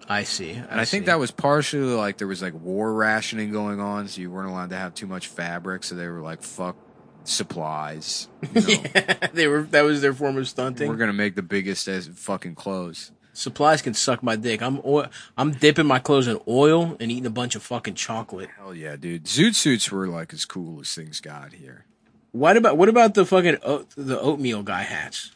I 0.10 0.24
see. 0.24 0.52
And 0.52 0.82
I, 0.82 0.86
think 0.86 1.06
that 1.06 1.18
was 1.20 1.32
partially 1.32 1.94
like 1.94 2.18
there 2.18 2.28
was 2.28 2.42
like 2.42 2.54
war 2.56 2.92
rationing 2.94 3.52
going 3.52 3.80
on, 3.80 4.08
so 4.08 4.22
you 4.22 4.32
weren't 4.32 4.50
allowed 4.50 4.72
to 4.72 4.76
have 4.76 4.94
too 4.96 5.08
much 5.08 5.28
fabric, 5.28 5.84
so 5.84 5.94
they 5.96 6.08
were 6.08 6.20
like, 6.20 6.42
"Fuck 6.42 6.76
supplies." 7.24 8.28
You 8.54 8.62
know? 8.62 8.68
yeah, 8.96 9.28
they 9.34 9.48
were 9.48 9.64
that 9.64 9.84
was 9.84 10.02
their 10.02 10.14
form 10.14 10.38
of 10.38 10.48
stunting. 10.50 10.90
We're 10.90 10.98
gonna 10.98 11.14
make 11.14 11.36
the 11.36 11.44
biggest 11.44 11.88
as 11.88 12.08
fucking 12.08 12.56
clothes. 12.56 13.12
Supplies 13.36 13.82
can 13.82 13.96
suck 13.96 14.22
my 14.22 14.36
dick. 14.36 14.62
I'm 14.62 14.80
oil, 14.86 15.08
I'm 15.38 15.54
dipping 15.54 15.88
my 15.88 15.98
clothes 16.00 16.28
in 16.28 16.40
oil 16.48 16.96
and 17.00 17.12
eating 17.12 17.26
a 17.26 17.32
bunch 17.32 17.56
of 17.56 17.64
fucking 17.64 17.96
chocolate. 17.96 18.50
Hell 18.58 18.76
yeah, 18.76 18.96
dude! 18.96 19.26
Zoot 19.26 19.56
suits 19.56 19.92
were 19.92 20.08
like 20.08 20.34
as 20.34 20.46
cool 20.46 20.80
as 20.82 20.94
things 20.94 21.20
got 21.20 21.54
here. 21.54 21.86
What 22.32 22.58
about 22.58 22.78
what 22.78 22.90
about 22.90 23.16
the 23.16 23.26
fucking 23.26 23.58
oat, 23.64 23.90
the 23.96 24.20
oatmeal 24.20 24.62
guy 24.64 24.84
hats? 24.84 25.32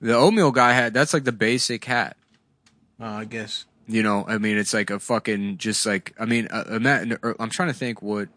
The 0.00 0.14
oatmeal 0.14 0.50
guy 0.50 0.72
hat. 0.72 0.92
that's 0.92 1.14
like 1.14 1.24
the 1.24 1.32
basic 1.32 1.84
hat. 1.84 2.16
Uh, 3.00 3.04
I 3.06 3.24
guess 3.26 3.64
You 3.86 4.02
know, 4.02 4.24
I 4.26 4.38
mean, 4.38 4.58
it's 4.58 4.74
like 4.74 4.90
a 4.90 4.98
fucking 4.98 5.58
just 5.58 5.86
like 5.86 6.14
I 6.18 6.24
mean, 6.24 6.48
uh, 6.50 6.64
ima- 6.68 7.18
I'm 7.38 7.50
trying 7.50 7.68
to 7.68 7.74
think 7.74 8.02
what 8.02 8.28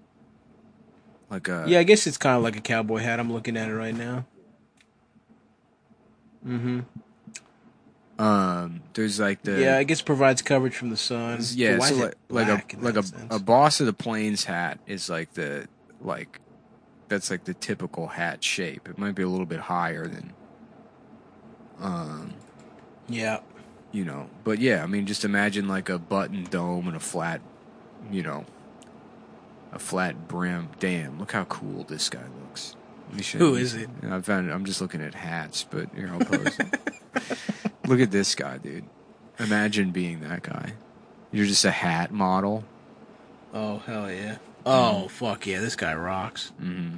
like 1.31 1.47
a 1.47 1.65
yeah, 1.67 1.79
I 1.79 1.83
guess 1.83 2.05
it's 2.05 2.17
kind 2.17 2.37
of 2.37 2.43
like 2.43 2.55
a 2.55 2.61
cowboy 2.61 2.99
hat. 2.99 3.19
I'm 3.19 3.33
looking 3.33 3.57
at 3.57 3.69
it 3.69 3.73
right 3.75 3.95
now. 3.95 4.25
Mm-hmm. 6.45 6.79
Um. 8.19 8.81
There's 8.93 9.19
like 9.19 9.43
the 9.43 9.59
Yeah, 9.59 9.77
I 9.77 9.83
guess 9.83 10.01
provides 10.01 10.41
coverage 10.41 10.75
from 10.75 10.89
the 10.89 10.97
sun. 10.97 11.39
Yeah, 11.53 11.77
why 11.77 11.89
so 11.89 11.95
is 11.95 12.01
like 12.01 12.11
it 12.11 12.17
like 12.29 12.47
a 12.47 12.77
like 12.79 12.95
a, 12.95 13.03
sense? 13.03 13.35
a 13.35 13.39
boss 13.39 13.79
of 13.79 13.85
the 13.85 13.93
plains 13.93 14.45
hat 14.45 14.79
is 14.87 15.09
like 15.09 15.33
the 15.33 15.67
like 16.01 16.39
that's 17.09 17.31
like 17.31 17.45
the 17.45 17.53
typical 17.53 18.07
hat 18.07 18.43
shape. 18.43 18.87
It 18.87 18.97
might 18.97 19.15
be 19.15 19.23
a 19.23 19.27
little 19.27 19.45
bit 19.45 19.61
higher 19.61 20.07
than 20.07 20.33
um 21.79 22.33
yeah. 23.09 23.39
you 23.91 24.05
know, 24.05 24.29
but 24.43 24.59
yeah, 24.59 24.83
I 24.83 24.87
mean 24.87 25.05
just 25.05 25.25
imagine 25.25 25.67
like 25.67 25.89
a 25.89 25.97
button 25.97 26.43
dome 26.45 26.87
and 26.87 26.95
a 26.95 26.99
flat, 26.99 27.41
you 28.11 28.21
know, 28.23 28.45
a 29.71 29.79
flat 29.79 30.27
brim. 30.27 30.69
Damn, 30.79 31.19
look 31.19 31.31
how 31.31 31.45
cool 31.45 31.83
this 31.83 32.09
guy 32.09 32.21
looks. 32.21 32.42
Show 33.21 33.37
Who 33.37 33.55
is 33.55 33.73
it? 33.75 33.89
I 34.09 34.21
found 34.21 34.51
I'm 34.51 34.65
just 34.65 34.81
looking 34.81 35.01
at 35.01 35.13
hats, 35.13 35.65
but 35.69 35.89
here 35.95 36.09
I'll 36.11 36.19
post. 36.19 36.59
look 37.87 37.99
at 37.99 38.11
this 38.11 38.33
guy, 38.35 38.57
dude. 38.57 38.85
Imagine 39.39 39.91
being 39.91 40.21
that 40.21 40.43
guy. 40.43 40.73
You're 41.31 41.45
just 41.45 41.65
a 41.65 41.71
hat 41.71 42.11
model. 42.11 42.63
Oh 43.53 43.79
hell 43.79 44.11
yeah. 44.11 44.37
Oh 44.65 45.07
fuck 45.07 45.45
yeah, 45.47 45.59
this 45.59 45.75
guy 45.75 45.93
rocks. 45.93 46.49
hmm 46.59 46.97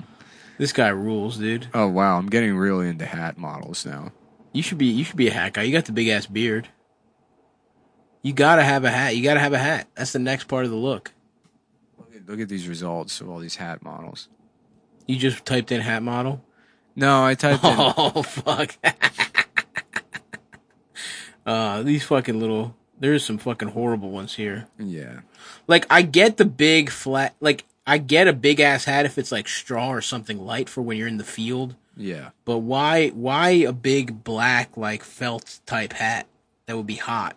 This 0.58 0.72
guy 0.74 0.90
rules, 0.90 1.38
dude. 1.38 1.68
Oh 1.74 1.88
wow, 1.88 2.18
I'm 2.18 2.28
getting 2.30 2.56
really 2.56 2.88
into 2.88 3.06
hat 3.06 3.38
models 3.38 3.86
now. 3.86 4.12
You 4.54 4.62
should 4.62 4.78
be 4.78 4.86
you 4.86 5.04
should 5.04 5.18
be 5.18 5.28
a 5.28 5.34
hat 5.34 5.54
guy. 5.54 5.64
You 5.64 5.72
got 5.74 5.86
the 5.86 5.92
big 5.92 6.08
ass 6.08 6.26
beard. 6.28 6.70
You 8.22 8.34
gotta 8.34 8.64
have 8.64 8.84
a 8.86 8.90
hat. 8.92 9.16
You 9.16 9.24
gotta 9.24 9.40
have 9.40 9.54
a 9.54 9.58
hat. 9.60 9.88
That's 9.96 10.12
the 10.14 10.20
next 10.20 10.46
part 10.46 10.66
of 10.66 10.72
the 10.72 10.78
look. 10.78 11.12
Look 11.98 12.16
at, 12.16 12.28
look 12.28 12.40
at 12.40 12.50
these 12.50 12.68
results 12.68 13.22
of 13.22 13.30
all 13.30 13.40
these 13.40 13.58
hat 13.58 13.84
models. 13.84 14.30
You 15.08 15.18
just 15.18 15.46
typed 15.46 15.72
in 15.72 15.82
hat 15.82 16.04
model. 16.04 16.44
No, 16.96 17.24
I 17.24 17.36
typed 17.36 17.64
in. 17.64 17.76
Oh 17.78 18.24
fuck. 18.24 18.76
uh, 21.46 21.84
these 21.84 22.04
fucking 22.04 22.40
little. 22.40 22.76
There's 23.00 23.26
some 23.26 23.38
fucking 23.38 23.70
horrible 23.70 24.10
ones 24.10 24.36
here. 24.36 24.68
Yeah, 24.80 25.20
Like 25.68 25.86
I 25.90 26.02
get 26.02 26.38
the 26.38 26.46
big 26.46 26.90
flat. 26.90 27.36
Like 27.42 27.66
I 27.86 27.98
get 27.98 28.28
a 28.28 28.34
big 28.34 28.60
ass 28.62 28.86
hat 28.86 29.06
if 29.06 29.18
it's 29.18 29.32
like 29.34 29.48
straw 29.50 29.90
or 29.90 30.02
something 30.02 30.40
light 30.40 30.70
for 30.70 30.82
when 30.82 30.98
you're 30.98 31.08
in 31.08 31.18
the 31.18 31.24
field. 31.26 31.76
yeah. 31.98 32.30
But 32.46 32.60
why 32.60 33.10
why 33.10 33.50
a 33.50 33.74
big 33.74 34.24
black 34.24 34.78
like 34.78 35.04
felt 35.04 35.60
type 35.66 35.94
hat 35.94 36.28
that 36.68 36.78
would 36.78 36.88
be 36.88 36.96
hot? 36.96 37.36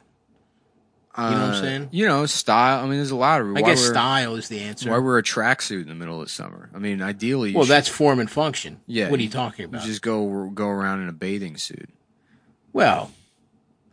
You 1.16 1.24
know 1.24 1.30
what 1.30 1.36
I'm 1.40 1.50
Uh, 1.50 1.60
saying? 1.60 1.88
You 1.90 2.06
know, 2.06 2.26
style. 2.26 2.78
I 2.78 2.82
mean, 2.86 2.96
there's 2.98 3.10
a 3.10 3.16
lot 3.16 3.40
of. 3.40 3.56
I 3.56 3.62
guess 3.62 3.84
style 3.84 4.36
is 4.36 4.48
the 4.48 4.60
answer. 4.60 4.90
Why 4.90 4.98
wear 4.98 5.18
a 5.18 5.22
tracksuit 5.22 5.82
in 5.82 5.88
the 5.88 5.94
middle 5.94 6.20
of 6.22 6.30
summer? 6.30 6.70
I 6.74 6.78
mean, 6.78 7.02
ideally, 7.02 7.50
you 7.50 7.56
well, 7.56 7.64
should- 7.64 7.72
that's 7.72 7.88
form 7.88 8.20
and 8.20 8.30
function. 8.30 8.80
Yeah, 8.86 9.10
What 9.10 9.18
are 9.18 9.22
you 9.22 9.28
you- 9.28 9.32
talking 9.32 9.62
you 9.64 9.68
about? 9.68 9.82
just 9.84 10.02
go 10.02 10.48
go 10.50 10.68
around 10.68 11.02
in 11.02 11.08
a 11.08 11.12
bathing 11.12 11.56
suit. 11.56 11.88
Well, 12.72 13.10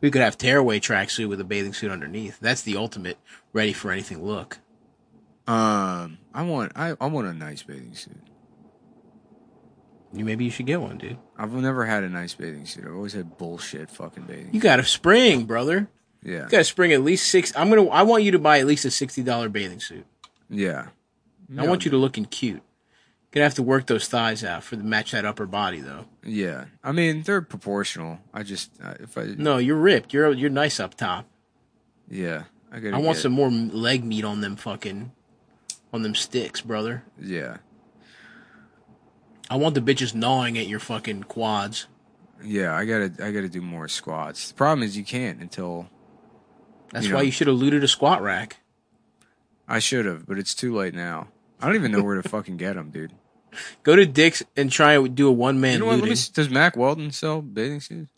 we 0.01 0.11
could 0.11 0.22
have 0.22 0.38
tearaway 0.38 0.80
tracksuit 0.80 1.28
with 1.30 1.39
a 1.41 1.43
bathing 1.45 1.74
suit 1.74 1.89
underneath. 1.89 2.38
That's 2.39 2.61
the 2.61 2.76
ultimate 2.78 3.18
ready 3.53 3.74
for 3.74 3.91
anything 3.91 4.24
look. 4.24 4.59
Um, 5.47 6.20
I 6.34 6.43
want 6.43 6.74
I, 6.76 6.95
I 7.01 7.07
want 7.07 7.28
a 7.28 7.34
nice 7.34 7.63
bathing 7.63 7.95
suit. 7.95 8.18
You 10.13 10.24
maybe 10.26 10.45
you 10.45 10.51
should 10.51 10.66
get 10.66 10.80
one, 10.82 10.97
dude. 10.97 11.18
I've 11.38 11.51
never 11.53 11.86
had 11.86 12.03
a 12.03 12.09
nice 12.09 12.34
bathing 12.36 12.66
suit. 12.66 12.86
I've 12.86 12.95
always 12.95 13.13
had 13.13 13.38
bullshit 13.38 13.89
fucking 13.89 14.24
bathing. 14.24 14.49
You 14.53 14.59
got 14.61 14.80
a 14.80 14.86
spring, 14.86 15.45
brother. 15.45 15.88
Yeah, 16.26 16.43
You 16.43 16.49
got 16.49 16.57
to 16.57 16.63
spring 16.65 16.91
at 16.91 17.01
least 17.03 17.30
six. 17.30 17.53
I'm 17.55 17.69
gonna. 17.69 17.88
I 17.88 18.01
want 18.01 18.23
you 18.23 18.32
to 18.32 18.39
buy 18.39 18.59
at 18.59 18.65
least 18.65 18.84
a 18.84 18.91
sixty 18.91 19.23
dollar 19.23 19.47
bathing 19.47 19.80
suit. 19.80 20.05
yeah. 20.49 20.88
I 21.57 21.67
want 21.67 21.86
you 21.86 21.91
to 21.91 21.97
looking 21.97 22.26
cute. 22.26 22.63
Gonna 23.32 23.43
have 23.43 23.53
to 23.55 23.63
work 23.63 23.86
those 23.86 24.07
thighs 24.07 24.43
out 24.43 24.63
for 24.63 24.76
the 24.78 24.84
match 24.84 25.11
that 25.11 25.26
upper 25.26 25.45
body 25.45 25.80
though. 25.80 26.05
Yeah, 26.23 26.65
I 26.84 26.91
mean 26.91 27.21
they're 27.21 27.41
proportional. 27.43 28.19
I 28.34 28.41
just 28.43 28.71
uh, 28.84 28.95
if 28.99 29.15
I 29.17 29.36
No, 29.38 29.57
you're 29.59 29.76
ripped. 29.78 30.11
You're 30.13 30.32
you're 30.32 30.49
nice 30.49 30.80
up 30.80 30.95
top. 30.95 31.28
yeah 32.09 32.43
I 32.71 32.80
gotta 32.80 32.95
I 32.95 32.99
want 32.99 33.17
get- 33.17 33.21
some 33.23 33.34
more 33.34 33.49
leg 33.51 34.03
meat 34.03 34.26
on 34.26 34.41
them 34.41 34.55
fucking 34.55 35.11
on 35.93 36.01
them 36.01 36.15
sticks, 36.15 36.61
brother. 36.61 37.03
yeah 37.21 37.57
I 39.49 39.57
want 39.57 39.76
the 39.76 39.82
bitches 39.82 40.15
gnawing 40.15 40.57
at 40.57 40.67
your 40.67 40.80
fucking 40.80 41.23
quads. 41.23 41.88
yeah 42.43 42.73
I 42.76 42.86
gotta 42.86 43.11
I 43.23 43.32
gotta 43.32 43.49
do 43.49 43.61
more 43.61 43.88
squats. 43.88 44.47
The 44.49 44.55
problem 44.55 44.82
is 44.84 44.97
you 44.97 45.03
can't 45.03 45.39
until 45.41 45.89
That's 46.96 47.08
You 47.08 47.14
why 47.16 47.20
know. 47.20 47.26
you 47.26 47.32
should 47.32 47.48
have 47.48 47.58
looted 47.58 47.84
a 47.84 47.89
squat 47.89 48.22
rack. 48.22 48.62
I 49.68 49.80
should 49.80 50.06
have, 50.06 50.26
but 50.26 50.39
it's 50.39 50.56
too 50.56 50.74
late 50.74 50.93
now. 50.93 51.28
I 51.62 51.66
don't 51.66 51.76
even 51.76 51.91
know 51.91 52.02
where 52.02 52.16
to 52.22 52.28
fucking 52.30 52.56
get 52.56 52.76
them, 52.76 52.89
dude. 52.89 53.12
Go 53.84 53.98
to 53.98 54.06
Dick's 54.06 54.43
and 54.56 54.72
try 54.72 54.93
and 54.93 55.14
do 55.14 55.28
a 55.28 55.32
one 55.32 55.60
man 55.60 55.74
You 55.74 55.80
know 55.80 55.86
what? 55.88 56.00
Looting. 56.00 56.16
does 56.34 56.50
Mack 56.50 56.78
Weldon 56.78 57.12
sell 57.12 57.41
bathing 57.41 57.82
suits? 57.82 58.12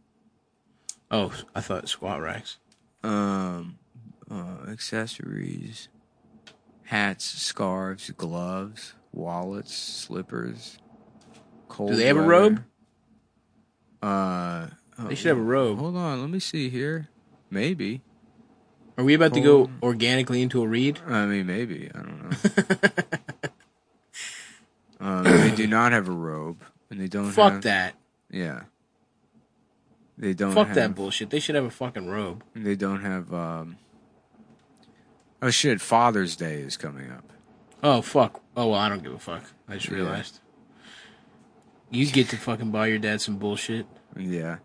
Oh, 1.09 1.34
I 1.55 1.61
thought 1.61 1.89
squat 1.89 2.21
racks. 2.21 2.59
Um, 3.03 3.80
uh, 4.30 4.69
accessories, 4.69 5.89
hats, 6.84 7.25
scarves, 7.25 8.11
gloves, 8.11 8.93
wallets, 9.11 9.75
slippers. 9.75 10.78
Cold 11.67 11.91
Do 11.91 11.95
they 11.97 12.05
have 12.05 12.17
a 12.17 12.21
robe? 12.21 12.63
Uh, 14.03 14.67
They 14.99 15.15
should 15.15 15.30
have 15.30 15.38
a 15.39 15.41
robe. 15.41 15.80
Hold 15.80 15.95
on, 15.95 16.21
let 16.21 16.30
me 16.30 16.39
see 16.39 16.69
here. 16.69 17.09
Maybe. 17.49 18.01
Are 18.97 19.03
we 19.03 19.13
about 19.13 19.33
to 19.35 19.41
go 19.41 19.69
organically 19.83 20.41
into 20.41 20.63
a 20.63 20.67
read? 20.67 20.99
I 21.07 21.25
mean, 21.27 21.45
maybe. 21.45 21.91
I 21.93 21.97
don't 21.99 22.23
know. 22.23 22.89
um, 24.99 25.23
they 25.23 25.55
do 25.55 25.67
not 25.67 25.91
have 25.91 26.07
a 26.07 26.11
robe, 26.11 26.63
and 26.89 26.99
they 26.99 27.07
don't. 27.07 27.31
Fuck 27.31 27.53
have, 27.53 27.61
that. 27.63 27.93
Yeah. 28.31 28.63
They 30.17 30.33
don't. 30.33 30.53
Fuck 30.53 30.67
have, 30.67 30.75
that 30.75 30.95
bullshit. 30.95 31.29
They 31.29 31.39
should 31.39 31.53
have 31.53 31.65
a 31.65 31.69
fucking 31.69 32.07
robe. 32.07 32.43
They 32.55 32.75
don't 32.75 33.01
have. 33.01 33.31
um 33.33 33.77
Oh 35.41 35.51
shit! 35.51 35.79
Father's 35.79 36.35
Day 36.35 36.61
is 36.61 36.77
coming 36.77 37.11
up. 37.11 37.31
Oh 37.83 38.01
fuck. 38.01 38.41
Oh 38.55 38.69
well, 38.69 38.79
I 38.79 38.89
don't 38.89 39.03
give 39.03 39.13
a 39.13 39.19
fuck. 39.19 39.43
I 39.67 39.75
just 39.75 39.89
Yeah. 39.89 39.97
realized. 39.97 40.39
You 41.91 42.05
get 42.07 42.29
to 42.29 42.37
fucking 42.37 42.71
buy 42.71 42.87
your 42.87 42.97
dad 42.97 43.21
some 43.21 43.37
bullshit. 43.37 43.85
Yeah. 44.17 44.57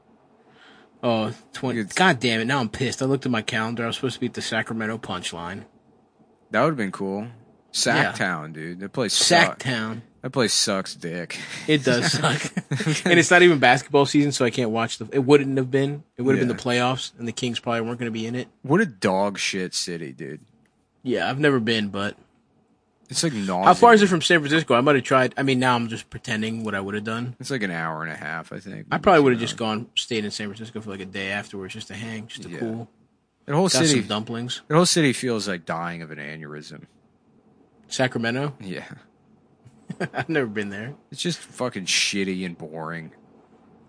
Oh, 1.02 1.32
20. 1.52 1.80
It's- 1.80 1.94
God 1.94 2.20
damn 2.20 2.40
it. 2.40 2.44
Now 2.44 2.60
I'm 2.60 2.68
pissed. 2.68 3.02
I 3.02 3.06
looked 3.06 3.26
at 3.26 3.32
my 3.32 3.42
calendar. 3.42 3.84
I 3.84 3.88
was 3.88 3.96
supposed 3.96 4.14
to 4.14 4.20
be 4.20 4.26
at 4.26 4.34
the 4.34 4.42
Sacramento 4.42 4.98
Punchline. 4.98 5.64
That 6.50 6.60
would 6.62 6.68
have 6.70 6.76
been 6.76 6.92
cool. 6.92 7.28
Sacktown, 7.72 8.52
dude. 8.52 8.80
That 8.80 8.92
place 8.92 9.14
sucks. 9.14 9.64
Sacktown. 9.64 10.02
That 10.20 10.30
place 10.30 10.52
sucks 10.52 10.94
dick. 10.94 11.38
It 11.66 11.82
does 11.84 12.12
suck. 12.12 12.42
and 13.06 13.18
it's 13.18 13.30
not 13.30 13.42
even 13.42 13.58
basketball 13.58 14.06
season, 14.06 14.30
so 14.30 14.44
I 14.44 14.50
can't 14.50 14.70
watch 14.70 14.98
the. 14.98 15.08
It 15.10 15.20
wouldn't 15.24 15.56
have 15.56 15.70
been. 15.70 16.04
It 16.16 16.22
would 16.22 16.36
have 16.36 16.46
Yeah. 16.46 16.48
been 16.52 16.56
the 16.56 16.62
playoffs, 16.62 17.10
and 17.18 17.26
the 17.26 17.32
Kings 17.32 17.58
probably 17.58 17.80
weren't 17.80 17.98
going 17.98 18.06
to 18.10 18.12
be 18.12 18.26
in 18.26 18.34
it. 18.36 18.48
What 18.62 18.80
a 18.80 18.86
dog 18.86 19.38
shit 19.38 19.74
city, 19.74 20.12
dude. 20.12 20.40
Yeah, 21.02 21.28
I've 21.28 21.40
never 21.40 21.58
been, 21.58 21.88
but 21.88 22.16
It's 23.12 23.22
like 23.22 23.32
nauseous. 23.32 23.66
how 23.66 23.74
far 23.74 23.94
is 23.94 24.02
it 24.02 24.08
from 24.08 24.20
San 24.22 24.40
Francisco? 24.40 24.74
I 24.74 24.80
might 24.80 24.96
have 24.96 25.04
tried. 25.04 25.34
I 25.36 25.42
mean, 25.42 25.58
now 25.60 25.74
I'm 25.76 25.88
just 25.88 26.10
pretending 26.10 26.64
what 26.64 26.74
I 26.74 26.80
would 26.80 26.94
have 26.94 27.04
done. 27.04 27.36
It's 27.38 27.50
like 27.50 27.62
an 27.62 27.70
hour 27.70 28.02
and 28.02 28.10
a 28.10 28.16
half, 28.16 28.52
I 28.52 28.58
think. 28.58 28.86
I 28.90 28.98
probably 28.98 29.22
would 29.22 29.32
have 29.34 29.40
uh, 29.40 29.44
just 29.44 29.56
gone, 29.56 29.88
stayed 29.94 30.24
in 30.24 30.30
San 30.30 30.48
Francisco 30.48 30.80
for 30.80 30.90
like 30.90 31.00
a 31.00 31.04
day 31.06 31.30
afterwards, 31.30 31.74
just 31.74 31.88
to 31.88 31.94
hang, 31.94 32.26
just 32.26 32.42
to 32.42 32.48
Yeah. 32.50 32.58
cool. 32.58 32.88
The 33.46 33.54
whole 33.54 33.68
Got 33.68 33.84
city. 33.84 34.00
some 34.00 34.08
dumplings. 34.08 34.62
The 34.68 34.74
whole 34.76 34.86
city 34.86 35.12
feels 35.12 35.46
like 35.48 35.64
dying 35.66 36.00
of 36.02 36.10
an 36.10 36.18
aneurysm. 36.18 36.84
Sacramento. 37.88 38.54
Yeah. 38.60 38.84
I've 40.14 40.28
never 40.28 40.46
been 40.46 40.70
there. 40.70 40.94
It's 41.10 41.20
just 41.20 41.38
fucking 41.38 41.84
shitty 41.86 42.46
and 42.46 42.56
boring. 42.56 43.12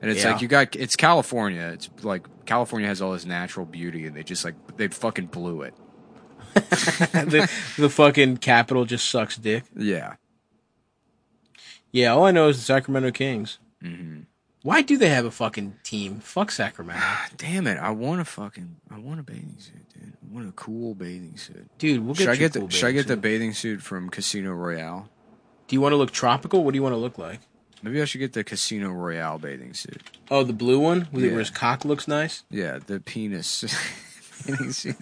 And 0.01 0.11
it's 0.11 0.23
Yeah. 0.23 0.33
like 0.33 0.41
you 0.41 0.47
got 0.49 0.75
it's 0.75 0.95
California. 0.97 1.71
It's 1.73 1.89
like 2.01 2.27
California 2.45 2.87
has 2.89 3.01
all 3.01 3.13
this 3.13 3.25
natural 3.25 3.65
beauty 3.65 4.05
and 4.05 4.15
they 4.15 4.23
just 4.23 4.43
like 4.43 4.55
they 4.75 4.89
fucking 4.89 5.27
blew 5.27 5.61
it. 5.61 5.73
the, 7.13 7.49
the 7.77 7.89
fucking 7.89 8.37
capital 8.37 8.85
just 8.85 9.09
sucks 9.09 9.37
dick. 9.37 9.63
Yeah. 9.75 10.15
Yeah, 11.91 12.13
all 12.13 12.25
I 12.25 12.31
know 12.31 12.47
is 12.47 12.57
the 12.57 12.63
Sacramento 12.63 13.11
Kings. 13.11 13.59
hmm 13.81 14.21
Why 14.63 14.81
do 14.81 14.97
they 14.97 15.09
have 15.09 15.25
a 15.25 15.31
fucking 15.31 15.75
team? 15.83 16.19
Fuck 16.19 16.51
Sacramento. 16.51 17.03
Damn 17.37 17.67
it! 17.67 17.77
I 17.77 17.91
want 17.91 18.21
a 18.21 18.25
fucking 18.25 18.77
I 18.89 18.97
want 18.99 19.19
a 19.19 19.23
bathing 19.23 19.55
suit, 19.59 19.87
dude. 19.93 20.13
I 20.13 20.33
want 20.35 20.49
a 20.49 20.53
cool 20.53 20.95
bathing 20.95 21.37
suit. 21.37 21.67
Dude, 21.77 22.03
we'll 22.03 22.15
get 22.15 22.23
should 22.23 22.29
I 22.29 22.35
get 22.35 22.53
cool 22.53 22.67
the 22.67 22.73
Should 22.73 22.87
I 22.87 22.91
get 22.93 23.07
the 23.07 23.17
bathing 23.17 23.53
suit 23.53 23.81
from 23.81 24.09
Casino 24.09 24.51
Royale? 24.53 25.09
Do 25.67 25.75
you 25.75 25.81
want 25.81 25.93
to 25.93 25.97
look 25.97 26.11
tropical? 26.11 26.63
What 26.63 26.71
do 26.71 26.77
you 26.77 26.83
want 26.83 26.93
to 26.93 26.97
look 26.97 27.17
like? 27.17 27.41
Maybe 27.83 28.01
I 28.01 28.05
should 28.05 28.19
get 28.19 28.31
the 28.33 28.43
Casino 28.45 28.89
Royale 28.91 29.37
bathing 29.37 29.73
suit. 29.73 30.01
Oh, 30.31 30.43
the 30.43 30.53
blue 30.53 30.79
one 30.79 31.07
Yeah. 31.11 31.27
where 31.31 31.39
his 31.39 31.49
cock 31.49 31.83
looks 31.85 32.07
nice. 32.07 32.43
Yeah, 32.49 32.79
the 32.85 32.99
penis 33.01 33.61
bathing 34.47 34.71
suit. 34.71 34.95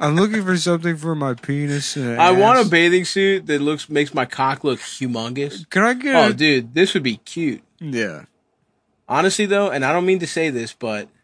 I'm 0.00 0.16
looking 0.16 0.44
for 0.44 0.56
something 0.56 0.96
for 0.96 1.14
my 1.14 1.34
penis. 1.34 1.96
And 1.96 2.20
I 2.20 2.32
want 2.32 2.66
a 2.66 2.70
bathing 2.70 3.04
suit 3.04 3.46
that 3.46 3.60
looks 3.60 3.88
makes 3.88 4.14
my 4.14 4.24
cock 4.24 4.64
look 4.64 4.80
humongous. 4.80 5.68
Can 5.70 5.82
I 5.82 5.94
get? 5.94 6.14
Oh, 6.14 6.30
a- 6.30 6.34
dude, 6.34 6.74
this 6.74 6.94
would 6.94 7.02
be 7.02 7.16
cute. 7.18 7.62
Yeah. 7.80 8.24
Honestly, 9.08 9.46
though, 9.46 9.70
and 9.70 9.84
I 9.84 9.92
don't 9.92 10.06
mean 10.06 10.20
to 10.20 10.26
say 10.26 10.50
this, 10.50 10.72
but 10.72 11.08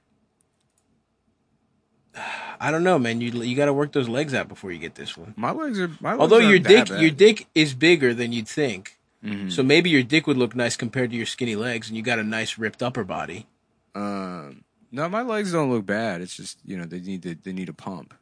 I 2.61 2.70
don't 2.70 2.82
know, 2.84 2.98
man. 2.98 3.20
You 3.20 3.30
you 3.42 3.56
got 3.56 3.66
to 3.66 3.72
work 3.72 3.92
those 3.92 4.09
legs 4.09 4.34
out 4.34 4.48
before 4.48 4.72
you 4.72 4.78
get 4.78 4.94
this 4.96 5.16
one. 5.16 5.34
My 5.36 5.52
legs 5.52 5.78
are. 5.78 5.90
My 6.00 6.11
legs 6.12 6.20
Although 6.20 6.38
your 6.38 6.59
dick 6.59 6.88
bad. 6.88 7.00
your 7.00 7.11
dick 7.11 7.46
is 7.54 7.74
bigger 7.74 8.14
than 8.14 8.32
you'd 8.32 8.48
think, 8.48 8.98
Mhm. 9.24 9.52
so 9.52 9.62
maybe 9.62 9.90
your 9.90 10.02
dick 10.02 10.26
would 10.26 10.36
look 10.36 10.56
nice 10.56 10.76
compared 10.76 11.11
to 11.11 11.16
your 11.16 11.26
skinny 11.26 11.54
legs, 11.56 11.88
and 11.88 11.96
you 11.96 12.02
got 12.02 12.18
a 12.18 12.24
nice 12.24 12.59
ripped 12.59 12.82
upper 12.82 13.04
body. 13.04 13.46
Um, 13.94 14.64
no, 14.91 15.09
my 15.09 15.22
legs 15.22 15.53
don't 15.53 15.70
look 15.70 15.86
bad. 15.86 16.20
It's 16.20 16.36
just 16.36 16.59
you 16.64 16.76
know 16.76 16.84
they 16.84 17.01
need 17.01 17.22
to 17.22 17.34
they 17.34 17.53
need 17.53 17.68
a 17.68 17.74
pump. 17.74 18.14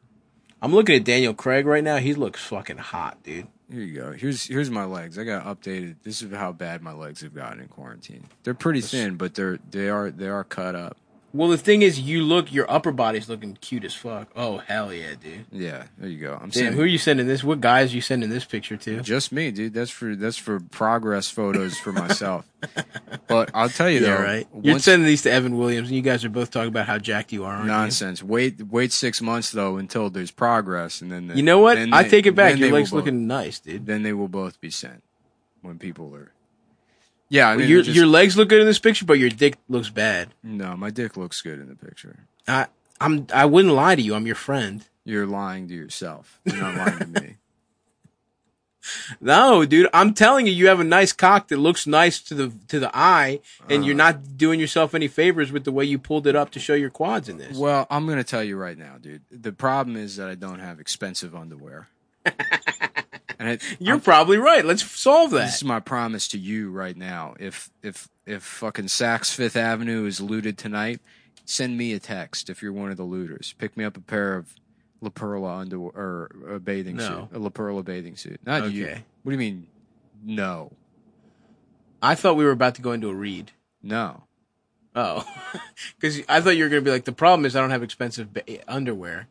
I'm 0.61 0.73
looking 0.73 0.95
at 0.95 1.03
Daniel 1.03 1.33
Craig 1.33 1.65
right 1.65 1.83
now. 1.83 1.97
He 1.97 2.13
looks 2.13 2.43
fucking 2.43 2.77
hot, 2.77 3.21
dude. 3.23 3.47
Here 3.71 3.81
you 3.81 3.99
go. 3.99 4.11
Here's 4.13 4.45
here's 4.45 4.69
my 4.69 4.85
legs. 4.85 5.19
I 5.19 5.23
got 5.23 5.45
updated. 5.45 5.97
This 6.03 6.21
is 6.21 6.33
how 6.33 6.51
bad 6.51 6.81
my 6.81 6.93
legs 6.93 7.21
have 7.21 7.35
gotten 7.35 7.59
in 7.59 7.67
quarantine. 7.67 8.25
They're 8.43 8.53
pretty 8.53 8.81
thin, 8.81 9.15
but 9.17 9.35
they're 9.35 9.59
they 9.69 9.89
are 9.89 10.09
they 10.09 10.27
are 10.27 10.43
cut 10.43 10.75
up. 10.75 10.97
Well, 11.33 11.49
the 11.49 11.57
thing 11.57 11.81
is, 11.81 11.99
you 11.99 12.23
look 12.23 12.51
your 12.53 12.69
upper 12.71 12.91
body's 12.91 13.27
looking 13.29 13.55
cute 13.59 13.83
as 13.83 13.93
fuck. 13.93 14.29
Oh 14.35 14.57
hell 14.59 14.93
yeah, 14.93 15.11
dude. 15.21 15.45
Yeah, 15.51 15.83
there 15.97 16.09
you 16.09 16.19
go. 16.19 16.33
I'm 16.33 16.49
Damn, 16.49 16.51
saying 16.51 16.73
who 16.73 16.81
are 16.81 16.85
you 16.85 16.97
sending 16.97 17.27
this? 17.27 17.43
What 17.43 17.59
guys 17.61 17.91
are 17.91 17.95
you 17.95 18.01
sending 18.01 18.29
this 18.29 18.45
picture 18.45 18.77
to? 18.77 19.01
just 19.01 19.31
me, 19.31 19.51
dude. 19.51 19.73
That's 19.73 19.91
for 19.91 20.15
that's 20.15 20.37
for 20.37 20.59
progress 20.59 21.29
photos 21.29 21.77
for 21.77 21.91
myself. 21.91 22.49
but 23.27 23.51
I'll 23.53 23.69
tell 23.69 23.89
you 23.89 23.99
Yeah, 23.99 24.17
though, 24.17 24.23
right. 24.23 24.47
You're 24.61 24.79
sending 24.79 25.05
these 25.05 25.21
to 25.23 25.31
Evan 25.31 25.57
Williams, 25.57 25.89
and 25.89 25.95
you 25.97 26.01
guys 26.01 26.23
are 26.25 26.29
both 26.29 26.49
talking 26.49 26.69
about 26.69 26.87
how 26.87 26.97
jacked 26.97 27.31
you 27.31 27.43
are. 27.43 27.63
Nonsense. 27.63 28.23
Wait 28.23 28.61
wait 28.63 28.91
six 28.91 29.21
months 29.21 29.51
though 29.51 29.77
until 29.77 30.09
there's 30.09 30.31
progress, 30.31 31.01
and 31.01 31.11
then 31.11 31.27
You? 31.29 31.35
you 31.35 31.43
know 31.43 31.59
what? 31.59 31.77
I 31.77 32.03
they- 32.03 32.09
take 32.09 32.25
it 32.25 32.35
back. 32.35 32.57
Your 32.57 32.71
legs 32.71 32.89
both- 32.91 32.99
looking 32.99 33.27
nice, 33.27 33.59
dude. 33.59 33.85
Then 33.85 34.03
they 34.03 34.13
will 34.13 34.29
both 34.29 34.59
be 34.61 34.69
sent 34.71 35.03
when 35.61 35.77
people 35.77 36.15
are. 36.15 36.31
Yeah, 37.29 37.49
I 37.49 37.57
mean, 37.57 37.67
your 37.69 37.81
just- 37.81 37.95
your 37.95 38.07
legs 38.07 38.37
look 38.37 38.49
good 38.49 38.61
in 38.61 38.67
this 38.67 38.79
picture, 38.79 39.05
but 39.05 39.19
your 39.19 39.29
dick 39.29 39.57
looks 39.67 39.89
bad. 39.89 40.29
no, 40.43 40.75
my 40.77 40.89
dick 40.89 41.17
looks 41.17 41.41
good 41.41 41.59
in 41.59 41.67
the 41.67 41.75
picture. 41.75 42.19
I 42.47 42.67
I'm 43.01 43.27
I 43.33 43.45
wouldn't 43.45 43.73
lie 43.73 43.95
to 43.95 44.01
you. 44.01 44.15
I'm 44.15 44.25
your 44.25 44.35
friend. 44.35 44.83
You're 45.03 45.27
lying 45.27 45.67
to 45.69 45.73
yourself. 45.73 46.39
You're 46.45 46.57
not 46.57 46.75
lying 46.75 46.99
to 47.13 47.21
me. 47.21 47.35
No, 49.19 49.65
dude, 49.65 49.89
I'm 49.93 50.13
telling 50.13 50.47
you, 50.47 50.53
you 50.53 50.67
have 50.67 50.79
a 50.79 50.83
nice 50.85 51.11
cock 51.11 51.49
that 51.49 51.57
looks 51.57 51.85
nice 51.85 52.21
to 52.21 52.33
the 52.33 52.53
to 52.69 52.79
the 52.79 52.89
eye, 52.95 53.41
and 53.69 53.83
you're 53.85 53.95
Uh. 53.95 53.97
not 53.97 54.37
doing 54.37 54.61
yourself 54.61 54.95
any 54.95 55.09
favors 55.09 55.51
with 55.51 55.65
the 55.65 55.73
way 55.73 55.83
you 55.83 55.99
pulled 55.99 56.25
it 56.25 56.37
up 56.37 56.51
to 56.51 56.59
show 56.61 56.73
your 56.73 56.89
quads 56.89 57.27
in 57.27 57.37
this. 57.37 57.57
Well, 57.57 57.85
I'm 57.89 58.07
gonna 58.07 58.23
tell 58.23 58.43
you 58.45 58.55
right 58.55 58.77
now, 58.77 58.95
dude. 59.01 59.23
The 59.29 59.51
problem 59.51 59.97
is 59.97 60.15
that 60.15 60.29
I 60.29 60.35
don't 60.35 60.59
have 60.59 60.79
expensive 60.79 61.35
underwear. 61.35 61.89
and 63.39 63.49
it, 63.49 63.61
You're 63.79 63.95
I'm- 63.95 64.01
probably 64.01 64.37
right. 64.37 64.63
Let's 64.65 64.83
solve 64.99 65.31
that. 65.31 65.45
this 65.45 65.57
is 65.57 65.63
my 65.63 65.79
promise 65.79 66.27
to 66.29 66.37
you 66.37 66.71
right 66.71 66.95
now. 66.97 67.35
If 67.39 67.69
if 67.83 68.07
if 68.25 68.43
fucking 68.43 68.85
Saks 68.85 69.33
Fifth 69.33 69.55
Avenue 69.55 70.05
is 70.05 70.19
looted 70.21 70.57
tonight, 70.57 70.99
send 71.45 71.77
me 71.77 71.93
a 71.93 71.99
text 71.99 72.49
if 72.49 72.61
you're 72.61 72.73
one 72.73 72.91
of 72.91 72.97
the 72.97 73.03
looters. 73.03 73.53
Pick 73.57 73.77
me 73.77 73.83
up 73.85 73.95
a 73.97 74.01
pair 74.01 74.35
of 74.35 74.53
La 75.01 75.09
Perla 75.09 75.57
underwear 75.57 75.91
or 75.95 76.31
a 76.55 76.59
bathing 76.59 76.97
No. 76.97 77.29
suit. 77.31 77.37
A 77.37 77.39
La 77.39 77.49
Perla 77.49 77.83
bathing 77.83 78.15
suit. 78.15 78.39
Not 78.45 78.71
you. 78.71 78.87
What 79.23 79.31
do 79.31 79.31
you 79.31 79.37
mean? 79.37 79.67
No. 80.25 80.71
I 82.01 82.15
thought 82.15 82.35
we 82.35 82.45
were 82.45 82.51
about 82.51 82.75
to 82.75 82.81
go 82.81 82.91
into 82.91 83.09
a 83.09 83.13
read. 83.13 83.51
No. 83.81 84.23
Oh, 84.95 85.23
because 85.99 86.21
I 86.27 86.41
thought 86.41 86.57
you 86.57 86.63
were 86.63 86.69
going 86.69 86.81
to 86.81 86.85
be 86.85 86.91
like, 86.91 87.05
the 87.05 87.11
problem 87.11 87.45
is 87.45 87.55
I 87.55 87.61
don't 87.61 87.69
have 87.69 87.83
expensive 87.83 88.33
ba- 88.33 88.43
underwear. 88.67 89.27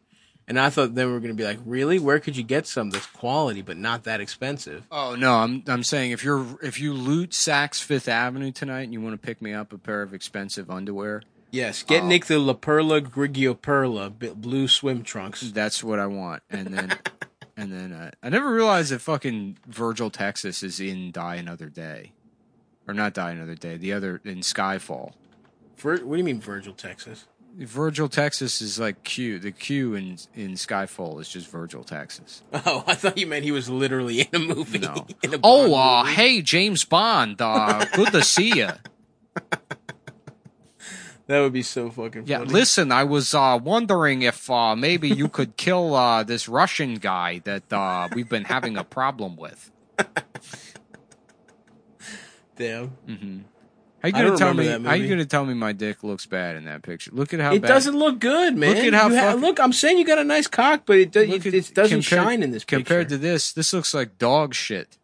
And 0.48 0.60
I 0.60 0.70
thought 0.70 0.94
then 0.94 1.08
we 1.08 1.12
were 1.12 1.18
going 1.20 1.32
to 1.32 1.36
be 1.36 1.44
like, 1.44 1.58
really? 1.66 1.98
Where 1.98 2.20
could 2.20 2.36
you 2.36 2.44
get 2.44 2.66
some 2.68 2.90
that's 2.90 3.06
quality 3.06 3.62
but 3.62 3.76
not 3.76 4.04
that 4.04 4.20
expensive? 4.20 4.86
Oh 4.92 5.16
no, 5.16 5.34
I'm 5.38 5.64
I'm 5.66 5.82
saying 5.82 6.12
if 6.12 6.22
you're 6.22 6.46
if 6.62 6.78
you 6.80 6.92
loot 6.92 7.30
Saks 7.30 7.82
Fifth 7.82 8.08
Avenue 8.08 8.52
tonight 8.52 8.82
and 8.82 8.92
you 8.92 9.00
want 9.00 9.20
to 9.20 9.26
pick 9.26 9.42
me 9.42 9.52
up 9.52 9.72
a 9.72 9.78
pair 9.78 10.02
of 10.02 10.14
expensive 10.14 10.70
underwear, 10.70 11.22
Yes, 11.50 11.82
get 11.82 12.02
Oh. 12.02 12.06
Nick 12.06 12.26
the 12.26 12.38
La 12.38 12.52
Perla 12.52 13.00
Grigio 13.00 13.60
Perla 13.60 14.10
blue 14.10 14.68
swim 14.68 15.02
trunks. 15.02 15.40
that's 15.52 15.82
what 15.82 15.98
I 15.98 16.06
want. 16.06 16.42
And 16.50 16.68
then 16.68 16.98
and 17.56 17.72
then 17.72 17.92
uh, 17.92 18.10
I 18.22 18.28
never 18.28 18.52
realized 18.52 18.92
that 18.92 19.00
fucking 19.00 19.58
Virgil 19.66 20.10
Texas 20.10 20.62
is 20.62 20.78
in 20.78 21.10
Die 21.10 21.34
Another 21.36 21.66
Day, 21.66 22.12
or 22.86 22.94
not 22.94 23.14
Die 23.14 23.30
Another 23.32 23.54
Day. 23.56 23.76
The 23.76 23.92
other 23.92 24.20
in 24.24 24.38
Skyfall. 24.40 25.12
Vir- 25.78 26.04
what 26.04 26.14
do 26.14 26.18
you 26.18 26.24
mean 26.24 26.40
Virgil, 26.40 26.72
Texas? 26.72 27.26
Virgil 27.58 28.08
Texas 28.08 28.60
is 28.60 28.78
like 28.78 29.02
Q. 29.04 29.38
The 29.38 29.50
Q 29.52 29.94
in 29.94 30.18
in 30.34 30.52
Skyfall 30.52 31.20
is 31.20 31.28
just 31.28 31.50
Virgil 31.50 31.84
Texas. 31.84 32.42
Oh, 32.66 32.84
I 32.86 32.94
thought 32.94 33.16
you 33.16 33.26
meant 33.26 33.44
he 33.44 33.52
was 33.52 33.70
literally 33.70 34.20
in 34.22 34.28
a 34.34 34.38
movie. 34.38 34.78
No. 34.80 35.06
in 35.22 35.34
a 35.34 35.38
Oh, 35.42 35.74
uh, 35.74 36.02
movie. 36.02 36.14
hey 36.14 36.42
James 36.42 36.84
Bond, 36.84 37.40
uh, 37.40 37.84
good 37.94 38.12
to 38.12 38.22
see 38.22 38.56
you. 38.58 38.68
that 41.26 41.40
would 41.40 41.52
be 41.52 41.62
so 41.62 41.90
fucking 41.90 42.24
Yeah, 42.26 42.38
funny. 42.38 42.50
listen, 42.52 42.92
I 42.92 43.04
was 43.04 43.32
uh, 43.34 43.58
wondering 43.62 44.22
if 44.22 44.50
uh, 44.50 44.76
maybe 44.76 45.08
you 45.08 45.28
could 45.28 45.56
kill 45.56 45.94
uh, 45.94 46.22
this 46.24 46.48
Russian 46.48 46.94
guy 46.96 47.40
that 47.44 47.72
uh, 47.72 48.08
we've 48.14 48.28
been 48.28 48.44
having 48.44 48.76
a 48.76 48.84
problem 48.84 49.36
with. 49.36 49.70
Damn. 52.56 52.92
How 54.12 54.18
you 54.20 54.24
gonna 54.26 54.36
tell 54.38 54.54
me? 54.54 54.66
How 54.66 54.94
you 54.94 55.08
gonna 55.08 55.24
tell 55.24 55.44
me 55.44 55.54
my 55.54 55.72
dick 55.72 56.02
looks 56.04 56.26
bad 56.26 56.56
in 56.56 56.64
that 56.64 56.82
picture? 56.82 57.10
Look 57.12 57.32
at 57.34 57.40
how 57.40 57.52
It 57.52 57.62
bad. 57.62 57.68
doesn't 57.68 57.96
look 57.96 58.18
good, 58.18 58.56
man. 58.56 58.74
Look 58.74 58.84
at 58.84 58.94
how 58.94 59.08
ha- 59.08 59.14
fucking- 59.14 59.40
look. 59.40 59.60
I'm 59.60 59.72
saying 59.72 59.98
you 59.98 60.04
got 60.04 60.18
a 60.18 60.24
nice 60.24 60.46
cock, 60.46 60.82
but 60.86 60.98
it, 60.98 61.14
Look 61.14 61.44
it, 61.44 61.46
at- 61.46 61.54
it 61.54 61.74
doesn't 61.74 62.02
compared- 62.02 62.24
shine 62.26 62.42
in 62.42 62.50
this 62.50 62.64
picture. 62.64 62.76
compared 62.76 63.08
to 63.10 63.18
this. 63.18 63.52
This 63.52 63.72
looks 63.72 63.92
like 63.94 64.18
dog 64.18 64.54
shit. 64.54 64.96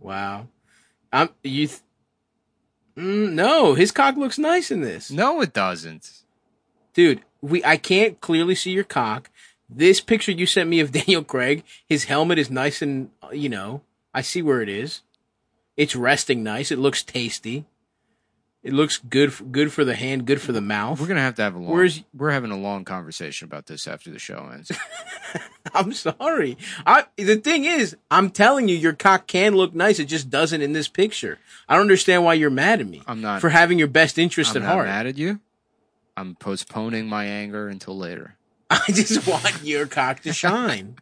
wow. 0.00 0.48
I'm 1.12 1.28
you. 1.42 1.68
Th- 1.68 1.80
mm, 2.96 3.32
no, 3.32 3.74
his 3.74 3.92
cock 3.92 4.16
looks 4.16 4.38
nice 4.38 4.70
in 4.70 4.80
this. 4.80 5.10
No, 5.10 5.40
it 5.40 5.52
doesn't. 5.52 6.10
dude 6.92 7.20
we 7.40 7.62
i 7.64 7.76
can't 7.76 8.20
clearly 8.20 8.54
see 8.54 8.70
your 8.70 8.84
cock 8.84 9.28
this 9.68 10.00
picture 10.00 10.30
you 10.32 10.46
sent 10.46 10.70
me 10.70 10.78
of 10.80 10.92
daniel 10.98 11.22
craig 11.24 11.62
his 11.86 12.04
helmet 12.04 12.38
is 12.38 12.50
nice 12.50 12.80
and 12.80 13.10
uh, 13.22 13.28
you 13.32 13.48
know 13.48 13.82
i 14.14 14.22
see 14.22 14.40
where 14.40 14.62
it 14.62 14.68
is 14.68 15.02
it's 15.76 15.96
resting 15.96 16.42
nice 16.42 16.70
it 16.70 16.78
looks 16.78 17.02
tasty 17.02 17.64
it 18.62 18.72
looks 18.72 18.96
good 18.96 19.30
for, 19.32 19.44
good 19.44 19.70
for 19.72 19.84
the 19.84 19.94
hand 19.94 20.24
good 20.26 20.40
for 20.40 20.52
the 20.52 20.60
mouth 20.60 21.00
We're 21.00 21.06
gonna 21.06 21.20
have 21.20 21.34
to 21.36 21.42
have 21.42 21.54
a 21.54 21.58
long. 21.58 21.72
Where's- 21.72 22.02
we're 22.14 22.30
having 22.30 22.50
a 22.50 22.56
long 22.58 22.84
conversation 22.84 23.44
about 23.46 23.66
this 23.66 23.86
after 23.86 24.10
the 24.10 24.18
show 24.18 24.48
ends. 24.52 24.72
i'm 25.74 25.92
sorry 25.92 26.56
i 26.86 27.04
the 27.16 27.36
thing 27.36 27.64
is 27.64 27.96
i'm 28.10 28.30
telling 28.30 28.68
you 28.68 28.76
your 28.76 28.92
cock 28.92 29.26
can 29.26 29.54
look 29.56 29.74
nice 29.74 29.98
it 29.98 30.04
just 30.06 30.30
doesn't 30.30 30.62
in 30.62 30.72
this 30.72 30.88
picture 30.88 31.38
i 31.68 31.74
don't 31.74 31.82
understand 31.82 32.24
why 32.24 32.34
you're 32.34 32.50
mad 32.50 32.80
at 32.80 32.86
me 32.86 33.02
I'm 33.06 33.20
not- 33.20 33.40
for 33.40 33.48
having 33.50 33.78
your 33.78 33.88
best 33.88 34.18
interest 34.18 34.54
I'm 34.56 34.62
at 34.62 34.66
not 34.66 34.72
heart 34.74 34.86
mad 34.86 35.06
at 35.06 35.18
you. 35.18 35.40
I'm 36.16 36.36
postponing 36.36 37.08
my 37.08 37.24
anger 37.24 37.66
until 37.68 37.96
later. 37.98 38.36
i 38.70 38.82
just 38.88 39.26
want 39.26 39.62
your 39.62 39.86
cock 39.86 40.20
to 40.20 40.32
shine 40.32 40.96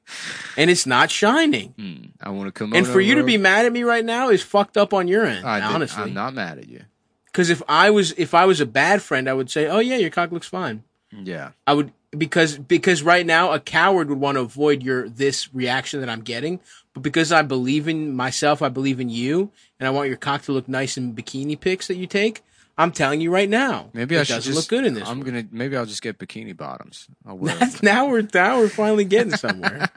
and 0.56 0.70
it's 0.70 0.86
not 0.86 1.10
shining 1.10 1.74
Hmm. 1.78 2.06
I 2.20 2.30
want 2.30 2.46
to 2.48 2.52
come. 2.52 2.72
And 2.72 2.86
for 2.86 3.00
you 3.00 3.16
to 3.16 3.24
be 3.24 3.36
mad 3.36 3.66
at 3.66 3.72
me 3.72 3.82
right 3.82 4.04
now 4.04 4.28
is 4.30 4.42
fucked 4.42 4.76
up 4.76 4.92
on 4.94 5.08
your 5.08 5.24
end, 5.26 5.44
I 5.46 5.58
did- 5.60 5.64
honestly. 5.74 6.02
I'm 6.04 6.14
not 6.14 6.34
mad 6.34 6.58
at 6.58 6.68
you. 6.68 6.82
Because 7.26 7.50
if 7.50 7.62
I 7.68 7.90
was 7.90 8.12
if 8.18 8.34
I 8.34 8.44
was 8.46 8.60
a 8.60 8.66
bad 8.66 9.00
friend, 9.02 9.28
I 9.28 9.32
would 9.32 9.50
say, 9.50 9.66
"Oh 9.66 9.78
yeah, 9.80 9.96
your 9.96 10.10
cock 10.10 10.30
looks 10.32 10.46
fine." 10.46 10.84
Yeah. 11.10 11.50
I 11.66 11.72
would 11.74 11.92
because 12.16 12.58
because 12.58 13.02
right 13.02 13.24
now 13.26 13.52
a 13.52 13.58
coward 13.58 14.08
would 14.10 14.20
want 14.20 14.36
to 14.36 14.42
avoid 14.42 14.82
your 14.82 15.08
this 15.08 15.52
reaction 15.54 16.00
that 16.00 16.10
I'm 16.10 16.20
getting, 16.20 16.60
but 16.92 17.02
because 17.02 17.32
I 17.32 17.40
believe 17.42 17.88
in 17.88 18.14
myself, 18.14 18.60
I 18.60 18.68
believe 18.68 19.00
in 19.00 19.08
you, 19.08 19.50
and 19.80 19.86
I 19.86 19.90
want 19.90 20.08
your 20.08 20.18
cock 20.18 20.42
to 20.42 20.52
look 20.52 20.68
nice 20.68 20.96
in 20.98 21.14
bikini 21.14 21.58
pics 21.58 21.86
that 21.88 21.96
you 21.96 22.06
take. 22.06 22.42
I'm 22.82 22.92
telling 22.92 23.20
you 23.20 23.30
right 23.32 23.48
now, 23.48 23.90
Maybe 23.92 24.18
I 24.18 24.24
should 24.24 24.42
just 24.42 24.56
look 24.56 24.68
good 24.68 24.84
in 24.84 24.94
this. 24.94 25.08
I'm 25.08 25.18
one. 25.20 25.26
gonna. 25.26 25.44
Maybe 25.50 25.76
I'll 25.76 25.86
just 25.86 26.02
get 26.02 26.18
bikini 26.18 26.56
bottoms. 26.56 27.06
I'll 27.26 27.38
wear. 27.38 27.54
That's 27.56 27.82
now 27.82 28.08
we're 28.08 28.26
now 28.34 28.58
we're 28.58 28.68
finally 28.68 29.04
getting 29.04 29.34
somewhere. 29.36 29.88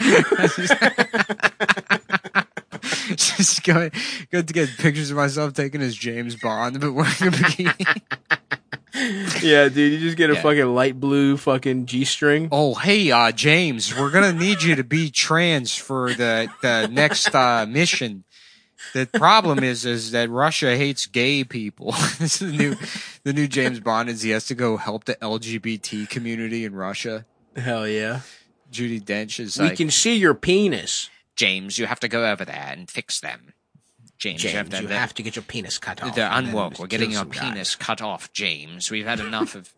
just 3.16 3.62
go, 3.64 3.90
go 4.30 4.42
to 4.42 4.52
get 4.52 4.68
pictures 4.78 5.10
of 5.10 5.16
myself 5.16 5.54
taken 5.54 5.80
as 5.80 5.94
James 5.96 6.36
Bond, 6.36 6.80
but 6.80 6.92
wearing 6.92 7.10
a 7.10 7.30
bikini. 7.30 8.02
yeah, 9.42 9.68
dude, 9.68 9.92
you 9.92 9.98
just 10.00 10.16
get 10.16 10.30
a 10.30 10.34
Yeah. 10.34 10.42
fucking 10.42 10.66
light 10.74 10.98
blue 10.98 11.36
fucking 11.36 11.86
g 11.86 12.04
string. 12.04 12.48
oh, 12.52 12.74
hey, 12.74 13.10
uh, 13.10 13.32
James, 13.32 13.96
we're 13.96 14.10
gonna 14.10 14.32
need 14.32 14.62
you 14.62 14.74
to 14.76 14.84
be 14.84 15.10
trans 15.10 15.74
for 15.74 16.12
the 16.14 16.48
the 16.62 16.88
next 16.88 17.34
uh, 17.34 17.66
mission. 17.68 18.24
The 18.94 19.06
problem 19.06 19.62
is, 19.62 19.84
is 19.84 20.12
that 20.12 20.30
Russia 20.30 20.76
hates 20.76 21.06
gay 21.06 21.44
people. 21.44 21.92
this 22.18 22.40
is 22.40 22.52
the 22.52 22.56
new, 22.56 22.76
the 23.24 23.32
new 23.32 23.46
James 23.46 23.80
Bond 23.80 24.08
is 24.08 24.22
he 24.22 24.30
has 24.30 24.46
to 24.46 24.54
go 24.54 24.76
help 24.76 25.04
the 25.04 25.16
LGBT 25.16 26.08
community 26.08 26.64
in 26.64 26.74
Russia. 26.74 27.24
Hell 27.56 27.88
yeah, 27.88 28.20
Judi 28.70 29.02
Dench 29.02 29.40
is 29.40 29.58
we 29.58 29.66
like, 29.66 29.76
can 29.76 29.90
see 29.90 30.16
your 30.16 30.34
penis. 30.34 31.10
James, 31.36 31.78
you 31.78 31.86
have 31.86 32.00
to 32.00 32.08
go 32.08 32.30
over 32.30 32.44
there 32.44 32.68
and 32.70 32.90
fix 32.90 33.20
them. 33.20 33.52
James, 34.18 34.42
James, 34.42 34.52
you 34.52 34.58
have 34.58 34.68
to, 34.70 34.82
you 34.82 34.88
have 34.88 35.14
to 35.14 35.22
get 35.22 35.36
your 35.36 35.44
penis 35.44 35.78
cut 35.78 36.02
off. 36.02 36.14
They're 36.16 36.28
unwoke. 36.28 36.80
We're 36.80 36.88
getting 36.88 37.12
your 37.12 37.24
penis 37.24 37.76
cut 37.76 38.02
off, 38.02 38.32
James. 38.32 38.90
We've 38.90 39.06
had 39.06 39.20
enough 39.20 39.54
of. 39.54 39.72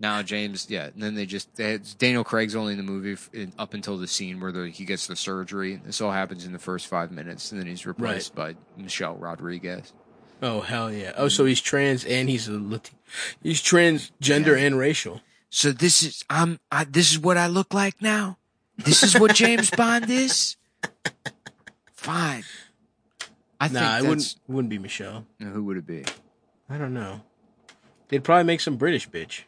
Now 0.00 0.22
James, 0.22 0.66
yeah, 0.70 0.86
and 0.86 1.02
then 1.02 1.14
they 1.14 1.26
just 1.26 1.54
they 1.56 1.72
had, 1.72 1.82
Daniel 1.98 2.24
Craig's 2.24 2.56
only 2.56 2.72
in 2.72 2.78
the 2.78 2.82
movie 2.84 3.12
f- 3.12 3.28
in, 3.34 3.52
up 3.58 3.74
until 3.74 3.98
the 3.98 4.06
scene 4.08 4.40
where 4.40 4.50
the, 4.50 4.70
he 4.70 4.86
gets 4.86 5.06
the 5.06 5.14
surgery. 5.14 5.76
This 5.84 6.00
all 6.00 6.10
happens 6.10 6.46
in 6.46 6.52
the 6.52 6.58
first 6.58 6.86
five 6.86 7.12
minutes, 7.12 7.52
and 7.52 7.60
then 7.60 7.66
he's 7.68 7.84
replaced 7.84 8.34
by 8.34 8.56
Michelle 8.78 9.16
Rodriguez. 9.16 9.92
Oh 10.42 10.62
hell 10.62 10.90
yeah! 10.90 11.12
Oh, 11.16 11.28
so 11.28 11.44
he's 11.44 11.60
trans 11.60 12.06
and 12.06 12.30
he's 12.30 12.48
a 12.48 12.52
Lat- 12.52 12.90
he's 13.42 13.60
transgender 13.60 14.56
and 14.58 14.78
racial. 14.78 15.20
So 15.50 15.70
this 15.70 16.02
is 16.02 16.24
I'm 16.30 16.60
I, 16.72 16.84
this 16.84 17.10
is 17.12 17.18
what 17.18 17.36
I 17.36 17.46
look 17.48 17.74
like 17.74 18.00
now. 18.00 18.38
This 18.78 19.02
is 19.02 19.20
what 19.20 19.34
James 19.34 19.70
Bond 19.76 20.08
is. 20.08 20.56
Fine. 21.92 22.44
I 23.60 23.68
think 23.68 23.74
Nah, 23.74 23.88
it 23.90 23.92
that's, 23.92 24.04
wouldn't 24.06 24.34
wouldn't 24.48 24.70
be 24.70 24.78
Michelle. 24.78 25.26
Who 25.40 25.62
would 25.64 25.76
it 25.76 25.86
be? 25.86 26.04
I 26.70 26.78
don't 26.78 26.94
know. 26.94 27.20
They'd 28.08 28.24
probably 28.24 28.44
make 28.44 28.60
some 28.60 28.76
British 28.76 29.08
bitch. 29.10 29.42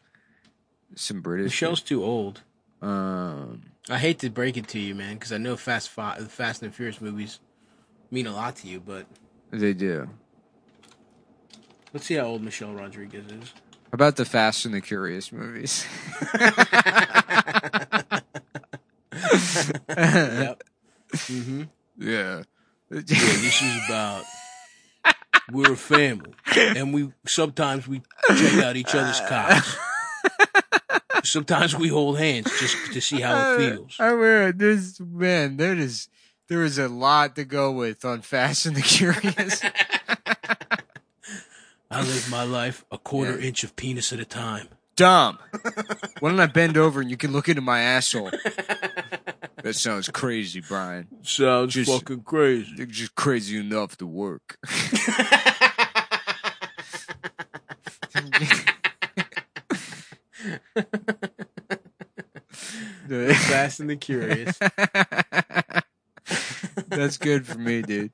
Some 0.95 1.20
British. 1.20 1.47
Michelle's 1.53 1.80
too 1.82 2.03
old. 2.05 2.43
Um. 2.80 3.62
I 3.88 3.99
hate 3.99 4.18
to 4.20 4.30
break 4.30 4.57
it 4.57 4.68
to 4.68 4.78
you, 4.78 4.95
man, 4.95 5.14
because 5.14 5.32
I 5.32 5.38
know 5.38 5.57
Fast 5.57 5.88
Fi- 5.88 6.18
Fast 6.20 6.62
and 6.62 6.72
Furious 6.74 7.01
movies 7.01 7.40
mean 8.11 8.26
a 8.26 8.32
lot 8.32 8.57
to 8.57 8.68
you, 8.68 8.78
but 8.80 9.07
They 9.51 9.72
do. 9.74 10.09
let's 11.93 12.07
see 12.07 12.14
how 12.14 12.26
old 12.26 12.43
Michelle 12.43 12.72
Rodriguez 12.74 13.26
is. 13.26 13.53
How 13.55 13.95
about 13.95 14.16
the 14.16 14.24
Fast 14.24 14.64
and 14.66 14.74
the 14.74 14.80
Curious 14.80 15.32
movies? 15.32 15.84
yep. 19.88 20.62
Mm-hmm. 21.12 21.62
Yeah. 21.99 22.43
Yeah, 22.90 23.01
this 23.01 23.62
is 23.62 23.80
about 23.88 24.24
we're 25.51 25.72
a 25.72 25.76
family, 25.76 26.32
and 26.57 26.93
we 26.93 27.11
sometimes 27.26 27.88
we 27.88 28.03
check 28.28 28.62
out 28.64 28.76
each 28.76 28.95
other's 28.95 29.20
cocks. 29.28 29.76
Sometimes 31.32 31.74
we 31.74 31.88
hold 31.88 32.18
hands 32.18 32.50
just 32.60 32.76
to 32.92 33.00
see 33.00 33.20
how 33.22 33.54
it 33.54 33.56
feels. 33.58 33.96
I 33.98 34.10
mean, 34.14 34.52
there's 34.58 35.00
man, 35.00 35.56
there 35.56 35.74
is 35.74 36.08
there 36.48 36.62
is 36.62 36.76
a 36.78 36.88
lot 36.88 37.34
to 37.36 37.44
go 37.46 37.72
with 37.72 38.04
on 38.04 38.20
Fast 38.20 38.66
and 38.66 38.76
the 38.76 38.82
Curious. 38.82 39.62
I 41.90 42.02
live 42.02 42.30
my 42.30 42.42
life 42.44 42.84
a 42.90 42.98
quarter 42.98 43.38
Yeah. 43.40 43.46
inch 43.48 43.64
of 43.64 43.74
penis 43.76 44.12
at 44.12 44.20
a 44.20 44.24
time. 44.26 44.68
Dumb. 44.96 45.38
Why 46.20 46.30
don't 46.30 46.40
I 46.40 46.46
bend 46.46 46.76
over 46.76 47.00
and 47.00 47.10
you 47.10 47.16
can 47.16 47.32
look 47.32 47.48
into 47.48 47.62
my 47.62 47.80
asshole? 47.80 48.30
That 49.62 49.74
sounds 49.74 50.08
crazy, 50.10 50.60
Brian. 50.60 51.08
Sounds 51.22 51.72
Just- 51.72 51.90
fucking 51.90 52.24
crazy. 52.24 52.84
Just 52.86 53.14
crazy 53.14 53.56
enough 53.58 53.96
to 53.98 54.06
work. 54.06 54.58
Fast 63.08 63.80
and 63.80 63.90
the 63.90 63.96
Curious. 63.96 64.58
That's 66.88 67.18
good 67.18 67.46
for 67.46 67.58
me, 67.58 67.82
dude. 67.82 68.10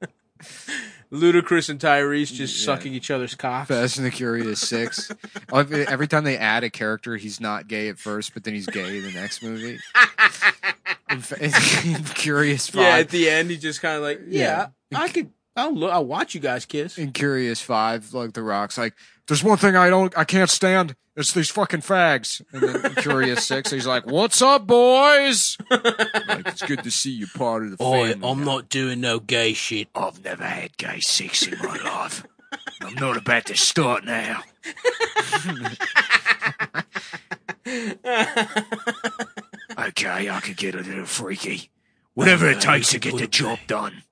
Ludacris 1.13 1.69
and 1.71 1.81
Tyrese 1.81 2.33
just 2.33 2.59
Yeah. 2.61 2.67
sucking 2.67 2.93
each 2.95 3.11
other's 3.11 3.35
cocks. 3.35 3.69
Fast 3.69 3.97
and 3.99 4.07
the 4.07 4.11
Curious 4.11 4.61
Six. 4.61 5.11
Every 5.53 6.07
time 6.07 6.25
they 6.25 6.37
add 6.37 6.65
a 6.65 6.71
character, 6.71 7.17
he's 7.17 7.41
not 7.41 7.67
gay 7.69 7.89
at 7.89 7.99
first, 7.99 8.35
but 8.35 8.45
then 8.45 8.55
he's 8.55 8.67
gay 8.67 8.99
in 8.99 9.05
the 9.05 9.13
next 9.13 9.43
movie. 9.43 9.79
in, 11.11 11.23
in 11.85 12.05
Curious 12.05 12.73
Yeah, 12.75 12.99
at 12.99 13.09
the 13.09 13.29
end, 13.31 13.51
he 13.51 13.57
just 13.57 13.81
kind 13.81 13.97
of 13.97 14.03
like, 14.03 14.21
yeah, 14.29 14.69
Yeah. 14.91 15.01
I 15.01 15.09
could, 15.09 15.31
I'll 15.59 15.75
look, 15.75 15.93
I'll 15.93 16.07
watch 16.07 16.35
you 16.35 16.41
guys 16.41 16.65
kiss. 16.65 16.99
In 16.99 17.13
Curious 17.13 17.61
Five, 17.61 18.15
like 18.15 18.33
the 18.33 18.43
Rock's 18.43 18.79
like, 18.79 18.95
there's 19.27 19.43
one 19.45 19.59
thing 19.59 19.77
I 19.77 19.91
don't, 19.91 20.17
I 20.17 20.25
can't 20.25 20.49
stand. 20.49 20.95
It's 21.17 21.33
these 21.33 21.51
fucking 21.51 21.81
fags. 21.81 22.41
And 22.53 22.63
then 22.63 22.87
in 22.87 22.95
Curious 22.95 23.45
Six, 23.45 23.73
he's 23.73 23.89
like, 23.89 24.07
"What's 24.07 24.41
up, 24.41 24.69
boys? 24.69 25.59
like, 25.69 26.47
it's 26.47 26.63
good 26.63 26.85
to 26.85 26.93
see 26.93 27.11
you 27.11 27.27
part 27.27 27.65
of 27.65 27.73
the 27.73 27.77
family." 27.77 28.15
I'm 28.23 28.45
not 28.45 28.69
doing 28.69 29.01
no 29.01 29.19
gay 29.19 29.53
shit. 29.53 29.89
I've 29.97 30.23
never 30.23 30.45
had 30.45 30.77
gay 30.77 31.01
sex 31.01 31.45
in 31.45 31.59
my 31.59 31.77
life. 31.77 32.25
I'm 32.83 32.95
not 32.95 33.17
about 33.17 33.47
to 33.47 33.57
start 33.57 34.05
now. 34.05 34.45
okay, 39.89 40.31
I 40.31 40.41
could 40.41 40.57
get 40.57 40.77
a 40.77 40.83
little 40.83 41.05
freaky. 41.05 41.71
Whatever 42.15 42.49
it 42.49 42.61
takes 42.61 42.91
to 42.91 43.01
get 43.01 43.17
the 43.17 43.27
job 43.27 43.59
done. 43.67 44.05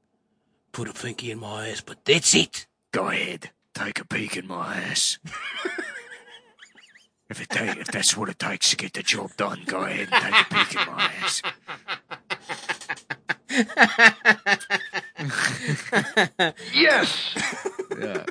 Put 0.77 0.89
a 0.91 0.93
pinky 0.93 1.31
in 1.31 1.41
my 1.41 1.68
ass, 1.70 1.81
but 1.81 2.05
that's 2.05 2.35
it. 2.35 2.66
Go 2.93 3.09
ahead, 3.09 3.49
take 3.72 3.99
a 3.99 4.05
peek 4.05 4.37
in 4.37 4.47
my 4.47 4.74
ass. 4.77 5.18
if 7.31 7.41
it 7.41 7.49
ta- 7.49 7.77
if 7.81 7.87
that's 7.87 8.14
what 8.14 8.29
it 8.29 8.39
takes 8.39 8.68
to 8.68 8.77
get 8.77 8.93
the 8.93 9.03
job 9.03 9.35
done, 9.39 9.62
go 9.64 9.85
ahead 9.85 10.09
and 10.12 10.22
take 10.22 10.35
a 10.35 10.45
peek 10.55 10.74
in 10.77 10.87
my 10.93 11.11
ass. 11.22 11.41
Yes. 16.74 17.35
Yeah. 17.99 18.24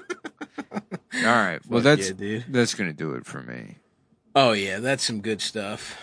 All 1.16 1.24
right. 1.24 1.60
Well, 1.68 1.80
Fuck 1.80 1.84
that's 1.84 2.10
yeah, 2.10 2.16
dude. 2.16 2.46
that's 2.50 2.76
gonna 2.76 2.94
do 2.94 3.16
it 3.16 3.26
for 3.26 3.42
me. 3.42 3.78
Oh 4.36 4.52
yeah, 4.52 4.78
that's 4.80 5.04
some 5.04 5.22
good 5.22 5.42
stuff. 5.42 5.98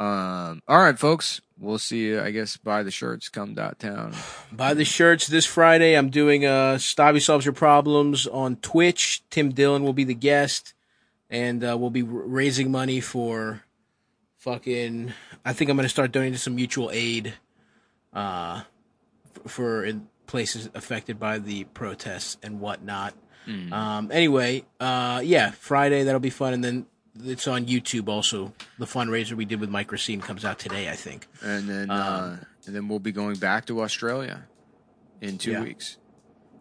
Um. 0.00 0.60
All 0.66 0.78
right, 0.78 0.98
folks. 0.98 1.40
We'll 1.58 1.78
see 1.78 2.06
you. 2.06 2.20
I 2.20 2.30
guess 2.32 2.56
buy 2.56 2.82
the 2.82 2.90
shirts. 2.90 3.28
Come 3.28 3.54
dot 3.54 3.78
town. 3.78 4.14
Buy 4.52 4.74
the 4.74 4.84
shirts 4.84 5.26
this 5.28 5.46
Friday. 5.46 5.94
I'm 5.96 6.10
doing 6.10 6.44
uh 6.44 6.78
Stavvy 6.78 7.20
Solves 7.20 7.44
Your 7.46 7.52
Problems 7.54 8.26
on 8.26 8.56
Twitch. 8.56 9.22
Tim 9.30 9.50
Dillon 9.52 9.84
will 9.84 9.92
be 9.92 10.04
the 10.04 10.14
guest, 10.14 10.74
and 11.30 11.62
uh, 11.64 11.76
we'll 11.78 11.90
be 11.90 12.02
r- 12.02 12.08
raising 12.08 12.70
money 12.72 13.00
for 13.00 13.62
fucking. 14.38 15.12
I 15.44 15.52
think 15.52 15.70
I'm 15.70 15.76
gonna 15.76 15.88
start 15.88 16.10
donating 16.12 16.32
to 16.34 16.38
some 16.40 16.56
mutual 16.56 16.90
aid, 16.92 17.34
uh, 18.12 18.62
f- 19.44 19.50
for 19.52 19.84
in 19.84 20.08
places 20.26 20.68
affected 20.74 21.20
by 21.20 21.38
the 21.38 21.64
protests 21.64 22.36
and 22.42 22.60
whatnot. 22.60 23.14
Um. 23.72 24.10
Anyway, 24.10 24.64
uh, 24.80 25.20
yeah, 25.22 25.50
Friday 25.52 26.02
that'll 26.02 26.18
be 26.20 26.30
fun, 26.30 26.52
and 26.54 26.64
then 26.64 26.86
it's 27.22 27.46
on 27.46 27.66
YouTube 27.66 28.08
also. 28.08 28.52
The 28.78 28.86
fundraiser 28.86 29.32
we 29.32 29.44
did 29.44 29.60
with 29.60 29.70
Mike 29.70 29.92
Recine 29.92 30.20
comes 30.20 30.44
out 30.44 30.58
today, 30.58 30.88
I 30.88 30.96
think. 30.96 31.26
And 31.42 31.68
then 31.68 31.90
uh, 31.90 32.38
and 32.66 32.74
then 32.74 32.88
we'll 32.88 32.98
be 32.98 33.12
going 33.12 33.36
back 33.36 33.66
to 33.66 33.82
Australia 33.82 34.44
in 35.20 35.38
two 35.38 35.52
Yeah. 35.52 35.62
weeks. 35.62 35.98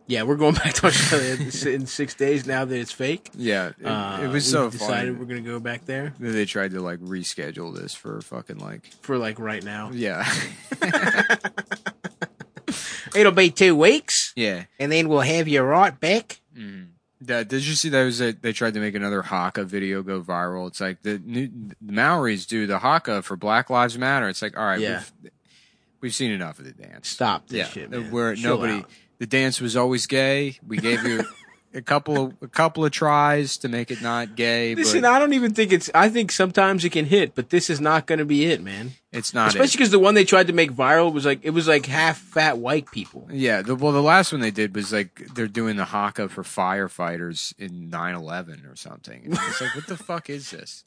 Yeah, 0.06 0.24
we're 0.24 0.36
going 0.36 0.56
back 0.56 0.74
to 0.76 0.88
Australia 0.88 1.38
in 1.66 1.86
six 1.88 2.14
days 2.14 2.46
now 2.46 2.66
that 2.66 2.78
it's 2.78 2.92
fake. 2.92 3.32
Yeah. 3.36 3.70
It, 3.80 3.86
Uh, 3.86 4.20
it 4.24 4.28
was 4.28 4.46
so 4.50 4.70
decided 4.70 5.08
funny. 5.08 5.12
we're 5.12 5.26
gonna 5.26 5.40
go 5.50 5.62
back 5.62 5.86
there 5.86 6.14
They 6.20 6.44
tried 6.46 6.72
to 6.72 6.82
like 6.82 7.00
reschedule 7.00 7.74
this 7.74 7.94
for 7.96 8.20
fucking 8.22 8.58
like 8.60 8.88
for 9.02 9.18
like 9.18 9.40
right 9.40 9.64
now. 9.64 9.92
yeah 9.94 10.30
It'll 13.16 13.32
be 13.32 13.52
two 13.52 13.76
weeks, 13.76 14.34
yeah. 14.36 14.64
and 14.80 14.92
then 14.92 15.08
we'll 15.08 15.20
have 15.22 15.48
you 15.48 15.62
right 15.62 15.98
back. 16.00 16.40
That, 17.28 17.48
did 17.48 17.66
you 17.66 17.76
see 17.76 17.90
that 17.90 18.04
was 18.04 18.22
a, 18.22 18.32
they 18.34 18.54
tried 18.54 18.74
to 18.76 18.80
make 18.80 18.96
another 18.96 19.22
Haka 19.22 19.64
video 19.66 20.02
go 20.04 20.22
viral? 20.22 20.68
It's 20.68 20.82
like 20.82 21.02
the 21.04 21.20
new 21.24 21.48
the 21.82 21.94
Maoris 21.94 22.46
do 22.46 22.68
the 22.68 22.80
Haka 22.80 23.22
for 23.22 23.36
Black 23.36 23.70
Lives 23.70 23.98
Matter. 23.98 24.30
It's 24.30 24.42
like 24.42 24.58
all 24.58 24.66
right, 24.66 24.80
Yeah. 24.80 25.04
we've, 25.22 25.32
we've 26.02 26.16
seen 26.16 26.32
enough 26.32 26.60
of 26.60 26.66
the 26.66 26.72
dance. 26.72 27.08
Stop 27.10 27.48
this 27.48 27.58
yeah, 27.60 27.66
shit, 27.68 27.94
uh, 27.94 28.00
man. 28.02 28.12
where 28.12 28.36
Chill 28.36 28.56
nobody 28.56 28.74
out. 28.80 28.90
the 29.20 29.26
dance 29.26 29.62
was 29.62 29.76
always 29.78 30.06
gay. 30.08 30.58
We 30.66 30.78
gave 30.78 31.04
you 31.06 31.24
a 31.74 31.82
couple 31.82 32.18
of 32.18 32.34
a 32.42 32.48
couple 32.48 32.86
of 32.86 32.92
tries 32.92 33.58
to 33.58 33.68
make 33.68 33.92
it 33.92 34.02
not 34.02 34.36
gay, 34.36 34.76
Listen, 34.76 35.02
but 35.02 35.12
I 35.12 35.20
don't 35.20 35.34
even 35.34 35.54
think 35.54 35.72
it's. 35.72 35.90
I 35.94 36.10
think 36.10 36.32
sometimes 36.32 36.86
it 36.86 36.92
can 36.92 37.06
hit, 37.06 37.36
but 37.36 37.50
this 37.50 37.70
is 37.70 37.82
not 37.82 38.06
going 38.06 38.20
to 38.20 38.26
be 38.26 38.46
it, 38.46 38.62
man. 38.62 38.92
it's 39.12 39.34
not. 39.34 39.50
Especially 39.50 39.78
because 39.78 39.92
the 39.92 40.00
one 40.00 40.14
they 40.14 40.26
tried 40.26 40.48
to 40.48 40.54
make 40.54 40.72
viral 40.72 41.12
was 41.12 41.26
like 41.26 41.40
it 41.44 41.50
was 41.50 41.68
like 41.68 41.86
half 41.86 42.18
fat 42.18 42.58
white 42.58 42.92
people. 42.92 43.28
Yeah, 43.32 43.62
the, 43.62 43.76
well, 43.76 43.92
the 43.92 44.02
last 44.02 44.32
one 44.32 44.42
they 44.42 44.52
did 44.52 44.76
was 44.76 44.94
like 44.94 45.28
they're 45.34 45.48
doing 45.48 45.78
the 45.78 45.86
Haka 45.86 46.30
for 46.30 46.44
firefighters 46.44 47.54
in 47.58 47.90
9-11 47.90 48.72
or 48.72 48.76
something. 48.76 49.24
And 49.26 49.34
it's 49.34 49.62
like, 49.62 49.76
what 49.76 49.88
the 49.88 49.98
fuck 49.98 50.30
is 50.30 50.52
this? 50.52 50.84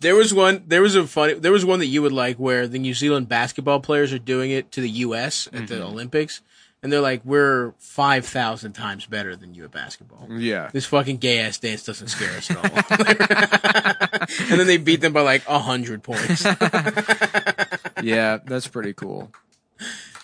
There 0.00 0.14
was 0.14 0.32
one. 0.32 0.64
There 0.66 0.82
was 0.82 0.94
a 0.94 1.06
funny. 1.06 1.34
There 1.34 1.52
was 1.52 1.64
one 1.64 1.78
that 1.80 1.86
you 1.86 2.02
would 2.02 2.12
like 2.12 2.38
where 2.38 2.66
the 2.66 2.78
New 2.78 2.94
Zealand 2.94 3.28
basketball 3.28 3.80
players 3.80 4.12
are 4.12 4.18
doing 4.18 4.50
it 4.50 4.72
to 4.72 4.80
the 4.80 4.90
U.S. 4.90 5.48
at 5.52 5.68
the 5.68 5.76
mm-hmm. 5.76 5.84
Olympics, 5.84 6.40
and 6.82 6.92
they're 6.92 7.00
like, 7.00 7.22
"We're 7.24 7.72
five 7.78 8.26
thousand 8.26 8.72
times 8.74 9.06
better 9.06 9.34
than 9.36 9.54
you 9.54 9.64
at 9.64 9.70
basketball." 9.72 10.28
Yeah, 10.30 10.70
This 10.72 10.86
fucking 10.86 11.16
gay 11.18 11.38
ass 11.40 11.58
dance 11.58 11.84
doesn't 11.84 12.08
scare 12.08 12.36
us 12.36 12.50
at 12.50 12.56
all. 12.58 12.64
and 14.50 14.60
then 14.60 14.66
they 14.66 14.76
beat 14.76 15.00
them 15.00 15.12
by 15.12 15.22
like 15.22 15.42
a 15.48 15.58
hundred 15.58 16.02
points. 16.02 16.44
yeah, 18.02 18.38
that's 18.44 18.68
pretty 18.68 18.92
cool. 18.92 19.32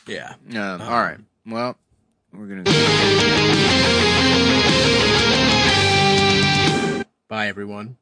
yeah. 0.06 0.34
Um, 0.50 0.82
all 0.82 1.00
right. 1.02 1.18
Well, 1.46 1.76
we're 2.32 2.46
gonna. 2.46 2.64
Bye, 7.28 7.48
everyone. 7.48 7.96